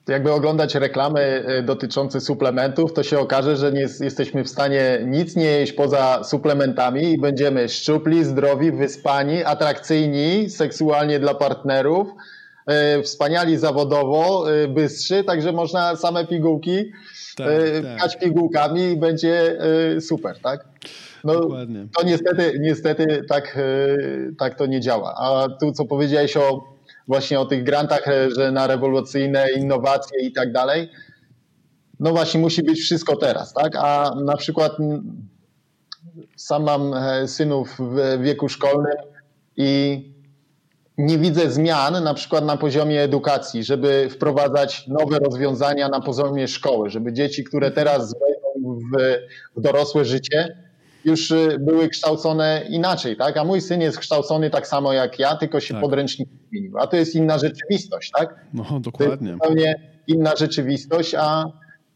Jakby 0.08 0.32
oglądać 0.32 0.76
reklamy 0.76 1.22
e, 1.22 1.64
dotyczące 1.64 2.22
suplementów, 2.22 2.94
to 2.94 3.04
się 3.04 3.20
okaże, 3.20 3.56
że 3.58 3.72
nie 3.72 3.88
jesteśmy 4.02 4.44
w 4.44 4.50
stanie 4.50 5.00
nic 5.06 5.36
nie 5.36 5.46
jeść 5.46 5.74
poza 5.74 6.24
suplementami 6.24 7.04
i 7.14 7.18
będziemy 7.18 7.70
szczupli, 7.70 8.24
zdrowi, 8.24 8.72
wyspani, 8.72 9.44
atrakcyjni 9.44 10.50
seksualnie 10.50 11.20
dla 11.20 11.34
partnerów, 11.34 12.08
e, 12.68 13.04
wspaniali 13.04 13.58
zawodowo, 13.58 14.46
bystrzy, 14.70 15.24
także 15.24 15.52
można 15.52 15.96
same 15.96 16.26
pigułki 16.26 16.92
tak, 17.38 17.48
tak. 18.00 18.20
pigułkami 18.20 18.82
i 18.82 18.98
będzie 18.98 19.58
super, 20.00 20.40
tak? 20.40 20.66
No, 21.24 21.34
Dokładnie. 21.40 21.88
To 21.98 22.06
niestety, 22.06 22.60
niestety 22.60 23.24
tak, 23.30 23.58
e, 23.58 23.98
tak 24.40 24.56
to 24.56 24.66
nie 24.66 24.82
działa. 24.82 25.14
A 25.18 25.48
tu, 25.60 25.72
co 25.72 25.86
powiedziałeś 25.86 26.38
o 26.38 26.78
właśnie 27.08 27.40
o 27.40 27.46
tych 27.46 27.64
grantach, 27.64 28.08
e, 28.08 28.32
że 28.32 28.52
na 28.52 28.68
rewolucyjne 28.68 29.48
innowacje 29.56 30.20
i 30.22 30.32
tak 30.32 30.52
dalej, 30.52 30.90
no 32.00 32.12
właśnie 32.12 32.40
musi 32.40 32.64
być 32.64 32.80
wszystko 32.80 33.16
teraz, 33.16 33.54
tak? 33.54 33.76
A 33.76 34.16
na 34.26 34.38
przykład 34.38 34.72
sam 36.36 36.64
mam 36.64 36.94
e, 36.94 37.28
synów 37.28 37.78
w 37.80 38.22
wieku 38.24 38.50
szkolnym 38.50 38.98
i 39.58 40.02
nie 40.98 41.18
widzę 41.18 41.52
zmian 41.52 42.04
na 42.04 42.14
przykład 42.14 42.46
na 42.46 42.58
poziomie 42.58 43.02
edukacji, 43.02 43.64
żeby 43.64 44.10
wprowadzać 44.10 44.88
nowe 44.88 45.20
rozwiązania 45.20 45.90
na 45.90 46.02
poziomie 46.02 46.48
szkoły, 46.48 46.90
żeby 46.90 47.14
dzieci, 47.14 47.44
które 47.44 47.72
teraz 47.72 48.14
wejdą 48.14 48.80
w, 48.80 48.98
w 49.56 49.62
dorosłe 49.62 50.06
życie, 50.06 50.67
już 51.08 51.32
y, 51.32 51.58
były 51.60 51.90
kształcone 51.90 52.62
inaczej, 52.70 53.18
tak? 53.18 53.38
A 53.38 53.44
mój 53.44 53.62
syn 53.62 53.82
jest 53.82 54.00
kształcony 54.00 54.50
tak 54.50 54.68
samo 54.68 54.94
jak 54.94 55.20
ja, 55.20 55.36
tylko 55.36 55.60
się 55.60 55.74
tak. 55.74 55.84
podręcznik 55.84 56.30
zmienił. 56.50 56.78
A 56.78 56.88
to 56.88 56.98
jest 56.98 57.16
inna 57.16 57.38
rzeczywistość, 57.38 58.12
tak? 58.12 58.36
No, 58.54 58.80
dokładnie. 58.80 59.18
To 59.18 59.24
jest 59.24 59.34
zupełnie 59.34 59.76
inna 60.08 60.36
rzeczywistość, 60.36 61.16
a, 61.16 61.46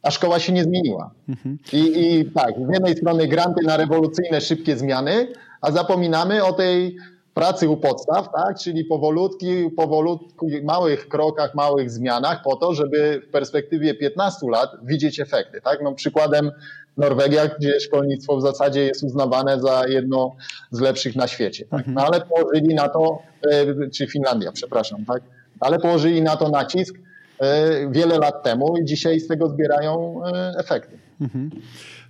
a 0.03 0.11
szkoła 0.11 0.39
się 0.39 0.53
nie 0.53 0.63
zmieniła. 0.63 1.11
Mhm. 1.29 1.57
I, 1.73 1.79
I 1.79 2.31
tak, 2.31 2.55
z 2.69 2.73
jednej 2.73 2.95
strony 2.95 3.27
granty 3.27 3.63
na 3.65 3.77
rewolucyjne, 3.77 4.41
szybkie 4.41 4.77
zmiany, 4.77 5.27
a 5.61 5.71
zapominamy 5.71 6.43
o 6.43 6.53
tej 6.53 6.97
pracy 7.33 7.69
u 7.69 7.77
podstaw, 7.77 8.29
tak? 8.35 8.57
czyli 8.59 8.85
powolutki, 8.85 9.69
powolutku, 9.77 10.47
małych 10.63 11.07
krokach, 11.07 11.55
małych 11.55 11.91
zmianach 11.91 12.43
po 12.43 12.55
to, 12.55 12.73
żeby 12.73 13.21
w 13.27 13.31
perspektywie 13.31 13.93
15 13.93 14.49
lat 14.49 14.69
widzieć 14.83 15.19
efekty. 15.19 15.61
Tak? 15.61 15.79
No, 15.83 15.93
przykładem 15.93 16.51
Norwegia, 16.97 17.47
gdzie 17.47 17.79
szkolnictwo 17.79 18.37
w 18.37 18.41
zasadzie 18.41 18.81
jest 18.81 19.03
uznawane 19.03 19.59
za 19.59 19.87
jedno 19.87 20.35
z 20.71 20.79
lepszych 20.79 21.15
na 21.15 21.27
świecie. 21.27 21.65
Tak? 21.65 21.87
No 21.87 22.05
ale 22.05 22.21
położyli 22.21 22.75
na 22.75 22.89
to, 22.89 23.21
e, 23.51 23.89
czy 23.89 24.07
Finlandia, 24.07 24.51
przepraszam, 24.51 25.05
tak? 25.05 25.23
ale 25.59 25.79
położyli 25.79 26.21
na 26.21 26.37
to 26.37 26.49
nacisk 26.49 26.95
e, 27.39 27.91
wiele 27.91 28.17
lat 28.17 28.43
temu 28.43 28.77
i 28.77 28.85
dzisiaj 28.85 29.19
z 29.19 29.27
tego 29.27 29.49
zbierają 29.49 30.21
e, 30.25 30.53
efekty. 30.57 30.97
Mhm. 31.21 31.49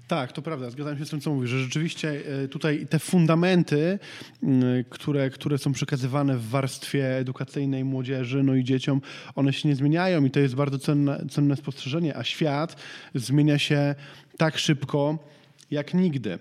Tak, 0.08 0.32
to 0.32 0.42
prawda, 0.42 0.70
zgadzam 0.70 0.98
się 0.98 1.06
z 1.06 1.10
tym, 1.10 1.22
co 1.22 1.34
mówisz, 1.34 1.50
że 1.50 1.60
rzeczywiście 1.60 2.22
tutaj 2.50 2.88
te 2.90 3.00
fundamenty, 3.00 4.00
które, 4.90 5.30
które 5.30 5.58
są 5.58 5.72
przekazywane 5.72 6.38
w 6.38 6.50
warstwie 6.50 7.18
edukacyjnej 7.18 7.84
młodzieży, 7.84 8.44
no 8.44 8.56
i 8.56 8.64
dzieciom, 8.64 9.02
one 9.36 9.54
się 9.54 9.70
nie 9.70 9.76
zmieniają 9.76 10.26
i 10.26 10.32
to 10.32 10.40
jest 10.40 10.56
bardzo 10.56 10.80
cenne, 10.80 11.26
cenne 11.30 11.56
spostrzeżenie, 11.56 12.18
a 12.18 12.24
świat 12.24 12.76
zmienia 13.16 13.60
się 13.60 13.96
tak 14.38 14.58
szybko 14.58 15.18
jak 15.72 15.94
nigdy. 15.94 16.40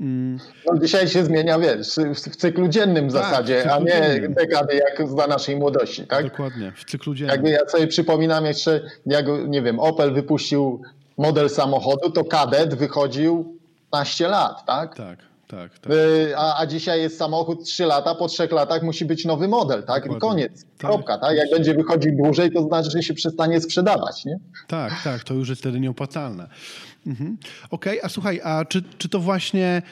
No, 0.00 0.78
dzisiaj 0.82 1.08
się 1.08 1.24
zmienia, 1.24 1.58
wiesz, 1.58 1.88
w 2.14 2.36
cyklu 2.36 2.68
dziennym 2.68 3.08
w 3.08 3.12
tak, 3.12 3.22
zasadzie, 3.22 3.72
a 3.72 3.78
nie 3.78 3.86
dziennym. 3.86 4.34
dekady 4.34 4.74
jak 4.74 5.08
za 5.08 5.26
naszej 5.26 5.56
młodości, 5.56 6.06
tak? 6.06 6.24
Dokładnie, 6.24 6.72
w 6.76 6.84
cyklu 6.84 7.14
dziennym. 7.14 7.34
Jakby 7.34 7.50
ja 7.50 7.68
sobie 7.68 7.86
przypominam 7.86 8.46
jeszcze, 8.46 8.80
jak, 9.06 9.26
nie 9.48 9.62
wiem, 9.62 9.80
Opel 9.80 10.14
wypuścił 10.14 10.82
model 11.18 11.50
samochodu, 11.50 12.10
to 12.10 12.24
kadet 12.24 12.74
wychodził 12.74 13.56
15 13.90 14.28
lat, 14.28 14.66
tak? 14.66 14.94
Tak. 14.96 15.18
Tak, 15.48 15.78
tak. 15.78 15.92
Y, 15.92 16.36
a, 16.36 16.60
a 16.60 16.66
dzisiaj 16.66 17.00
jest 17.00 17.18
samochód 17.18 17.64
3 17.64 17.84
lata, 17.84 18.14
po 18.14 18.28
3 18.28 18.48
latach 18.52 18.82
musi 18.82 19.04
być 19.04 19.24
nowy 19.24 19.48
model, 19.48 19.82
tak? 19.82 20.02
Dokładnie. 20.02 20.20
Koniec, 20.20 20.64
tak. 20.64 20.90
kropka, 20.90 21.18
tak? 21.18 21.36
Jak 21.36 21.50
będzie 21.50 21.74
wychodził 21.74 22.16
dłużej, 22.16 22.52
to 22.52 22.62
znaczy, 22.62 22.90
że 22.90 23.02
się 23.02 23.14
przestanie 23.14 23.60
sprzedawać, 23.60 24.24
nie? 24.24 24.38
Tak, 24.66 25.02
tak, 25.04 25.24
to 25.24 25.34
już 25.34 25.48
jest 25.48 25.60
wtedy 25.60 25.80
nieopłacalne. 25.80 26.48
Mhm. 27.06 27.36
Okej, 27.70 27.98
okay, 27.98 28.06
a 28.06 28.08
słuchaj, 28.08 28.40
a 28.44 28.64
czy, 28.64 28.82
czy 28.98 29.08
to 29.08 29.20
właśnie, 29.20 29.82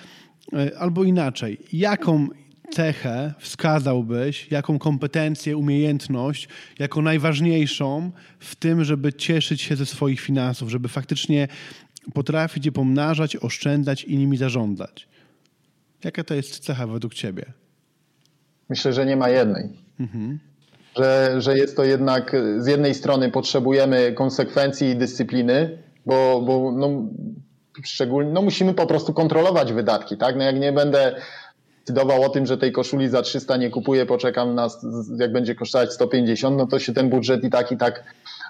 y, 0.53 0.79
albo 0.79 1.05
inaczej, 1.05 1.61
jaką 1.73 2.29
cechę 2.71 3.35
wskazałbyś, 3.39 4.51
jaką 4.51 4.79
kompetencję, 4.79 5.57
umiejętność, 5.57 6.49
jako 6.79 7.03
najważniejszą 7.03 8.11
w 8.39 8.57
tym, 8.57 8.85
żeby 8.85 9.13
cieszyć 9.13 9.63
się 9.63 9.77
ze 9.77 9.87
swoich 9.87 10.21
finansów, 10.21 10.71
żeby 10.71 10.89
faktycznie 10.89 11.49
potrafić 12.15 12.67
je 12.67 12.73
pomnażać, 12.73 13.37
oszczędzać 13.37 14.05
i 14.05 14.19
nimi 14.19 14.37
zarządzać? 14.37 15.09
Jaka 16.05 16.25
to 16.25 16.35
jest 16.35 16.59
cecha 16.59 16.87
według 16.87 17.15
Ciebie? 17.15 17.45
Myślę, 18.69 18.93
że 18.93 19.07
nie 19.07 19.17
ma 19.17 19.29
jednej. 19.29 19.69
Mhm. 20.01 20.39
Że, 20.97 21.35
że 21.39 21.59
jest 21.59 21.77
to 21.77 21.85
jednak, 21.85 22.37
z 22.59 22.67
jednej 22.67 22.95
strony 22.95 23.31
potrzebujemy 23.31 24.13
konsekwencji 24.13 24.89
i 24.89 24.97
dyscypliny, 24.97 25.79
bo, 26.07 26.43
bo 26.47 26.73
no, 26.73 27.09
szczególnie, 27.85 28.31
no 28.31 28.43
musimy 28.43 28.75
po 28.75 28.87
prostu 28.87 29.13
kontrolować 29.13 29.73
wydatki, 29.73 30.17
tak? 30.17 30.37
No 30.37 30.45
jak 30.45 30.61
nie 30.61 30.73
będę 30.73 31.17
decydował 31.79 32.23
o 32.23 32.29
tym, 32.29 32.47
że 32.47 32.59
tej 32.59 32.73
koszuli 32.73 33.09
za 33.09 33.23
300 33.23 33.57
nie 33.57 33.71
kupuję, 33.71 34.07
poczekam 34.07 34.55
na, 34.55 34.69
jak 35.19 35.33
będzie 35.33 35.55
kosztować 35.55 35.93
150, 35.93 36.57
no 36.57 36.67
to 36.67 36.79
się 36.79 36.93
ten 36.93 37.11
budżet 37.11 37.45
i 37.45 37.51
tak 37.51 37.73
i 37.73 37.77
tak 37.77 38.05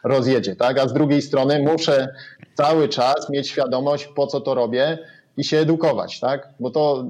rozjedzie, 0.05 0.57
tak? 0.57 0.79
A 0.79 0.89
z 0.89 0.93
drugiej 0.93 1.23
strony 1.23 1.63
muszę 1.63 2.09
cały 2.55 2.89
czas 2.89 3.31
mieć 3.31 3.49
świadomość, 3.49 4.07
po 4.07 4.27
co 4.27 4.41
to 4.41 4.55
robię 4.55 4.99
i 5.37 5.45
się 5.45 5.59
edukować, 5.59 6.21
tak? 6.21 6.49
Bo 6.61 6.71
to 6.71 7.07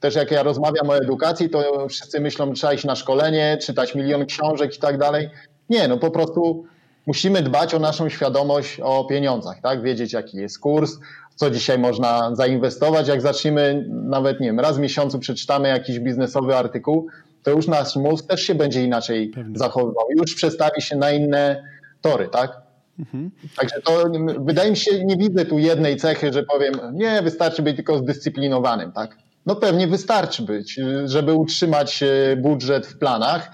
też 0.00 0.14
jak 0.14 0.30
ja 0.30 0.42
rozmawiam 0.42 0.90
o 0.90 0.96
edukacji, 0.96 1.50
to 1.50 1.88
wszyscy 1.88 2.20
myślą, 2.20 2.46
że 2.46 2.52
trzeba 2.52 2.72
iść 2.72 2.84
na 2.84 2.96
szkolenie, 2.96 3.58
czytać 3.62 3.94
milion 3.94 4.26
książek 4.26 4.76
i 4.76 4.80
tak 4.80 4.98
dalej. 4.98 5.30
Nie, 5.70 5.88
no 5.88 5.98
po 5.98 6.10
prostu 6.10 6.64
musimy 7.06 7.42
dbać 7.42 7.74
o 7.74 7.78
naszą 7.78 8.08
świadomość 8.08 8.80
o 8.80 9.04
pieniądzach, 9.04 9.60
tak? 9.60 9.82
Wiedzieć, 9.82 10.12
jaki 10.12 10.36
jest 10.36 10.58
kurs, 10.58 10.98
co 11.34 11.50
dzisiaj 11.50 11.78
można 11.78 12.34
zainwestować. 12.34 13.08
Jak 13.08 13.20
zaczniemy, 13.20 13.86
nawet 13.88 14.40
nie 14.40 14.46
wiem, 14.46 14.60
raz 14.60 14.76
w 14.76 14.80
miesiącu 14.80 15.18
przeczytamy 15.18 15.68
jakiś 15.68 16.00
biznesowy 16.00 16.56
artykuł, 16.56 17.06
to 17.42 17.50
już 17.50 17.66
nasz 17.68 17.96
mózg 17.96 18.26
też 18.26 18.40
się 18.42 18.54
będzie 18.54 18.84
inaczej 18.84 19.28
Pewnie. 19.28 19.58
zachowywał. 19.58 20.04
Już 20.16 20.34
przestawi 20.34 20.82
się 20.82 20.96
na 20.96 21.10
inne 21.10 21.64
tory, 22.00 22.28
tak? 22.28 22.62
Mhm. 22.98 23.30
Także 23.56 23.80
to 23.84 24.04
wydaje 24.38 24.70
mi 24.70 24.76
się, 24.76 25.04
nie 25.04 25.16
widzę 25.16 25.44
tu 25.44 25.58
jednej 25.58 25.96
cechy, 25.96 26.32
że 26.32 26.42
powiem, 26.42 26.74
nie, 26.92 27.22
wystarczy 27.22 27.62
być 27.62 27.76
tylko 27.76 27.98
zdyscyplinowanym, 27.98 28.92
tak? 28.92 29.16
No 29.46 29.56
pewnie 29.56 29.86
wystarczy 29.86 30.42
być, 30.42 30.80
żeby 31.04 31.34
utrzymać 31.34 32.02
e, 32.02 32.36
budżet 32.36 32.86
w 32.86 32.98
planach, 32.98 33.50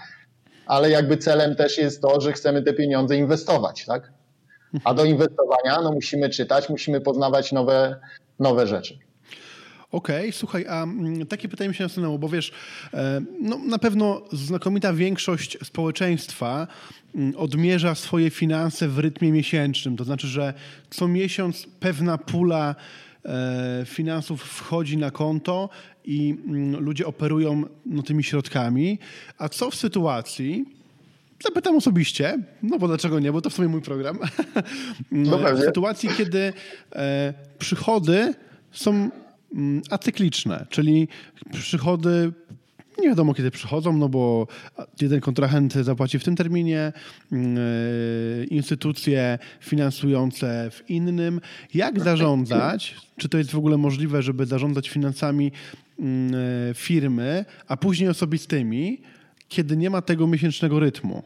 ale 0.66 0.90
jakby 0.90 1.16
celem 1.16 1.56
też 1.56 1.78
jest 1.78 2.02
to, 2.02 2.20
że 2.20 2.32
chcemy 2.32 2.62
te 2.62 2.72
pieniądze 2.72 3.16
inwestować, 3.16 3.84
tak? 3.84 4.12
A 4.84 4.94
do 4.94 5.04
inwestowania 5.04 5.80
no, 5.82 5.92
musimy 5.92 6.28
czytać, 6.28 6.68
musimy 6.68 7.00
poznawać 7.00 7.52
nowe, 7.52 7.96
nowe 8.38 8.66
rzeczy. 8.66 8.98
Okej, 9.92 10.20
okay, 10.20 10.32
słuchaj, 10.32 10.66
a 10.68 10.82
mm, 10.82 11.26
takie 11.26 11.48
pytanie 11.48 11.68
mi 11.68 11.74
się 11.74 11.84
nasunęło, 11.84 12.18
bo 12.18 12.28
wiesz, 12.28 12.52
e, 12.94 13.20
no, 13.40 13.58
na 13.58 13.78
pewno 13.78 14.22
znakomita 14.32 14.92
większość 14.92 15.58
społeczeństwa 15.64 16.66
mm, 17.14 17.36
odmierza 17.36 17.94
swoje 17.94 18.30
finanse 18.30 18.88
w 18.88 18.98
rytmie 18.98 19.32
miesięcznym. 19.32 19.96
To 19.96 20.04
znaczy, 20.04 20.26
że 20.26 20.54
co 20.90 21.08
miesiąc 21.08 21.66
pewna 21.80 22.18
pula 22.18 22.74
finansów 23.86 24.42
wchodzi 24.42 24.96
na 24.96 25.10
konto 25.10 25.68
i 26.04 26.36
mm, 26.46 26.84
ludzie 26.84 27.06
operują 27.06 27.64
no, 27.86 28.02
tymi 28.02 28.24
środkami. 28.24 28.98
A 29.38 29.48
co 29.48 29.70
w 29.70 29.74
sytuacji, 29.74 30.78
Zapytam 31.44 31.76
osobiście, 31.76 32.38
no 32.62 32.78
bo 32.78 32.88
dlaczego 32.88 33.20
nie, 33.20 33.32
bo 33.32 33.40
to 33.40 33.50
w 33.50 33.54
sumie 33.54 33.68
mój 33.68 33.82
program. 33.82 34.18
No 35.10 35.38
w 35.38 35.60
sytuacji, 35.60 36.08
kiedy 36.16 36.52
e, 36.92 37.34
przychody 37.58 38.34
są 38.72 39.10
mm, 39.54 39.82
acykliczne, 39.90 40.66
czyli 40.70 41.08
przychody 41.52 42.32
nie 42.98 43.08
wiadomo 43.08 43.34
kiedy 43.34 43.50
przychodzą, 43.50 43.92
no 43.92 44.08
bo 44.08 44.46
jeden 45.00 45.20
kontrahent 45.20 45.72
zapłaci 45.72 46.18
w 46.18 46.24
tym 46.24 46.36
terminie, 46.36 46.92
mm, 47.32 47.58
e, 47.58 48.44
instytucje 48.44 49.38
finansujące 49.60 50.70
w 50.70 50.90
innym. 50.90 51.40
Jak 51.74 52.00
zarządzać? 52.00 52.96
Czy 53.16 53.28
to 53.28 53.38
jest 53.38 53.50
w 53.50 53.58
ogóle 53.58 53.76
możliwe, 53.76 54.22
żeby 54.22 54.46
zarządzać 54.46 54.88
finansami 54.88 55.52
mm, 55.98 56.34
e, 56.70 56.74
firmy, 56.74 57.44
a 57.68 57.76
później 57.76 58.08
osobistymi, 58.08 59.00
kiedy 59.48 59.76
nie 59.76 59.90
ma 59.90 60.02
tego 60.02 60.26
miesięcznego 60.26 60.80
rytmu? 60.80 61.22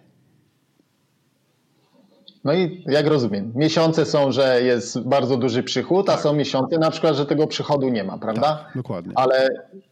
No 2.45 2.53
i 2.53 2.85
jak 2.87 3.07
rozumiem, 3.07 3.53
miesiące 3.55 4.07
są, 4.07 4.33
że 4.33 4.63
jest 4.63 5.01
bardzo 5.01 5.37
duży 5.37 5.63
przychód, 5.63 6.09
a 6.09 6.13
tak. 6.13 6.23
są 6.23 6.33
miesiące 6.33 6.79
na 6.79 6.91
przykład, 6.91 7.17
że 7.17 7.27
tego 7.27 7.47
przychodu 7.47 7.89
nie 7.89 8.05
ma, 8.05 8.19
prawda? 8.19 8.65
Tak, 8.65 8.77
dokładnie. 8.77 9.13
Ale 9.17 9.49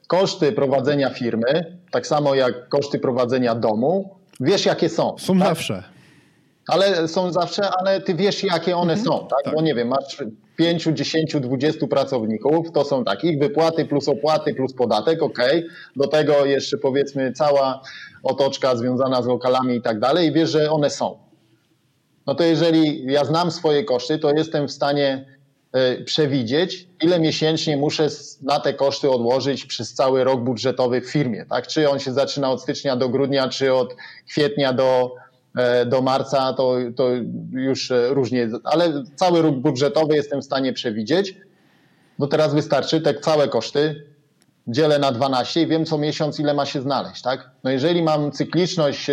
koszty 0.07 0.53
prowadzenia 0.53 1.11
firmy, 1.11 1.79
tak 1.91 2.07
samo 2.07 2.35
jak 2.35 2.69
koszty 2.69 2.99
prowadzenia 2.99 3.55
domu, 3.55 4.17
wiesz 4.41 4.67
jakie 4.67 4.89
są. 4.89 5.15
Są 5.19 5.39
tak? 5.39 5.49
zawsze. 5.49 5.83
Ale 6.69 7.09
są 7.09 7.33
zawsze, 7.33 7.71
ale 7.81 8.01
ty 8.01 8.15
wiesz 8.15 8.45
jakie 8.45 8.77
one 8.77 8.93
mhm, 8.93 9.07
są, 9.07 9.27
tak? 9.27 9.45
tak? 9.45 9.55
Bo 9.55 9.63
nie 9.63 9.75
wiem, 9.75 9.89
masz 9.89 10.25
5, 10.57 10.85
10, 10.85 11.37
20 11.41 11.87
pracowników, 11.87 12.73
to 12.73 12.85
są 12.85 13.05
takich 13.05 13.39
wypłaty 13.39 13.85
plus 13.85 14.09
opłaty 14.09 14.55
plus 14.55 14.75
podatek, 14.75 15.23
ok. 15.23 15.39
Do 15.97 16.09
tego 16.09 16.45
jeszcze 16.45 16.79
powiedzmy 16.79 17.33
cała 17.33 17.81
otoczka 18.23 18.77
związana 18.77 19.23
z 19.23 19.27
lokalami 19.27 19.77
i 19.77 19.83
tak 19.83 20.01
dalej 20.01 20.29
i 20.29 20.33
wiesz, 20.33 20.51
że 20.51 20.71
one 20.71 20.91
są 20.91 21.30
no 22.31 22.35
to 22.35 22.45
jeżeli 22.45 23.05
ja 23.13 23.25
znam 23.25 23.51
swoje 23.51 23.85
koszty, 23.85 24.19
to 24.19 24.31
jestem 24.31 24.69
w 24.69 24.73
stanie 24.73 25.25
e, 25.73 26.05
przewidzieć, 26.05 26.89
ile 27.03 27.21
miesięcznie 27.21 27.77
muszę 27.77 28.09
na 28.43 28.61
te 28.61 28.75
koszty 28.75 29.11
odłożyć 29.11 29.65
przez 29.67 29.95
cały 29.95 30.25
rok 30.25 30.41
budżetowy 30.41 31.01
w 31.01 31.11
firmie. 31.11 31.47
Tak? 31.47 31.67
Czy 31.67 31.91
on 31.91 31.99
się 31.99 32.13
zaczyna 32.13 32.51
od 32.51 32.63
stycznia 32.63 32.97
do 32.97 33.09
grudnia, 33.09 33.49
czy 33.49 33.75
od 33.75 33.97
kwietnia 34.29 34.73
do, 34.73 35.15
e, 35.57 35.87
do 35.87 36.03
marca, 36.03 36.53
to, 36.53 36.77
to 36.97 37.09
już 37.53 37.91
e, 37.91 38.09
różnie, 38.09 38.49
ale 38.65 39.05
cały 39.17 39.43
rok 39.43 39.55
budżetowy 39.55 40.15
jestem 40.17 40.41
w 40.41 40.45
stanie 40.45 40.73
przewidzieć. 40.73 41.37
No 42.19 42.27
teraz 42.27 42.55
wystarczy 42.55 43.01
te 43.01 43.15
całe 43.15 43.49
koszty 43.49 44.07
dzielę 44.67 44.99
na 44.99 45.13
12 45.13 45.63
i 45.63 45.67
wiem 45.67 45.85
co 45.85 45.99
miesiąc 45.99 46.41
ile 46.41 46.55
ma 46.55 46.67
się 46.67 46.81
znaleźć. 46.81 47.23
Tak? 47.23 47.51
No 47.65 47.71
jeżeli 47.71 48.03
mam 48.03 48.33
cykliczność 48.33 49.11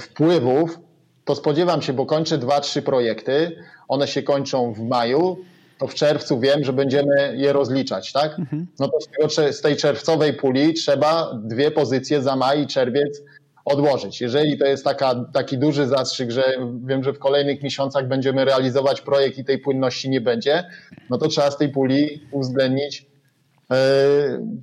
wpływów, 0.00 0.85
to 1.26 1.34
spodziewam 1.34 1.82
się, 1.82 1.92
bo 1.92 2.06
kończę 2.06 2.38
dwa, 2.38 2.60
trzy 2.60 2.82
projekty, 2.82 3.56
one 3.88 4.08
się 4.08 4.22
kończą 4.22 4.72
w 4.72 4.80
maju, 4.80 5.38
to 5.78 5.86
w 5.86 5.94
czerwcu 5.94 6.40
wiem, 6.40 6.64
że 6.64 6.72
będziemy 6.72 7.36
je 7.36 7.52
rozliczać, 7.52 8.12
tak? 8.12 8.38
Mhm. 8.38 8.66
No 8.78 8.88
to 8.88 9.00
z, 9.00 9.06
tego, 9.06 9.52
z 9.52 9.60
tej 9.60 9.76
czerwcowej 9.76 10.34
puli 10.34 10.74
trzeba 10.74 11.38
dwie 11.44 11.70
pozycje 11.70 12.22
za 12.22 12.36
maj 12.36 12.62
i 12.62 12.66
czerwiec 12.66 13.22
odłożyć. 13.64 14.20
Jeżeli 14.20 14.58
to 14.58 14.66
jest 14.66 14.84
taka, 14.84 15.14
taki 15.32 15.58
duży 15.58 15.86
zastrzyk, 15.86 16.30
że 16.30 16.44
wiem, 16.84 17.04
że 17.04 17.12
w 17.12 17.18
kolejnych 17.18 17.62
miesiącach 17.62 18.08
będziemy 18.08 18.44
realizować 18.44 19.00
projekt 19.00 19.38
i 19.38 19.44
tej 19.44 19.58
płynności 19.58 20.10
nie 20.10 20.20
będzie, 20.20 20.64
no 21.10 21.18
to 21.18 21.28
trzeba 21.28 21.50
z 21.50 21.56
tej 21.58 21.68
puli 21.68 22.22
uwzględnić 22.32 23.05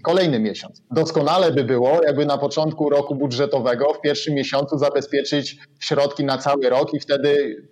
kolejny 0.03 0.39
miesiąc. 0.39 0.81
Doskonale 0.91 1.51
by 1.51 1.63
było, 1.63 2.03
jakby 2.03 2.25
na 2.25 2.37
początku 2.37 2.89
roku 2.89 3.15
budżetowego 3.15 3.93
w 3.93 4.01
pierwszym 4.01 4.33
miesiącu 4.33 4.77
zabezpieczyć 4.77 5.57
środki 5.79 6.23
na 6.25 6.37
cały 6.37 6.69
rok 6.69 6.93
i 6.93 6.99
wtedy 6.99 7.63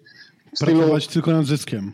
pracować 0.59 1.07
tylko 1.07 1.32
nad 1.32 1.45
zyskiem. 1.45 1.93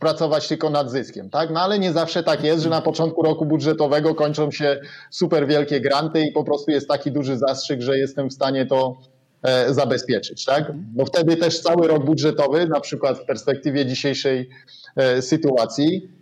Pracować 0.00 0.48
tylko 0.48 0.70
nad 0.70 0.90
zyskiem, 0.90 1.30
tak? 1.30 1.50
No 1.50 1.60
ale 1.60 1.78
nie 1.78 1.92
zawsze 1.92 2.22
tak 2.22 2.44
jest, 2.44 2.62
że 2.62 2.70
na 2.70 2.82
początku 2.82 3.22
roku 3.22 3.46
budżetowego 3.46 4.14
kończą 4.14 4.50
się 4.50 4.80
super 5.10 5.46
wielkie 5.46 5.80
granty 5.80 6.20
i 6.20 6.32
po 6.32 6.44
prostu 6.44 6.70
jest 6.70 6.88
taki 6.88 7.12
duży 7.12 7.38
zastrzyk, 7.38 7.80
że 7.80 7.98
jestem 7.98 8.28
w 8.28 8.32
stanie 8.32 8.66
to 8.66 8.96
e, 9.42 9.74
zabezpieczyć, 9.74 10.44
tak? 10.44 10.72
Bo 10.74 11.04
wtedy 11.04 11.36
też 11.36 11.60
cały 11.60 11.88
rok 11.88 12.04
budżetowy, 12.04 12.66
na 12.66 12.80
przykład 12.80 13.18
w 13.18 13.24
perspektywie 13.24 13.86
dzisiejszej 13.86 14.48
e, 14.96 15.22
sytuacji, 15.22 16.15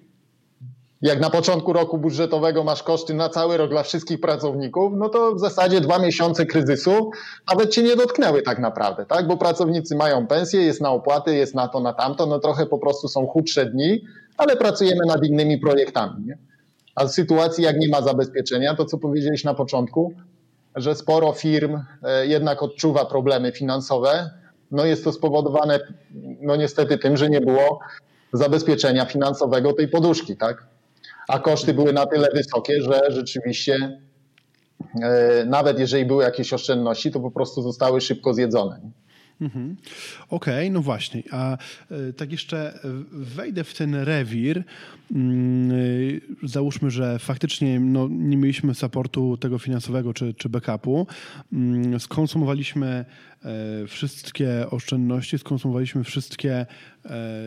jak 1.05 1.21
na 1.21 1.31
początku 1.31 1.73
roku 1.73 1.99
budżetowego 1.99 2.65
masz 2.65 2.83
koszty 2.83 3.15
na 3.15 3.29
cały 3.29 3.57
rok 3.57 3.71
dla 3.71 3.83
wszystkich 3.83 4.21
pracowników, 4.21 4.93
no 4.97 5.09
to 5.09 5.35
w 5.35 5.41
zasadzie 5.41 5.81
dwa 5.81 5.99
miesiące 5.99 6.47
kryzysu 6.47 7.11
nawet 7.51 7.71
cię 7.71 7.83
nie 7.83 7.97
dotknęły 7.97 8.43
tak 8.43 8.59
naprawdę, 8.59 9.07
tak? 9.07 9.27
Bo 9.27 9.37
pracownicy 9.37 9.97
mają 9.97 10.27
pensję, 10.27 10.63
jest 10.63 10.81
na 10.81 10.91
opłaty, 10.91 11.35
jest 11.35 11.55
na 11.55 11.69
to, 11.69 11.81
na 11.81 11.93
tamto, 11.93 12.27
no 12.27 12.39
trochę 12.39 12.67
po 12.67 12.79
prostu 12.79 13.09
są 13.09 13.27
chudsze 13.27 13.67
dni, 13.67 14.01
ale 14.37 14.57
pracujemy 14.57 15.01
nad 15.07 15.25
innymi 15.25 15.59
projektami. 15.59 16.25
Nie? 16.27 16.39
A 16.95 17.05
w 17.05 17.11
sytuacji, 17.11 17.65
jak 17.65 17.79
nie 17.79 17.89
ma 17.89 18.03
zabezpieczenia, 18.03 18.75
to 18.75 18.85
co 18.85 18.99
powiedziałeś 18.99 19.45
na 19.45 19.55
początku, 19.55 20.13
że 20.77 20.95
sporo 20.95 21.33
firm 21.33 21.81
e, 22.03 22.27
jednak 22.27 22.63
odczuwa 22.63 23.05
problemy 23.05 23.53
finansowe, 23.53 24.31
no 24.71 24.85
jest 24.85 25.05
to 25.05 25.13
spowodowane 25.13 25.81
no 26.41 26.57
niestety 26.57 26.99
tym, 26.99 27.17
że 27.17 27.31
nie 27.31 27.41
było 27.41 27.81
zabezpieczenia 28.33 29.05
finansowego 29.05 29.73
tej 29.73 29.89
poduszki, 29.89 30.37
tak? 30.37 30.74
A 31.29 31.39
koszty 31.39 31.75
były 31.75 31.93
na 31.93 32.07
tyle 32.07 32.29
wysokie, 32.35 32.83
że 32.83 33.01
rzeczywiście 33.09 34.01
e, 35.03 35.45
nawet 35.45 35.79
jeżeli 35.79 36.05
były 36.05 36.25
jakieś 36.25 36.53
oszczędności, 36.53 37.11
to 37.11 37.21
po 37.21 37.31
prostu 37.31 37.63
zostały 37.63 38.01
szybko 38.01 38.35
zjedzone. 38.35 38.81
Mhm. 39.41 39.77
Okej, 40.29 40.55
okay, 40.55 40.71
no 40.71 40.83
właśnie. 40.83 41.23
A 41.31 41.57
e, 41.91 42.13
tak 42.13 42.33
jeszcze 42.33 42.79
wejdę 43.13 43.65
w 43.65 43.75
ten 43.75 43.95
rewir. 43.95 44.65
Mm, 45.13 45.71
e, 45.73 46.49
załóżmy, 46.49 46.91
że 46.91 47.19
faktycznie 47.19 47.81
no, 47.81 48.09
nie 48.11 48.37
mieliśmy 48.37 48.75
supportu 48.75 49.37
tego 49.37 49.59
finansowego 49.59 50.15
czy, 50.15 50.35
czy 50.35 50.49
backupu. 50.49 51.07
Mm, 51.53 52.01
skonsumowaliśmy 52.01 53.05
wszystkie 53.89 54.71
oszczędności, 54.71 55.39
skonsumowaliśmy 55.39 56.05
wszystkie 56.05 56.67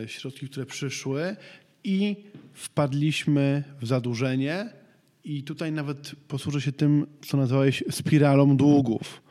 środki, 0.06 0.48
które 0.48 0.66
przyszły 0.66 1.36
i 1.84 2.16
wpadliśmy 2.58 3.64
w 3.80 3.86
zadłużenie 3.86 4.72
i 5.24 5.42
tutaj 5.42 5.72
nawet 5.72 6.12
posłużę 6.28 6.60
się 6.60 6.72
tym, 6.72 7.06
co 7.26 7.36
nazwałeś 7.36 7.84
spiralą 7.90 8.56
długów. 8.56 9.22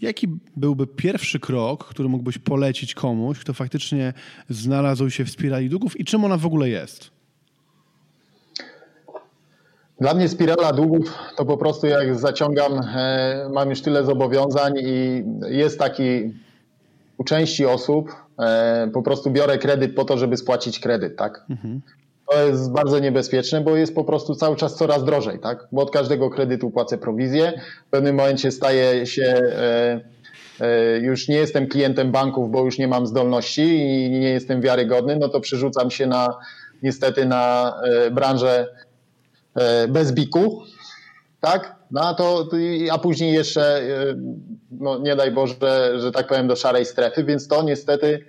Jaki 0.00 0.28
byłby 0.56 0.86
pierwszy 0.86 1.40
krok, 1.40 1.84
który 1.84 2.08
mógłbyś 2.08 2.38
polecić 2.38 2.94
komuś, 2.94 3.38
kto 3.38 3.52
faktycznie 3.52 4.12
znalazł 4.48 5.10
się 5.10 5.24
w 5.24 5.30
spirali 5.30 5.68
długów 5.68 6.00
i 6.00 6.04
czym 6.04 6.24
ona 6.24 6.36
w 6.36 6.46
ogóle 6.46 6.68
jest? 6.68 7.10
Dla 10.00 10.14
mnie 10.14 10.28
spirala 10.28 10.72
długów 10.72 11.18
to 11.36 11.44
po 11.44 11.56
prostu 11.56 11.86
jak 11.86 12.18
zaciągam, 12.18 12.72
e, 12.72 13.50
mam 13.54 13.70
już 13.70 13.82
tyle 13.82 14.04
zobowiązań 14.04 14.72
i 14.78 15.24
jest 15.48 15.78
taki 15.78 16.32
u 17.18 17.24
części 17.24 17.66
osób 17.66 18.12
e, 18.38 18.90
po 18.92 19.02
prostu 19.02 19.30
biorę 19.30 19.58
kredyt 19.58 19.94
po 19.94 20.04
to, 20.04 20.18
żeby 20.18 20.36
spłacić 20.36 20.80
kredyt, 20.80 21.16
tak? 21.16 21.44
Mhm. 21.50 21.80
To 22.34 22.46
jest 22.46 22.72
bardzo 22.72 22.98
niebezpieczne, 22.98 23.60
bo 23.60 23.76
jest 23.76 23.94
po 23.94 24.04
prostu 24.04 24.34
cały 24.34 24.56
czas 24.56 24.76
coraz 24.76 25.04
drożej, 25.04 25.38
tak? 25.38 25.68
Bo 25.72 25.82
od 25.82 25.90
każdego 25.90 26.30
kredytu 26.30 26.70
płacę 26.70 26.98
prowizję. 26.98 27.60
W 27.86 27.90
pewnym 27.90 28.16
momencie 28.16 28.50
staje 28.50 29.06
się 29.06 29.22
e, 29.22 30.00
e, 30.60 30.98
już 30.98 31.28
nie 31.28 31.36
jestem 31.36 31.66
klientem 31.68 32.12
banków, 32.12 32.50
bo 32.50 32.64
już 32.64 32.78
nie 32.78 32.88
mam 32.88 33.06
zdolności 33.06 33.62
i 33.62 34.10
nie 34.10 34.30
jestem 34.30 34.60
wiarygodny, 34.60 35.16
no 35.16 35.28
to 35.28 35.40
przerzucam 35.40 35.90
się 35.90 36.06
na 36.06 36.38
niestety 36.82 37.26
na 37.26 37.74
e, 37.84 38.10
branżę 38.10 38.66
bez 39.88 40.12
biku, 40.12 40.62
tak? 41.40 41.76
No 41.90 42.00
a 42.00 42.14
to, 42.14 42.48
a 42.90 42.98
później 42.98 43.32
jeszcze, 43.32 43.82
no 44.70 44.98
nie 44.98 45.16
daj 45.16 45.32
Boże, 45.32 45.54
że 46.00 46.12
tak 46.12 46.26
powiem, 46.26 46.48
do 46.48 46.56
szarej 46.56 46.84
strefy, 46.84 47.24
więc 47.24 47.48
to 47.48 47.62
niestety 47.62 48.24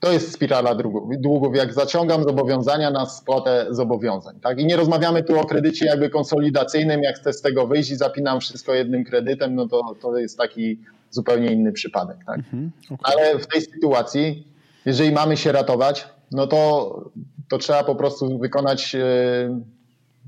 to 0.00 0.12
jest 0.12 0.32
spirala 0.32 0.74
długów. 1.18 1.56
Jak 1.56 1.74
zaciągam 1.74 2.24
zobowiązania 2.24 2.90
na 2.90 3.06
spłatę 3.06 3.66
zobowiązań. 3.70 4.40
Tak? 4.40 4.60
I 4.60 4.66
nie 4.66 4.76
rozmawiamy 4.76 5.22
tu 5.22 5.40
o 5.40 5.44
kredycie 5.44 5.86
jakby 5.86 6.10
konsolidacyjnym, 6.10 7.02
jak 7.02 7.16
chcę 7.16 7.32
z 7.32 7.42
tego 7.42 7.66
wyjść 7.66 7.90
i 7.90 7.96
zapinam 7.96 8.40
wszystko 8.40 8.74
jednym 8.74 9.04
kredytem, 9.04 9.54
no 9.54 9.68
to, 9.68 9.94
to 10.02 10.16
jest 10.18 10.38
taki 10.38 10.78
zupełnie 11.10 11.52
inny 11.52 11.72
przypadek. 11.72 12.16
Tak? 12.26 12.38
Mhm, 12.38 12.70
okay. 12.90 13.14
Ale 13.14 13.38
w 13.38 13.46
tej 13.46 13.62
sytuacji, 13.62 14.46
jeżeli 14.86 15.12
mamy 15.12 15.36
się 15.36 15.52
ratować, 15.52 16.08
no 16.30 16.46
to, 16.46 17.10
to 17.48 17.58
trzeba 17.58 17.84
po 17.84 17.94
prostu 17.94 18.38
wykonać 18.38 18.94
e, 18.94 19.00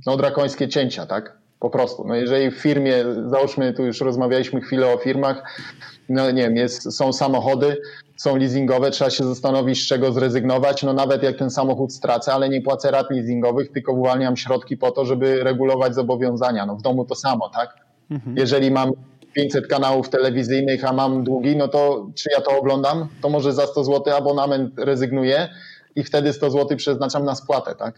no, 0.06 0.16
drakońskie 0.16 0.68
cięcia, 0.68 1.06
tak? 1.06 1.38
Po 1.60 1.70
prostu. 1.70 2.04
No 2.08 2.14
jeżeli 2.14 2.50
w 2.50 2.54
firmie, 2.54 2.94
załóżmy, 3.26 3.72
tu 3.72 3.86
już 3.86 4.00
rozmawialiśmy 4.00 4.60
chwilę 4.60 4.94
o 4.94 4.98
firmach, 4.98 5.60
no 6.08 6.30
nie 6.30 6.42
wiem, 6.42 6.56
jest, 6.56 6.92
są 6.92 7.12
samochody, 7.12 7.76
są 8.20 8.36
leasingowe, 8.36 8.90
trzeba 8.90 9.10
się 9.10 9.24
zastanowić, 9.24 9.82
z 9.82 9.86
czego 9.86 10.12
zrezygnować. 10.12 10.82
No 10.82 10.92
nawet 10.92 11.22
jak 11.22 11.36
ten 11.36 11.50
samochód 11.50 11.92
stracę, 11.92 12.32
ale 12.32 12.48
nie 12.48 12.62
płacę 12.62 12.90
rat 12.90 13.10
leasingowych, 13.10 13.72
tylko 13.72 13.92
uwalniam 13.92 14.36
środki 14.36 14.76
po 14.76 14.90
to, 14.90 15.04
żeby 15.04 15.44
regulować 15.44 15.94
zobowiązania. 15.94 16.66
No 16.66 16.76
w 16.76 16.82
domu 16.82 17.04
to 17.04 17.14
samo, 17.14 17.48
tak? 17.48 17.76
Mhm. 18.10 18.36
Jeżeli 18.36 18.70
mam 18.70 18.92
500 19.32 19.66
kanałów 19.66 20.08
telewizyjnych, 20.08 20.84
a 20.84 20.92
mam 20.92 21.24
długi, 21.24 21.56
no 21.56 21.68
to 21.68 22.06
czy 22.14 22.30
ja 22.34 22.40
to 22.40 22.58
oglądam? 22.58 23.08
To 23.22 23.28
może 23.28 23.52
za 23.52 23.66
100 23.66 23.84
zł 23.84 24.16
abonament 24.16 24.78
rezygnuję 24.78 25.48
i 25.96 26.04
wtedy 26.04 26.32
100 26.32 26.50
zł 26.50 26.76
przeznaczam 26.76 27.24
na 27.24 27.34
spłatę, 27.34 27.74
tak? 27.74 27.94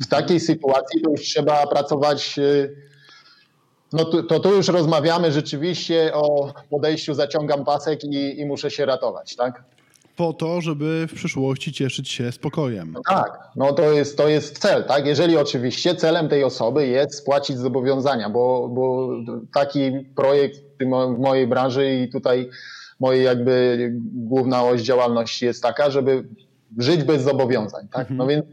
W 0.00 0.06
takiej 0.06 0.40
sytuacji 0.40 1.00
to 1.00 1.10
już 1.10 1.20
trzeba 1.20 1.66
pracować 1.66 2.38
y, 2.38 2.87
no 3.92 4.04
to, 4.04 4.22
to 4.22 4.40
tu 4.40 4.54
już 4.54 4.68
rozmawiamy 4.68 5.32
rzeczywiście 5.32 6.10
o 6.14 6.52
podejściu 6.70 7.14
zaciągam 7.14 7.64
pasek 7.64 8.04
i, 8.04 8.40
i 8.40 8.46
muszę 8.46 8.70
się 8.70 8.86
ratować, 8.86 9.36
tak? 9.36 9.64
po 10.18 10.32
to, 10.32 10.60
żeby 10.60 11.06
w 11.10 11.14
przyszłości 11.14 11.72
cieszyć 11.72 12.08
się 12.08 12.32
spokojem. 12.32 12.92
No 12.92 13.00
tak, 13.08 13.38
no 13.56 13.72
to 13.72 13.92
jest, 13.92 14.16
to 14.16 14.28
jest 14.28 14.58
cel, 14.58 14.84
tak? 14.84 15.06
Jeżeli 15.06 15.36
oczywiście 15.36 15.94
celem 15.94 16.28
tej 16.28 16.44
osoby 16.44 16.86
jest 16.86 17.14
spłacić 17.14 17.58
zobowiązania, 17.58 18.30
bo, 18.30 18.68
bo 18.68 19.08
taki 19.54 19.92
projekt 20.16 20.60
w 20.80 21.18
mojej 21.18 21.46
branży 21.46 21.94
i 21.94 22.08
tutaj 22.08 22.50
mojej 23.00 23.24
jakby 23.24 23.78
główna 24.14 24.64
oś 24.64 24.80
działalności 24.80 25.44
jest 25.44 25.62
taka, 25.62 25.90
żeby 25.90 26.24
żyć 26.78 27.04
bez 27.04 27.22
zobowiązań, 27.22 27.88
tak? 27.92 28.00
Mhm. 28.00 28.16
No 28.16 28.26
więc 28.26 28.44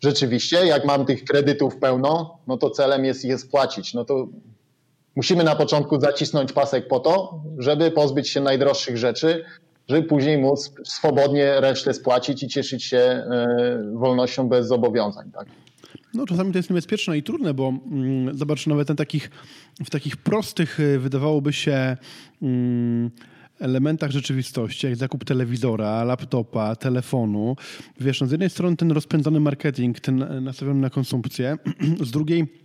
rzeczywiście, 0.00 0.66
jak 0.66 0.84
mam 0.84 1.06
tych 1.06 1.24
kredytów 1.24 1.76
pełno, 1.76 2.38
no 2.46 2.56
to 2.56 2.70
celem 2.70 3.04
jest 3.04 3.24
je 3.24 3.38
spłacić. 3.38 3.94
No 3.94 4.04
to 4.04 4.28
musimy 5.16 5.44
na 5.44 5.56
początku 5.56 6.00
zacisnąć 6.00 6.52
pasek 6.52 6.88
po 6.88 7.00
to, 7.00 7.42
żeby 7.58 7.90
pozbyć 7.90 8.28
się 8.28 8.40
najdroższych 8.40 8.96
rzeczy, 8.96 9.44
żeby 9.88 10.02
później 10.02 10.38
móc 10.38 10.72
swobodnie 10.84 11.60
resztę 11.60 11.94
spłacić 11.94 12.42
i 12.42 12.48
cieszyć 12.48 12.84
się 12.84 12.98
e, 12.98 13.26
wolnością 13.94 14.48
bez 14.48 14.66
zobowiązań. 14.66 15.30
Tak? 15.30 15.46
No, 16.14 16.26
czasami 16.26 16.52
to 16.52 16.58
jest 16.58 16.70
niebezpieczne 16.70 17.18
i 17.18 17.22
trudne, 17.22 17.54
bo 17.54 17.68
mm, 17.68 18.38
zobacz, 18.38 18.66
nawet 18.66 18.88
na 18.88 18.94
takich, 18.94 19.30
w 19.84 19.90
takich 19.90 20.16
prostych, 20.16 20.80
e, 20.80 20.98
wydawałoby 20.98 21.52
się, 21.52 21.96
mm, 22.42 23.10
elementach 23.60 24.10
rzeczywistości, 24.10 24.86
jak 24.86 24.96
zakup 24.96 25.24
telewizora, 25.24 26.04
laptopa, 26.04 26.76
telefonu, 26.76 27.56
wiesz, 28.00 28.20
no 28.20 28.26
z 28.26 28.30
jednej 28.30 28.50
strony 28.50 28.76
ten 28.76 28.92
rozpędzony 28.92 29.40
marketing, 29.40 30.00
ten 30.00 30.22
e, 30.22 30.40
nastawiony 30.40 30.80
na 30.80 30.90
konsumpcję, 30.90 31.56
z 32.08 32.10
drugiej 32.10 32.63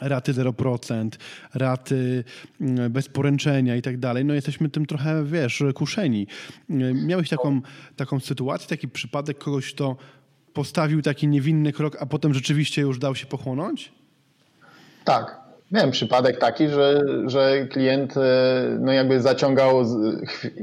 raty 0.00 0.32
0%, 0.32 1.08
raty 1.54 2.24
mm, 2.60 2.92
bez 2.92 3.08
poręczenia 3.08 3.76
i 3.76 3.82
tak 3.82 3.98
dalej, 3.98 4.24
no 4.24 4.34
jesteśmy 4.34 4.68
tym 4.68 4.86
trochę, 4.86 5.24
wiesz, 5.24 5.64
kuszeni. 5.74 6.26
Miałeś 6.94 7.28
taką, 7.28 7.60
taką 7.96 8.20
sytuację, 8.20 8.68
taki 8.68 8.88
przypadek 8.88 9.38
kogoś, 9.38 9.74
kto 9.74 9.96
postawił 10.52 11.02
taki 11.02 11.28
niewinny 11.28 11.72
krok, 11.72 11.96
a 12.00 12.06
potem 12.06 12.34
rzeczywiście 12.34 12.82
już 12.82 12.98
dał 12.98 13.14
się 13.14 13.26
pochłonąć? 13.26 13.92
Tak. 15.04 15.42
Miałem 15.72 15.90
przypadek 15.90 16.38
taki, 16.38 16.68
że, 16.68 17.00
że 17.26 17.66
klient 17.66 18.16
e, 18.16 18.20
no 18.80 18.92
jakby 18.92 19.20
zaciągał 19.20 19.84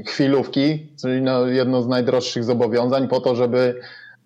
chwilówki, 0.06 0.86
czyli 1.00 1.22
no 1.22 1.46
jedno 1.46 1.82
z 1.82 1.88
najdroższych 1.88 2.44
zobowiązań 2.44 3.08
po 3.08 3.20
to, 3.20 3.36
żeby 3.36 3.80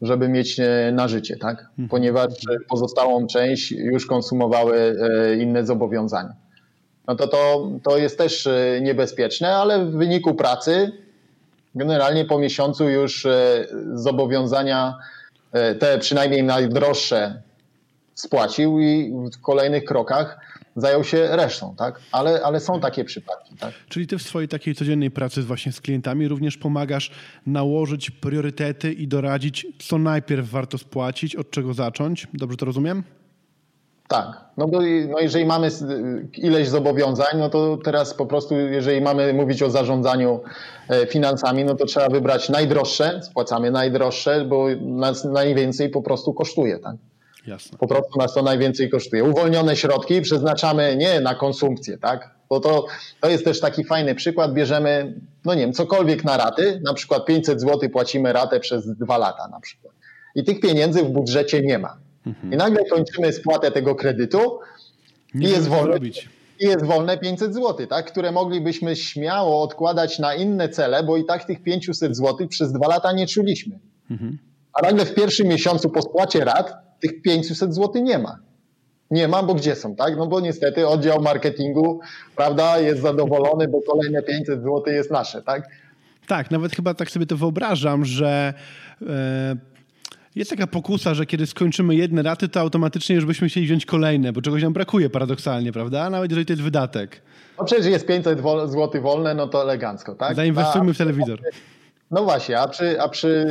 żeby 0.06 0.28
mieć 0.28 0.60
e, 0.60 0.92
na 0.92 1.08
życie, 1.08 1.36
tak? 1.36 1.60
Mhm. 1.60 1.88
Ponieważ 1.88 2.28
pozostałą 2.68 3.26
część 3.26 3.72
już 3.72 4.06
konsumowały 4.06 4.96
e, 5.00 5.36
inne 5.36 5.66
zobowiązania. 5.66 6.32
No 7.06 7.16
to, 7.16 7.28
to, 7.28 7.68
to 7.82 7.98
jest 7.98 8.18
też 8.18 8.46
e, 8.46 8.80
niebezpieczne, 8.82 9.56
ale 9.56 9.84
w 9.84 9.90
wyniku 9.90 10.34
pracy 10.34 10.92
generalnie 11.74 12.24
po 12.24 12.38
miesiącu 12.38 12.88
już 12.88 13.26
zobowiązania 13.94 14.98
te 15.80 15.98
przynajmniej 15.98 16.42
najdroższe 16.42 17.42
spłacił 18.14 18.80
i 18.80 19.12
w 19.32 19.42
kolejnych 19.42 19.84
krokach 19.84 20.40
zajął 20.76 21.04
się 21.04 21.36
resztą, 21.36 21.74
tak? 21.78 22.00
Ale, 22.12 22.42
ale 22.42 22.60
są 22.60 22.80
takie 22.80 23.04
przypadki, 23.04 23.56
tak? 23.56 23.72
Czyli 23.88 24.06
ty 24.06 24.18
w 24.18 24.22
swojej 24.22 24.48
takiej 24.48 24.74
codziennej 24.74 25.10
pracy 25.10 25.42
właśnie 25.42 25.72
z 25.72 25.80
klientami 25.80 26.28
również 26.28 26.56
pomagasz 26.56 27.10
nałożyć 27.46 28.10
priorytety 28.10 28.92
i 28.92 29.08
doradzić, 29.08 29.66
co 29.78 29.98
najpierw 29.98 30.50
warto 30.50 30.78
spłacić, 30.78 31.36
od 31.36 31.50
czego 31.50 31.74
zacząć. 31.74 32.26
Dobrze 32.34 32.56
to 32.56 32.66
rozumiem? 32.66 33.02
Tak, 34.08 34.44
no 34.56 34.68
bo 34.68 34.78
no 35.08 35.20
jeżeli 35.20 35.46
mamy 35.46 35.68
ileś 36.32 36.68
zobowiązań, 36.68 37.38
no 37.38 37.50
to 37.50 37.76
teraz 37.84 38.14
po 38.14 38.26
prostu, 38.26 38.54
jeżeli 38.54 39.00
mamy 39.00 39.32
mówić 39.32 39.62
o 39.62 39.70
zarządzaniu 39.70 40.40
e, 40.88 41.06
finansami, 41.06 41.64
no 41.64 41.74
to 41.74 41.86
trzeba 41.86 42.08
wybrać 42.08 42.48
najdroższe, 42.48 43.20
spłacamy 43.22 43.70
najdroższe, 43.70 44.44
bo 44.44 44.66
nas 44.80 45.24
najwięcej 45.24 45.88
po 45.88 46.02
prostu 46.02 46.34
kosztuje, 46.34 46.78
tak? 46.78 46.96
Jasne. 47.46 47.78
Po 47.78 47.86
prostu 47.86 48.18
nas 48.18 48.34
to 48.34 48.42
najwięcej 48.42 48.90
kosztuje. 48.90 49.24
Uwolnione 49.24 49.76
środki 49.76 50.20
przeznaczamy 50.20 50.96
nie 50.96 51.20
na 51.20 51.34
konsumpcję, 51.34 51.98
tak? 51.98 52.30
Bo 52.48 52.60
to, 52.60 52.86
to 53.20 53.28
jest 53.28 53.44
też 53.44 53.60
taki 53.60 53.84
fajny 53.84 54.14
przykład. 54.14 54.52
Bierzemy, 54.52 55.14
no 55.44 55.54
nie 55.54 55.60
wiem, 55.60 55.72
cokolwiek 55.72 56.24
na 56.24 56.36
raty, 56.36 56.80
na 56.84 56.94
przykład 56.94 57.26
500 57.26 57.60
zł 57.60 57.90
płacimy 57.90 58.32
ratę 58.32 58.60
przez 58.60 58.86
dwa 58.86 59.18
lata 59.18 59.48
na 59.48 59.60
przykład. 59.60 59.94
I 60.34 60.44
tych 60.44 60.60
pieniędzy 60.60 61.02
w 61.02 61.10
budżecie 61.10 61.60
nie 61.60 61.78
ma. 61.78 61.96
Mhm. 62.26 62.52
I 62.52 62.56
nagle 62.56 62.84
kończymy 62.84 63.32
spłatę 63.32 63.70
tego 63.70 63.94
kredytu 63.94 64.58
nie 65.34 65.48
i 65.48 65.50
jest 65.50 65.68
wolne. 65.68 65.98
I 66.60 66.64
jest 66.66 66.84
wolne 66.84 67.18
500 67.18 67.54
zł, 67.54 67.86
tak? 67.86 68.06
które 68.06 68.32
moglibyśmy 68.32 68.96
śmiało 68.96 69.62
odkładać 69.62 70.18
na 70.18 70.34
inne 70.34 70.68
cele, 70.68 71.02
bo 71.02 71.16
i 71.16 71.24
tak 71.24 71.44
tych 71.44 71.62
500 71.62 72.16
zł 72.16 72.48
przez 72.48 72.72
dwa 72.72 72.88
lata 72.88 73.12
nie 73.12 73.26
czuliśmy. 73.26 73.78
Mhm. 74.10 74.38
A 74.72 74.82
nagle 74.82 75.04
w 75.04 75.14
pierwszym 75.14 75.46
miesiącu 75.46 75.90
po 75.90 76.02
spłacie 76.02 76.44
rat 76.44 76.83
tych 77.00 77.22
500 77.22 77.74
zł 77.74 78.02
nie 78.02 78.18
ma. 78.18 78.38
Nie 79.10 79.28
ma, 79.28 79.42
bo 79.42 79.54
gdzie 79.54 79.76
są, 79.76 79.96
tak? 79.96 80.16
No 80.16 80.26
bo 80.26 80.40
niestety 80.40 80.88
oddział 80.88 81.22
marketingu, 81.22 82.00
prawda, 82.36 82.80
jest 82.80 83.02
zadowolony, 83.02 83.68
bo 83.68 83.80
kolejne 83.82 84.22
500 84.22 84.62
zł 84.62 84.82
jest 84.86 85.10
nasze, 85.10 85.42
tak? 85.42 85.68
Tak, 86.26 86.50
nawet 86.50 86.72
chyba 86.76 86.94
tak 86.94 87.10
sobie 87.10 87.26
to 87.26 87.36
wyobrażam, 87.36 88.04
że 88.04 88.54
e, 89.02 89.56
jest 90.34 90.50
taka 90.50 90.66
pokusa, 90.66 91.14
że 91.14 91.26
kiedy 91.26 91.46
skończymy 91.46 91.94
jedne 91.94 92.22
raty, 92.22 92.48
to 92.48 92.60
automatycznie 92.60 93.16
już 93.16 93.24
byśmy 93.24 93.48
chcieli 93.48 93.66
wziąć 93.66 93.86
kolejne, 93.86 94.32
bo 94.32 94.42
czegoś 94.42 94.62
nam 94.62 94.72
brakuje 94.72 95.10
paradoksalnie, 95.10 95.72
prawda? 95.72 96.10
Nawet 96.10 96.30
jeżeli 96.30 96.46
to 96.46 96.52
jest 96.52 96.62
wydatek. 96.62 97.22
No 97.58 97.64
przecież 97.64 97.86
jest 97.86 98.06
500 98.06 98.38
zł 98.66 99.02
wolne, 99.02 99.34
no 99.34 99.48
to 99.48 99.62
elegancko, 99.62 100.14
tak? 100.14 100.36
Zainwestujmy 100.36 100.94
w 100.94 100.98
telewizor. 100.98 101.38
No 102.14 102.24
właśnie, 102.24 102.60
a 102.60 102.68
przy, 102.68 103.00
a 103.00 103.08
przy 103.08 103.46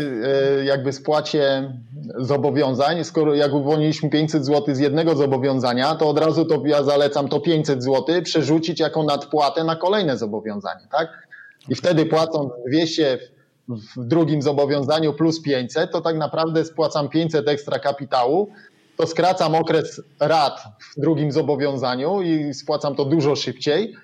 e, 0.62 0.66
jakby 0.66 0.94
spłacie 0.94 1.74
zobowiązań, 2.18 3.04
skoro 3.04 3.36
jak 3.36 3.54
uwolniliśmy 3.54 4.10
500 4.10 4.46
zł 4.46 4.76
z 4.76 4.80
jednego 4.80 5.16
zobowiązania, 5.16 5.96
to 5.96 6.10
od 6.10 6.20
razu 6.20 6.46
to 6.46 6.62
ja 6.66 6.84
zalecam 6.84 7.30
to 7.30 7.40
500 7.40 7.84
zł 7.84 8.22
przerzucić 8.24 8.80
jako 8.80 9.04
nadpłatę 9.04 9.64
na 9.64 9.76
kolejne 9.76 10.18
zobowiązanie, 10.18 10.88
tak? 10.92 11.28
I 11.70 11.76
wtedy 11.76 12.06
płacąc 12.06 12.54
200 12.68 13.20
w 13.98 14.06
drugim 14.06 14.42
zobowiązaniu 14.42 15.14
plus 15.14 15.42
500, 15.42 15.92
to 15.92 16.02
tak 16.02 16.18
naprawdę 16.18 16.66
spłacam 16.66 17.10
500 17.10 17.48
ekstra 17.48 17.80
kapitału, 17.80 18.50
to 18.98 19.08
skracam 19.08 19.56
okres 19.56 20.02
rat 20.20 20.64
w 20.98 21.02
drugim 21.02 21.32
zobowiązaniu 21.32 22.22
i 22.22 22.54
spłacam 22.54 22.96
to 22.96 23.06
dużo 23.06 23.36
szybciej, 23.36 23.96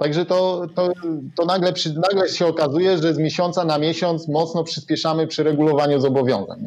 Także 0.00 0.26
to, 0.26 0.66
to, 0.74 0.92
to 1.36 1.44
nagle, 1.44 1.72
przy, 1.72 1.94
nagle 1.94 2.28
się 2.28 2.46
okazuje, 2.46 2.98
że 2.98 3.14
z 3.14 3.18
miesiąca 3.18 3.64
na 3.64 3.78
miesiąc 3.78 4.28
mocno 4.28 4.64
przyspieszamy 4.64 5.26
przy 5.26 5.42
regulowaniu 5.42 6.00
zobowiązań. 6.00 6.58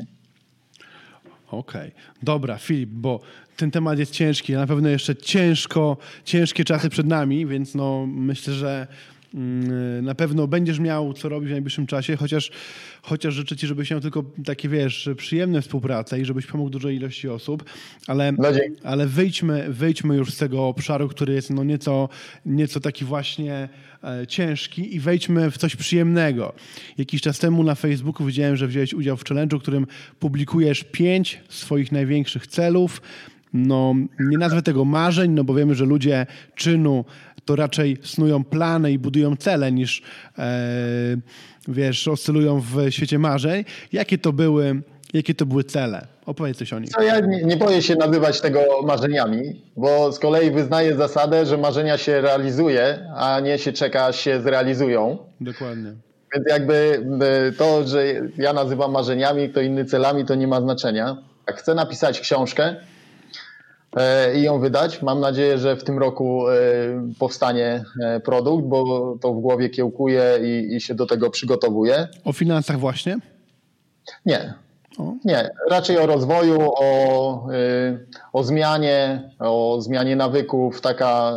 Okej, 1.52 1.88
okay. 1.88 1.92
dobra, 2.24 2.58
Filip, 2.58 2.90
bo 2.90 3.20
ten 3.58 3.72
temat 3.72 4.00
jest 4.00 4.12
ciężki, 4.12 4.54
na 4.54 4.68
pewno 4.68 4.90
jeszcze 4.90 5.16
ciężko, 5.16 5.98
ciężkie 6.26 6.64
czasy 6.64 6.90
przed 6.90 7.08
nami, 7.08 7.46
więc 7.46 7.76
no 7.76 8.06
myślę, 8.08 8.54
że 8.54 8.88
na 10.02 10.16
pewno 10.16 10.48
będziesz 10.48 10.80
miał 10.80 11.14
co 11.14 11.30
robić 11.30 11.50
w 11.50 11.52
najbliższym 11.52 11.88
czasie, 11.88 12.16
chociaż, 12.16 12.52
chociaż 13.02 13.34
życzę 13.34 13.56
ci, 13.56 13.68
żebyś 13.68 13.92
miał 13.92 14.00
tylko 14.00 14.24
takie, 14.46 14.70
wiesz, 14.70 15.10
przyjemne 15.18 15.62
współpracę 15.62 16.20
i 16.20 16.26
żebyś 16.26 16.46
pomógł 16.46 16.70
dużej 16.70 16.96
ilości 16.96 17.30
osób, 17.30 17.64
ale, 18.08 18.32
No 18.32 18.50
ale 18.84 19.08
wyjdźmy, 19.08 19.66
wyjdźmy 19.70 20.16
już 20.16 20.34
z 20.34 20.38
tego 20.38 20.68
obszaru, 20.68 21.08
który 21.08 21.34
jest 21.34 21.50
no 21.50 21.64
nieco, 21.64 22.10
nieco 22.46 22.80
taki 22.80 23.06
właśnie 23.06 23.70
e, 24.04 24.28
ciężki 24.28 24.96
i 24.96 25.00
wejdźmy 25.00 25.52
w 25.52 25.58
coś 25.58 25.76
przyjemnego. 25.76 26.54
Jakiś 26.98 27.22
czas 27.22 27.40
temu 27.40 27.64
na 27.64 27.76
Facebooku 27.76 28.28
widziałem, 28.28 28.56
że 28.56 28.68
wziąłeś 28.68 28.94
udział 28.94 29.18
w 29.18 29.24
challenge'u, 29.24 29.60
którym 29.60 29.88
publikujesz 30.20 30.84
pięć 30.84 31.42
swoich 31.50 31.92
największych 31.92 32.48
celów, 32.48 33.02
no 33.54 33.96
nie 34.20 34.38
nazwę 34.38 34.62
tego 34.62 34.86
marzeń, 34.86 35.32
no 35.32 35.44
bo 35.44 35.54
wiemy, 35.54 35.76
że 35.76 35.86
ludzie 35.86 36.26
czynu 36.56 37.06
to 37.46 37.56
raczej 37.56 37.98
snują 38.04 38.44
plany 38.44 38.92
i 38.92 39.00
budują 39.00 39.36
cele 39.36 39.72
niż 39.72 40.02
e, 40.38 41.18
wiesz, 41.68 42.08
oscylują 42.08 42.60
w 42.60 42.92
świecie 42.92 43.20
marzeń. 43.20 43.66
Jakie 43.92 44.18
to 44.18 44.34
były, 44.34 44.82
jakie 45.14 45.36
to 45.36 45.46
były 45.46 45.64
cele? 45.64 46.08
Opowiedz 46.26 46.58
coś 46.58 46.74
o 46.74 46.80
nich. 46.80 46.90
Co 46.90 47.02
ja 47.02 47.20
nie, 47.20 47.44
nie 47.44 47.58
boję 47.58 47.82
się 47.82 47.96
nazywać 47.96 48.42
tego 48.42 48.60
marzeniami, 48.84 49.62
bo 49.78 50.12
z 50.12 50.20
kolei 50.20 50.52
wyznaję 50.52 50.96
zasadę, 50.96 51.46
że 51.46 51.58
marzenia 51.58 51.98
się 51.98 52.22
realizuje, 52.22 53.10
a 53.16 53.40
nie 53.40 53.58
się 53.58 53.74
czeka, 53.74 54.06
aż 54.06 54.20
się 54.20 54.42
zrealizują. 54.42 55.18
Dokładnie. 55.42 55.94
Więc 56.36 56.46
jakby 56.50 57.04
y, 57.50 57.54
to, 57.54 57.88
że 57.88 58.06
ja 58.38 58.54
nazywam 58.54 58.92
marzeniami, 58.92 59.50
kto 59.50 59.62
inny 59.62 59.86
celami, 59.86 60.26
to 60.26 60.36
nie 60.36 60.48
ma 60.48 60.62
znaczenia. 60.62 61.18
Jak 61.48 61.58
chcę 61.58 61.76
napisać 61.76 62.20
książkę 62.20 62.64
e, 62.64 62.93
i 64.36 64.42
ją 64.42 64.60
wydać, 64.60 65.02
mam 65.02 65.20
nadzieję, 65.20 65.58
że 65.58 65.76
w 65.76 65.84
tym 65.84 66.00
roku 66.00 66.50
e, 66.50 66.54
powstanie 67.20 67.84
e, 68.02 68.20
produkt, 68.20 68.66
bo 68.66 69.16
to 69.22 69.34
w 69.34 69.40
głowie 69.40 69.70
kiełkuję 69.70 70.24
i, 70.44 70.76
i 70.76 70.82
się 70.82 70.96
do 70.96 71.06
tego 71.06 71.30
przygotowuję. 71.30 72.08
O 72.26 72.34
finansach 72.34 72.80
właśnie? 72.80 73.18
Nie, 74.26 74.54
O. 74.98 75.14
nie, 75.26 75.50
raczej 75.70 75.98
o 75.98 76.06
rozwoju, 76.06 76.60
o, 76.62 77.48
o 78.34 78.44
zmianie, 78.44 79.30
o 79.40 79.78
zmianie 79.82 80.16
nawyków, 80.16 80.82
taka 80.82 81.34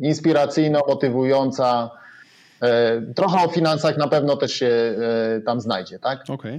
inspiracyjna, 0.00 0.80
motywująca. 0.88 1.90
Trochę 3.16 3.44
o 3.44 3.48
finansach 3.48 3.96
na 3.96 4.08
pewno 4.08 4.36
też 4.36 4.52
się 4.52 4.94
tam 5.46 5.60
znajdzie, 5.60 5.98
tak? 5.98 6.24
Okej. 6.28 6.54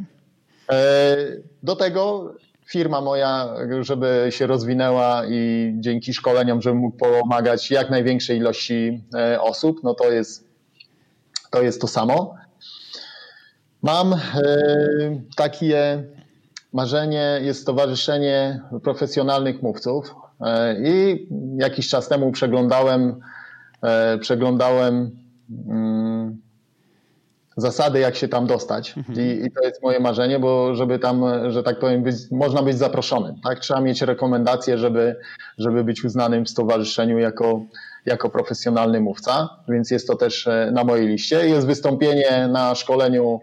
Y, 0.72 1.44
Do 1.64 1.76
tego 1.76 2.34
firma 2.72 3.02
moja, 3.02 3.56
żeby 3.82 4.28
się 4.30 4.48
rozwinęła 4.48 5.26
i 5.30 5.74
dzięki 5.80 6.14
szkoleniom, 6.14 6.62
żebym 6.62 6.80
mógł 6.80 6.98
pomagać 6.98 7.72
jak 7.72 7.90
największej 7.90 8.38
ilości 8.38 9.04
y, 9.36 9.42
osób, 9.42 9.80
no 9.84 9.94
to 9.94 10.12
jest 10.12 10.48
to, 11.52 11.62
jest 11.62 11.82
to 11.82 11.88
samo. 11.88 12.36
Mam 13.82 14.14
y, 14.14 14.18
takie 15.36 16.04
marzenie, 16.74 17.40
jest 17.42 17.62
stowarzyszenie 17.62 18.62
profesjonalnych 18.84 19.62
mówców 19.62 20.10
y, 20.10 20.46
i 20.86 21.28
jakiś 21.58 21.90
czas 21.90 22.08
temu 22.08 22.32
przeglądałem, 22.32 23.22
przeglądałem 24.20 25.12
mm, 25.68 26.01
zasady, 27.58 28.00
jak 28.00 28.16
się 28.16 28.28
tam 28.28 28.48
dostać. 28.48 28.96
I, 29.18 29.46
I 29.46 29.52
to 29.52 29.64
jest 29.64 29.84
moje 29.84 30.00
marzenie, 30.00 30.40
bo 30.40 30.76
żeby 30.76 31.00
tam, 31.00 31.24
że 31.52 31.64
tak 31.64 31.80
powiem, 31.80 32.04
być, 32.04 32.16
można 32.32 32.62
być 32.64 32.78
zaproszonym. 32.78 33.36
Tak? 33.44 33.60
Trzeba 33.60 33.82
mieć 33.82 34.02
rekomendacje, 34.02 34.78
żeby, 34.78 35.16
żeby 35.58 35.84
być 35.84 36.04
uznanym 36.04 36.46
w 36.46 36.50
stowarzyszeniu 36.50 37.20
jako, 37.20 37.62
jako 38.06 38.30
profesjonalny 38.30 39.02
mówca, 39.02 39.50
więc 39.70 39.92
jest 39.92 40.08
to 40.08 40.16
też 40.16 40.48
e, 40.48 40.72
na 40.74 40.84
mojej 40.84 41.08
liście. 41.08 41.48
Jest 41.48 41.68
wystąpienie 41.68 42.48
na 42.48 42.76
szkoleniu 42.76 43.40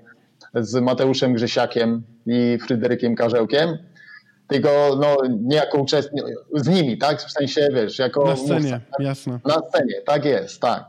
z 0.54 0.74
Mateuszem 0.74 1.32
Grzesiakiem 1.34 2.02
i 2.26 2.58
Fryderykiem 2.66 3.16
Karzełkiem. 3.16 3.78
Tylko 4.48 4.68
no, 5.00 5.16
nie 5.40 5.56
jako 5.56 5.78
uczestnik, 5.78 6.24
z 6.54 6.68
nimi, 6.68 6.98
tak? 6.98 7.22
W 7.22 7.32
sensie, 7.32 7.68
wiesz, 7.74 7.98
jako 7.98 8.24
Na 8.24 8.36
scenie, 8.36 8.72
mówca. 8.72 9.02
jasne. 9.02 9.40
Na 9.44 9.54
scenie, 9.68 9.94
tak 10.06 10.24
jest, 10.24 10.60
tak. 10.60 10.84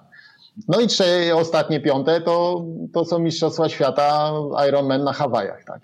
No 0.67 0.79
i 0.79 0.87
trzy 0.87 1.35
ostatnie 1.35 1.79
piąte 1.79 2.21
to, 2.21 2.65
to 2.93 3.05
są 3.05 3.19
Mistrzostwa 3.19 3.69
Świata 3.69 4.31
Ironman 4.69 5.03
na 5.03 5.13
Hawajach, 5.13 5.63
tak. 5.63 5.81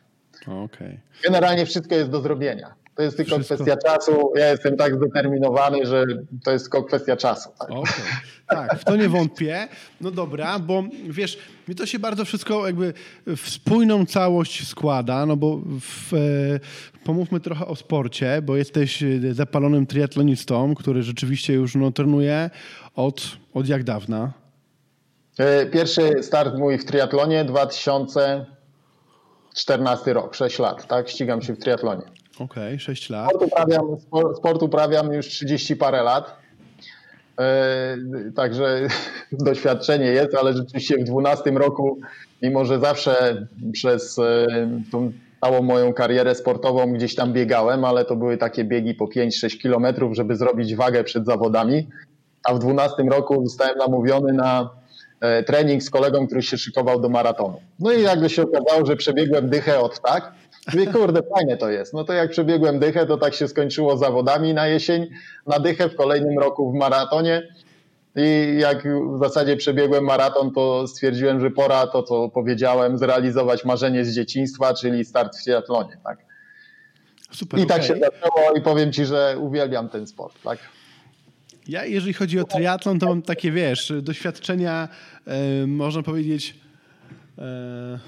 Okej. 0.48 1.00
Generalnie 1.24 1.66
wszystko 1.66 1.96
jest 1.96 2.10
do 2.10 2.22
zrobienia. 2.22 2.74
To 2.96 3.04
jest 3.04 3.18
tylko 3.18 3.36
Wszystko. 3.36 3.56
kwestia 3.56 3.78
czasu. 3.78 4.34
Ja 4.36 4.52
jestem 4.52 4.78
tak 4.78 4.96
zdeterminowany, 4.96 5.86
że 5.86 6.06
to 6.44 6.52
jest 6.52 6.66
tylko 6.66 6.84
kwestia 6.84 7.18
czasu. 7.18 7.50
Tak? 7.60 7.72
Okej. 7.72 8.04
Tak, 8.48 8.80
w 8.80 8.84
to 8.84 8.96
nie 8.96 9.10
wątpię. 9.10 9.68
No 10.02 10.12
dobra, 10.12 10.60
bo 10.60 10.84
wiesz, 11.10 11.38
mi 11.68 11.76
to 11.76 11.86
się 11.86 12.00
bardzo 12.00 12.26
wszystko 12.26 12.68
jakby 12.68 12.94
w 13.28 13.50
spójną 13.50 14.06
całość 14.06 14.68
składa, 14.68 15.26
no 15.26 15.38
bo 15.38 15.62
w, 15.82 16.14
e, 16.14 16.18
pomówmy 17.04 17.40
trochę 17.40 17.66
o 17.66 17.76
sporcie, 17.76 18.42
bo 18.44 18.56
jesteś 18.56 19.04
zapalonym 19.32 19.86
triatlonistą, 19.86 20.76
który 20.76 21.04
rzeczywiście 21.04 21.54
już 21.54 21.76
no, 21.76 21.92
trenuje 21.92 22.50
od, 22.96 23.38
od 23.54 23.68
jak 23.68 23.84
dawna? 23.84 24.45
E, 25.40 25.66
Pierwszy 25.66 26.24
start 26.24 26.58
mój 26.58 26.78
w 26.78 26.86
triatlonie 26.86 27.46
2014 27.46 30.14
rok, 30.14 30.36
6 30.36 30.60
lat, 30.60 30.88
tak? 30.88 31.10
Ścigam 31.10 31.42
się 31.42 31.54
w 31.54 31.60
triatlonie. 31.60 32.02
Okej, 32.40 32.80
6 32.80 33.10
lat. 33.10 33.30
Sport 33.30 33.44
uprawiam, 33.44 33.86
sport, 34.38 34.64
uprawiam 34.64 35.14
już 35.14 35.28
30 35.28 35.76
parę 35.76 36.04
lat. 36.04 36.36
E, 37.40 37.98
Także 38.36 38.88
doświadczenie 39.32 40.06
jest, 40.06 40.36
ale 40.36 40.54
rzeczywiście 40.54 40.98
w 40.98 41.04
12 41.04 41.52
roku, 41.52 42.00
mimo 42.42 42.66
że 42.66 42.80
zawsze 42.80 43.48
przez 43.74 44.20
e, 44.20 44.48
tą 44.92 45.12
całą 45.42 45.62
moją 45.62 45.94
karierę 45.94 46.36
sportową 46.36 46.94
gdzieś 46.94 47.16
tam 47.16 47.34
biegałem, 47.34 47.86
ale 47.86 48.06
to 48.06 48.16
były 48.16 48.38
takie 48.38 48.64
biegi 48.64 48.94
po 48.94 49.06
5-6 49.06 49.58
kilometrów, 49.62 50.16
żeby 50.16 50.36
zrobić 50.36 50.76
wagę 50.76 51.04
przed 51.04 51.26
zawodami. 51.26 51.88
A 52.44 52.54
w 52.54 52.60
12 52.60 53.04
roku 53.04 53.48
zostałem 53.48 53.78
namówiony 53.78 54.34
na 54.34 54.70
trening 55.45 55.84
z 55.84 55.89
kolegą, 55.89 56.28
który 56.28 56.41
się 56.41 56.57
szykował 56.57 56.99
do 56.99 57.09
maratonu. 57.09 57.61
No 57.80 57.91
i 57.91 58.01
jakby 58.01 58.30
się 58.30 58.43
okazało, 58.43 58.86
że 58.86 58.95
przebiegłem 58.95 59.49
dychę 59.49 59.80
od 59.80 60.01
tak. 60.01 60.32
Mówię, 60.74 60.88
kurde, 60.88 61.22
fajnie 61.36 61.57
to 61.57 61.70
jest. 61.70 61.93
No 61.93 62.03
to 62.03 62.13
jak 62.13 62.30
przebiegłem 62.30 62.80
dychę, 62.80 63.05
to 63.05 63.18
tak 63.18 63.34
się 63.34 63.47
skończyło 63.47 63.97
zawodami 63.97 64.53
na 64.53 64.68
jesień, 64.68 65.07
na 65.47 65.59
dychę 65.59 65.89
w 65.89 65.95
kolejnym 65.95 66.39
roku 66.39 66.72
w 66.72 66.76
maratonie. 66.76 67.47
I 68.16 68.55
jak 68.59 68.88
w 69.16 69.20
zasadzie 69.20 69.57
przebiegłem 69.57 70.03
maraton, 70.03 70.51
to 70.51 70.88
stwierdziłem, 70.88 71.39
że 71.39 71.51
pora 71.51 71.88
to, 71.88 72.03
co 72.03 72.30
powiedziałem, 72.30 72.97
zrealizować 72.97 73.66
marzenie 73.66 74.05
z 74.05 74.16
dzieciństwa, 74.16 74.74
czyli 74.74 75.05
start 75.05 75.38
w 75.38 75.43
triatlonie. 75.43 75.97
Tak? 76.03 76.18
Super. 77.32 77.59
I 77.59 77.66
tak 77.66 77.78
okej. 77.78 77.88
się 77.88 77.93
zaczęło 77.93 78.51
i 78.57 78.61
powiem 78.61 78.91
Ci, 78.91 79.05
że 79.05 79.36
uwielbiam 79.39 79.89
ten 79.89 80.07
sport. 80.07 80.36
Tak? 80.43 80.59
Ja, 81.68 81.86
jeżeli 81.86 82.13
chodzi 82.13 82.39
o 82.39 82.43
triatlon, 82.43 82.99
to 82.99 83.05
mam 83.05 83.22
takie, 83.22 83.51
wiesz, 83.51 83.93
doświadczenia, 84.01 84.89
e, 85.26 85.68
można 85.68 86.03
powiedzieć, 86.03 86.55
e, 87.38 87.99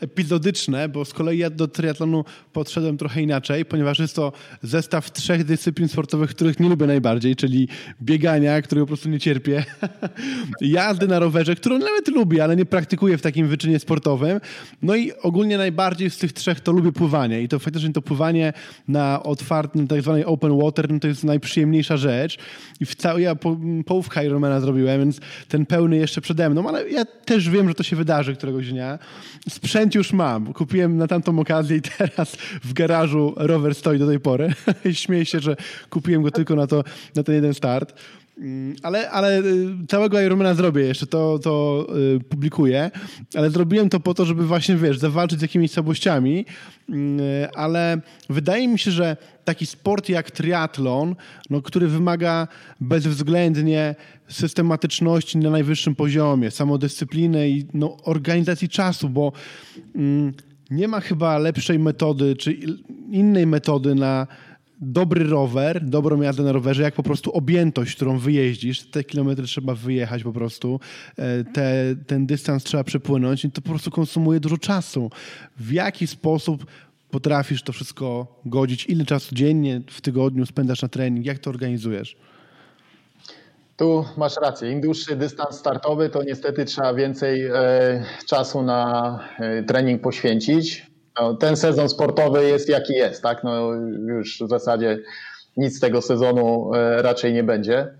epizodyczne, 0.00 0.88
bo 0.88 1.04
z 1.04 1.12
kolei 1.12 1.38
ja 1.38 1.50
do 1.50 1.68
triatlonu 1.68 2.24
podszedłem 2.52 2.98
trochę 2.98 3.22
inaczej, 3.22 3.64
ponieważ 3.64 3.98
jest 3.98 4.16
to 4.16 4.32
zestaw 4.62 5.12
trzech 5.12 5.44
dyscyplin 5.44 5.88
sportowych, 5.88 6.30
których 6.30 6.60
nie 6.60 6.68
lubię 6.68 6.86
najbardziej, 6.86 7.36
czyli 7.36 7.68
biegania, 8.02 8.62
którego 8.62 8.86
po 8.86 8.88
prostu 8.88 9.08
nie 9.08 9.20
cierpię, 9.20 9.64
jazdy 10.60 11.08
na 11.08 11.18
rowerze, 11.18 11.54
którą 11.54 11.78
nawet 11.78 12.08
lubię, 12.08 12.44
ale 12.44 12.56
nie 12.56 12.64
praktykuję 12.64 13.18
w 13.18 13.22
takim 13.22 13.48
wyczynie 13.48 13.78
sportowym. 13.78 14.40
No 14.82 14.96
i 14.96 15.12
ogólnie 15.22 15.58
najbardziej 15.58 16.10
z 16.10 16.18
tych 16.18 16.32
trzech 16.32 16.60
to 16.60 16.72
lubię 16.72 16.92
pływanie 16.92 17.42
i 17.42 17.48
to 17.48 17.58
faktycznie 17.58 17.92
to 17.92 18.02
pływanie 18.02 18.52
na 18.88 19.22
otwartym, 19.22 19.88
tak 19.88 20.02
zwanej 20.02 20.24
open 20.24 20.58
water, 20.58 20.92
no 20.92 20.98
to 20.98 21.08
jest 21.08 21.24
najprzyjemniejsza 21.24 21.96
rzecz 21.96 22.38
i 22.80 22.86
w 22.86 22.94
cały, 22.94 23.20
ja 23.20 23.34
po, 23.34 23.56
połówka 23.86 24.22
Ironmana 24.22 24.60
zrobiłem, 24.60 25.00
więc 25.00 25.20
ten 25.48 25.66
pełny 25.66 25.96
jeszcze 25.96 26.20
przede 26.20 26.50
mną, 26.50 26.68
ale 26.68 26.88
ja 26.88 27.04
też 27.04 27.50
wiem, 27.50 27.68
że 27.68 27.74
to 27.74 27.82
się 27.82 27.96
wydarzy 27.96 28.36
któregoś 28.36 28.70
dnia. 28.70 28.98
Sprzęt 29.48 29.85
już 29.94 30.12
mam. 30.12 30.52
Kupiłem 30.52 30.96
na 30.96 31.06
tamtą 31.06 31.38
okazję 31.38 31.76
i 31.76 31.82
teraz 31.98 32.36
w 32.64 32.72
garażu 32.72 33.34
rower 33.36 33.74
stoi 33.74 33.98
do 33.98 34.06
tej 34.06 34.20
pory. 34.20 34.54
Śmieję 34.92 35.26
się, 35.26 35.40
że 35.40 35.56
kupiłem 35.90 36.22
go 36.22 36.30
tylko 36.30 36.54
na, 36.54 36.66
to, 36.66 36.84
na 37.14 37.22
ten 37.22 37.34
jeden 37.34 37.54
start. 37.54 37.94
Mm, 38.38 38.76
Ale, 38.82 39.10
ale 39.10 39.40
y, 39.40 39.68
całego 39.88 40.20
Ironmana 40.20 40.54
zrobię 40.54 40.82
jeszcze, 40.82 41.06
to, 41.06 41.38
to 41.38 41.86
y, 42.16 42.20
publikuję, 42.20 42.90
ale 43.34 43.50
zrobiłem 43.50 43.88
to 43.88 44.00
po 44.00 44.14
to, 44.14 44.24
żeby 44.24 44.46
właśnie, 44.46 44.76
wiesz, 44.76 44.98
zawalczyć 44.98 45.38
z 45.38 45.42
jakimiś 45.42 45.70
słabościami, 45.70 46.44
Mm, 46.88 47.20
y, 47.20 47.48
ale 47.54 48.00
wydaje 48.30 48.68
mi 48.68 48.78
się, 48.78 48.90
że 48.90 49.16
taki 49.44 49.66
sport 49.66 50.08
jak 50.08 50.30
triatlon, 50.30 51.16
no, 51.50 51.62
który 51.62 51.88
wymaga 51.88 52.48
bezwzględnie 52.80 53.94
systematyczności 54.28 55.38
na 55.38 55.50
najwyższym 55.50 55.94
poziomie, 55.94 56.50
samodyscypliny 56.50 57.50
i 57.50 57.66
no, 57.74 57.96
organizacji 58.02 58.68
czasu, 58.68 59.08
bo 59.08 59.32
mm, 59.94 60.32
nie 60.70 60.88
ma 60.88 61.00
chyba 61.00 61.38
lepszej 61.38 61.78
metody, 61.78 62.36
czy 62.36 62.52
innej 63.10 63.46
metody 63.46 63.94
na 63.94 64.26
dobry 64.80 65.24
rower, 65.24 65.84
dobrą 65.84 66.20
jazdę 66.22 66.42
na 66.42 66.52
rowerze, 66.52 66.82
jak 66.82 66.94
po 66.94 67.02
prostu 67.02 67.32
objętość, 67.32 67.96
którą 67.96 68.18
wyjeździsz, 68.18 68.82
te 68.82 69.04
kilometry 69.04 69.46
trzeba 69.46 69.74
wyjechać 69.74 70.22
po 70.22 70.32
prostu, 70.32 70.80
e, 71.16 71.44
te, 71.44 71.96
ten 72.06 72.26
dystans 72.26 72.64
trzeba 72.64 72.84
przepłynąć 72.84 73.44
i 73.44 73.50
to 73.50 73.62
po 73.62 73.70
prostu 73.70 73.90
konsumuje 73.90 74.40
dużo 74.40 74.58
czasu. 74.58 75.10
W 75.56 75.72
jaki 75.72 76.06
sposób 76.06 76.66
potrafisz 77.10 77.62
to 77.62 77.72
wszystko 77.72 78.26
godzić? 78.44 78.86
Ile 78.86 79.04
czasu 79.04 79.34
dziennie 79.34 79.80
w 79.86 80.00
tygodniu 80.00 80.46
spędzasz 80.46 80.82
na 80.82 80.88
trening? 80.88 81.26
Jak 81.26 81.38
to 81.38 81.50
organizujesz? 81.50 82.16
Tu 83.76 84.04
masz 84.16 84.36
rację. 84.42 84.72
Im 84.72 84.80
dłuższy 84.80 85.16
dystans 85.16 85.56
startowy, 85.56 86.08
to 86.08 86.22
niestety 86.22 86.64
trzeba 86.64 86.94
więcej 86.94 87.46
e, 87.46 87.52
czasu 88.26 88.62
na 88.62 89.20
e, 89.38 89.62
trening 89.62 90.02
poświęcić. 90.02 90.86
No, 91.20 91.34
ten 91.34 91.56
sezon 91.56 91.88
sportowy 91.88 92.44
jest 92.44 92.68
jaki 92.68 92.92
jest, 92.92 93.22
tak? 93.22 93.44
No, 93.44 93.74
już 94.08 94.42
w 94.42 94.48
zasadzie 94.48 94.98
nic 95.56 95.76
z 95.76 95.80
tego 95.80 96.02
sezonu 96.02 96.74
e, 96.74 97.02
raczej 97.02 97.32
nie 97.32 97.42
będzie. 97.42 97.94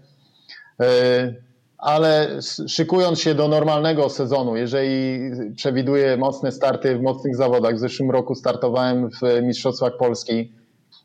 Ale 1.78 2.38
szykując 2.68 3.20
się 3.20 3.34
do 3.34 3.48
normalnego 3.48 4.10
sezonu, 4.10 4.56
jeżeli 4.56 5.20
przewiduję 5.56 6.16
mocne 6.16 6.52
starty 6.52 6.98
w 6.98 7.02
mocnych 7.02 7.36
zawodach, 7.36 7.74
w 7.74 7.78
zeszłym 7.78 8.10
roku 8.10 8.34
startowałem 8.34 9.10
w 9.10 9.42
Mistrzostwach 9.42 9.96
Polski 9.98 10.52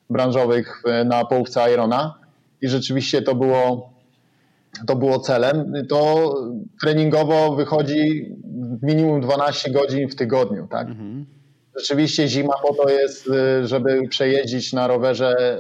branżowych 0.10 0.84
na 1.06 1.26
połówce 1.26 1.74
Irona 1.74 2.20
i 2.62 2.68
rzeczywiście 2.68 3.22
to 3.22 3.36
było 3.36 3.91
to 4.88 4.96
było 4.96 5.20
celem, 5.20 5.74
to 5.90 6.34
treningowo 6.82 7.56
wychodzi 7.56 8.36
minimum 8.82 9.22
12 9.22 9.72
godzin 9.72 10.10
w 10.10 10.16
tygodniu. 10.16 10.68
Tak? 10.68 10.88
Mhm. 10.88 11.26
Rzeczywiście 11.78 12.28
zima 12.28 12.54
po 12.68 12.74
to 12.74 12.90
jest, 12.90 13.28
y, 13.28 13.68
żeby 13.68 14.08
przejeździć 14.08 14.74
na 14.74 14.88
rowerze, 14.88 15.58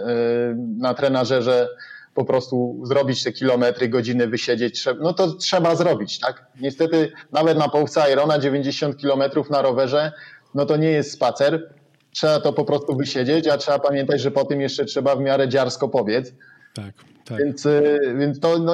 y, 0.51 0.55
na 0.77 0.93
trenażerze, 0.93 1.67
po 2.13 2.25
prostu 2.25 2.81
zrobić 2.83 3.23
te 3.23 3.31
kilometry, 3.31 3.89
godziny 3.89 4.27
wysiedzieć. 4.27 4.85
No 5.01 5.13
to 5.13 5.33
trzeba 5.33 5.75
zrobić, 5.75 6.19
tak? 6.19 6.45
Niestety 6.61 7.11
nawet 7.31 7.57
na 7.57 7.69
połówce 7.69 8.11
Irona 8.11 8.39
90 8.39 8.97
kilometrów 8.97 9.49
na 9.49 9.61
rowerze, 9.61 10.11
no 10.55 10.65
to 10.65 10.77
nie 10.77 10.89
jest 10.89 11.11
spacer. 11.11 11.73
Trzeba 12.11 12.39
to 12.39 12.53
po 12.53 12.65
prostu 12.65 12.95
wysiedzieć, 12.95 13.47
a 13.47 13.57
trzeba 13.57 13.79
pamiętać, 13.79 14.21
że 14.21 14.31
po 14.31 14.45
tym 14.45 14.61
jeszcze 14.61 14.85
trzeba 14.85 15.15
w 15.15 15.19
miarę 15.19 15.49
dziarsko 15.49 15.89
powiedz. 15.89 16.33
Tak. 16.73 16.93
Tak. 17.25 17.37
Więc, 17.37 17.65
y, 17.65 17.99
więc 18.17 18.39
to 18.39 18.59
no, 18.59 18.73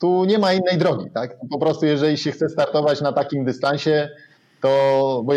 tu 0.00 0.24
nie 0.24 0.38
ma 0.38 0.52
innej 0.52 0.78
drogi. 0.78 1.10
Tak? 1.14 1.36
Po 1.50 1.58
prostu 1.58 1.86
jeżeli 1.86 2.18
się 2.18 2.32
chce 2.32 2.48
startować 2.48 3.00
na 3.00 3.12
takim 3.12 3.44
dystansie, 3.44 4.08
to 4.60 5.22
bo 5.24 5.32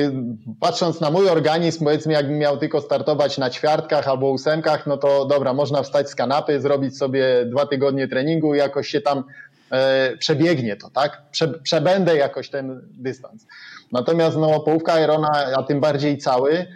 patrząc 0.60 1.02
na 1.02 1.12
mój 1.12 1.30
organizm, 1.30 1.84
powiedzmy, 1.84 2.14
jakbym 2.14 2.38
miał 2.38 2.58
tylko 2.58 2.82
startować 2.82 3.38
na 3.38 3.50
ćwiartkach 3.50 4.08
albo 4.08 4.32
ósemkach, 4.32 4.88
no 4.88 4.98
to 4.98 5.26
dobra, 5.26 5.54
można 5.54 5.84
wstać 5.84 6.10
z 6.10 6.16
kanapy, 6.16 6.62
zrobić 6.62 6.98
sobie 6.98 7.46
dwa 7.46 7.66
tygodnie 7.66 8.08
treningu 8.08 8.56
i 8.56 8.58
jakoś 8.58 8.88
się 8.88 9.02
tam 9.02 9.24
e, 9.72 10.18
przebiegnie 10.18 10.76
to, 10.76 10.90
tak? 10.90 11.22
Prze, 11.32 11.48
przebędę 11.48 12.18
jakoś 12.18 12.50
ten 12.50 12.82
dystans. 12.92 13.46
Natomiast 13.92 14.38
no, 14.38 14.60
połówka 14.60 15.00
Irona, 15.00 15.32
a 15.58 15.64
tym 15.64 15.80
bardziej 15.80 16.18
cały, 16.18 16.68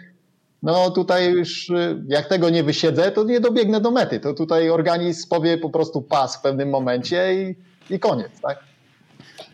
no 0.62 0.90
tutaj 0.90 1.32
już 1.32 1.70
y, 1.70 2.02
jak 2.08 2.28
tego 2.28 2.50
nie 2.50 2.64
wysiedzę, 2.64 3.10
to 3.10 3.24
nie 3.24 3.40
dobiegnę 3.40 3.80
do 3.80 3.90
mety. 3.90 4.20
To 4.20 4.34
tutaj 4.34 4.70
organizm 4.70 5.28
powie 5.28 5.58
po 5.58 5.70
prostu 5.70 6.02
pas 6.02 6.36
w 6.36 6.40
pewnym 6.40 6.70
momencie 6.70 7.34
i, 7.34 7.54
i 7.94 7.98
koniec, 7.98 8.40
tak? 8.42 8.58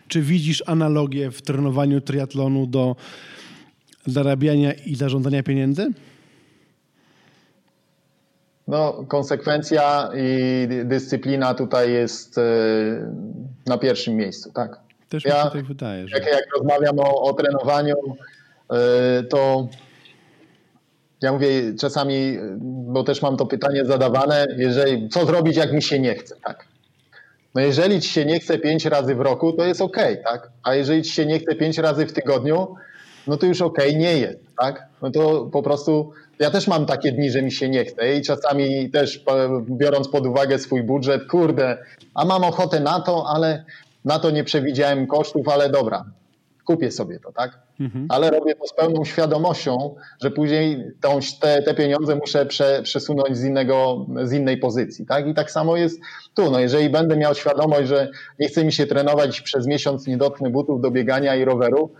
Czy 0.07 0.21
widzisz 0.21 0.63
analogię 0.65 1.31
w 1.31 1.41
trenowaniu 1.41 2.01
triatlonu 2.01 2.67
do 2.67 2.95
zarabiania 4.05 4.73
i 4.73 4.95
zarządzania 4.95 5.43
pieniędzy? 5.43 5.91
No, 8.67 9.05
konsekwencja 9.07 10.09
i 10.15 10.67
dyscyplina 10.85 11.53
tutaj 11.53 11.91
jest 11.91 12.37
y, 12.37 12.41
na 13.65 13.77
pierwszym 13.77 14.15
miejscu, 14.15 14.51
tak. 14.51 14.79
Też 15.09 15.25
ja, 15.25 15.37
mi 15.37 15.49
się 15.49 15.57
tak 15.57 15.65
wydaje. 15.65 16.07
Że... 16.07 16.17
Jak, 16.17 16.27
jak 16.27 16.43
rozmawiam 16.57 16.99
o, 16.99 17.21
o 17.21 17.33
trenowaniu, 17.33 17.95
y, 17.99 19.23
to 19.23 19.67
ja 21.23 21.33
mówię 21.33 21.73
czasami, 21.79 22.37
bo 22.61 23.03
też 23.03 23.21
mam 23.21 23.37
to 23.37 23.45
pytanie 23.45 23.85
zadawane, 23.85 24.47
jeżeli, 24.57 25.09
co 25.09 25.25
zrobić, 25.25 25.57
jak 25.57 25.73
mi 25.73 25.81
się 25.81 25.99
nie 25.99 26.15
chce, 26.15 26.35
tak? 26.45 26.65
No 27.55 27.61
jeżeli 27.61 28.01
ci 28.01 28.09
się 28.09 28.25
nie 28.25 28.39
chce 28.39 28.59
pięć 28.59 28.85
razy 28.85 29.15
w 29.15 29.21
roku, 29.21 29.53
to 29.53 29.65
jest 29.65 29.81
ok, 29.81 29.97
tak? 30.23 30.49
A 30.63 30.75
jeżeli 30.75 31.03
ci 31.03 31.11
się 31.11 31.25
nie 31.25 31.39
chce 31.39 31.55
pięć 31.55 31.77
razy 31.77 32.05
w 32.05 32.13
tygodniu, 32.13 32.75
no 33.27 33.37
to 33.37 33.45
już 33.45 33.61
ok, 33.61 33.77
nie 33.97 34.17
jest, 34.17 34.39
tak? 34.57 34.87
No 35.01 35.11
to 35.11 35.49
po 35.51 35.63
prostu 35.63 36.11
ja 36.39 36.51
też 36.51 36.67
mam 36.67 36.85
takie 36.85 37.11
dni, 37.11 37.31
że 37.31 37.41
mi 37.41 37.51
się 37.51 37.69
nie 37.69 37.85
chce 37.85 38.15
i 38.15 38.21
czasami 38.21 38.89
też 38.89 39.23
biorąc 39.69 40.07
pod 40.07 40.25
uwagę 40.25 40.59
swój 40.59 40.83
budżet, 40.83 41.27
kurde, 41.27 41.77
a 42.15 42.25
mam 42.25 42.43
ochotę 42.43 42.79
na 42.79 42.99
to, 42.99 43.25
ale 43.27 43.63
na 44.05 44.19
to 44.19 44.31
nie 44.31 44.43
przewidziałem 44.43 45.07
kosztów, 45.07 45.47
ale 45.47 45.69
dobra, 45.69 46.05
kupię 46.65 46.91
sobie 46.91 47.19
to, 47.19 47.31
tak? 47.31 47.59
Mhm. 47.79 48.07
Ale 48.09 48.31
robię 48.31 48.55
to 48.55 48.67
z 48.67 48.73
pełną 48.73 49.05
świadomością, 49.05 49.95
że 50.21 50.31
później 50.31 50.91
tą, 51.01 51.19
te, 51.41 51.61
te 51.61 51.73
pieniądze 51.73 52.15
muszę 52.15 52.45
prze, 52.45 52.81
przesunąć 52.83 53.37
z, 53.37 53.43
innego, 53.43 54.05
z 54.23 54.31
innej 54.31 54.57
pozycji. 54.57 55.05
Tak? 55.05 55.27
I 55.27 55.33
tak 55.33 55.51
samo 55.51 55.77
jest 55.77 55.99
tu. 56.33 56.51
No, 56.51 56.59
jeżeli 56.59 56.89
będę 56.89 57.17
miał 57.17 57.35
świadomość, 57.35 57.87
że 57.87 58.11
nie 58.39 58.47
chce 58.47 58.65
mi 58.65 58.71
się 58.71 58.85
trenować 58.85 59.41
przez 59.41 59.67
miesiąc, 59.67 60.07
nie 60.07 60.17
dotknę 60.17 60.49
butów 60.49 60.81
do 60.81 60.91
biegania 60.91 61.35
i 61.35 61.45
roweru, 61.45 61.91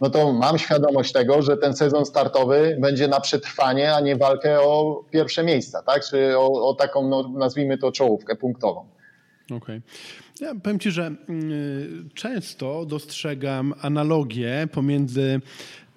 no 0.00 0.10
to 0.10 0.32
mam 0.32 0.58
świadomość 0.58 1.12
tego, 1.12 1.42
że 1.42 1.56
ten 1.56 1.76
sezon 1.76 2.06
startowy 2.06 2.76
będzie 2.80 3.08
na 3.08 3.20
przetrwanie, 3.20 3.94
a 3.94 4.00
nie 4.00 4.16
walkę 4.16 4.60
o 4.60 5.04
pierwsze 5.10 5.44
miejsca, 5.44 5.82
tak? 5.82 6.04
czy 6.04 6.38
o, 6.38 6.68
o 6.68 6.74
taką, 6.74 7.08
no, 7.08 7.28
nazwijmy 7.28 7.78
to, 7.78 7.92
czołówkę 7.92 8.36
punktową. 8.36 8.95
Okej. 9.50 9.56
Okay. 9.56 9.82
Ja 10.40 10.54
powiem 10.54 10.78
Ci, 10.78 10.90
że 10.90 11.06
mm, 11.06 11.18
często 12.14 12.86
dostrzegam 12.86 13.74
analogię 13.80 14.68
pomiędzy 14.72 15.40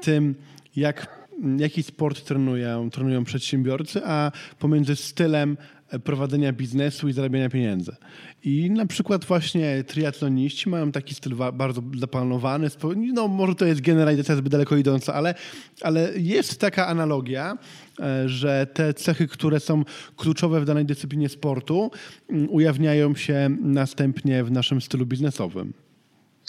tym, 0.01 0.35
jak, 0.75 1.27
jaki 1.57 1.83
sport 1.83 2.25
trenują, 2.25 2.89
trenują 2.89 3.23
przedsiębiorcy, 3.23 4.01
a 4.05 4.31
pomiędzy 4.59 4.95
stylem 4.95 5.57
prowadzenia 6.03 6.53
biznesu 6.53 7.07
i 7.07 7.13
zarabiania 7.13 7.49
pieniędzy. 7.49 7.95
I 8.43 8.71
na 8.71 8.85
przykład 8.85 9.25
właśnie 9.25 9.83
triatloniści 9.83 10.69
mają 10.69 10.91
taki 10.91 11.15
styl 11.15 11.35
bardzo 11.53 11.81
zaplanowany. 11.99 12.67
No, 13.13 13.27
może 13.27 13.55
to 13.55 13.65
jest 13.65 13.81
generalizacja 13.81 14.35
zbyt 14.35 14.51
daleko 14.51 14.75
idąca, 14.75 15.13
ale, 15.13 15.35
ale 15.81 16.09
jest 16.15 16.59
taka 16.59 16.87
analogia, 16.87 17.57
e, 17.99 18.29
że 18.29 18.67
te 18.73 18.93
cechy, 18.93 19.27
które 19.27 19.59
są 19.59 19.83
kluczowe 20.17 20.61
w 20.61 20.65
danej 20.65 20.85
dyscyplinie 20.85 21.29
sportu, 21.29 21.91
mm, 22.29 22.49
ujawniają 22.49 23.15
się 23.15 23.49
następnie 23.61 24.43
w 24.43 24.51
naszym 24.51 24.81
stylu 24.81 25.05
biznesowym. 25.05 25.73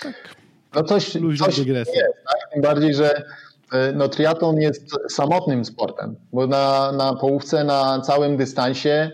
Tak. 0.02 0.34
No 0.74 0.82
coś, 0.84 1.12
coś 1.38 1.58
jest, 1.58 1.92
tak? 2.24 2.52
Tym 2.52 2.62
bardziej, 2.62 2.94
że 2.94 3.22
e, 3.72 3.92
no, 3.92 4.08
triatlon 4.08 4.56
jest 4.56 4.90
samotnym 5.08 5.64
sportem, 5.64 6.16
bo 6.32 6.46
na, 6.46 6.92
na 6.92 7.14
połówce, 7.14 7.64
na 7.64 8.00
całym 8.00 8.36
dystansie 8.36 9.10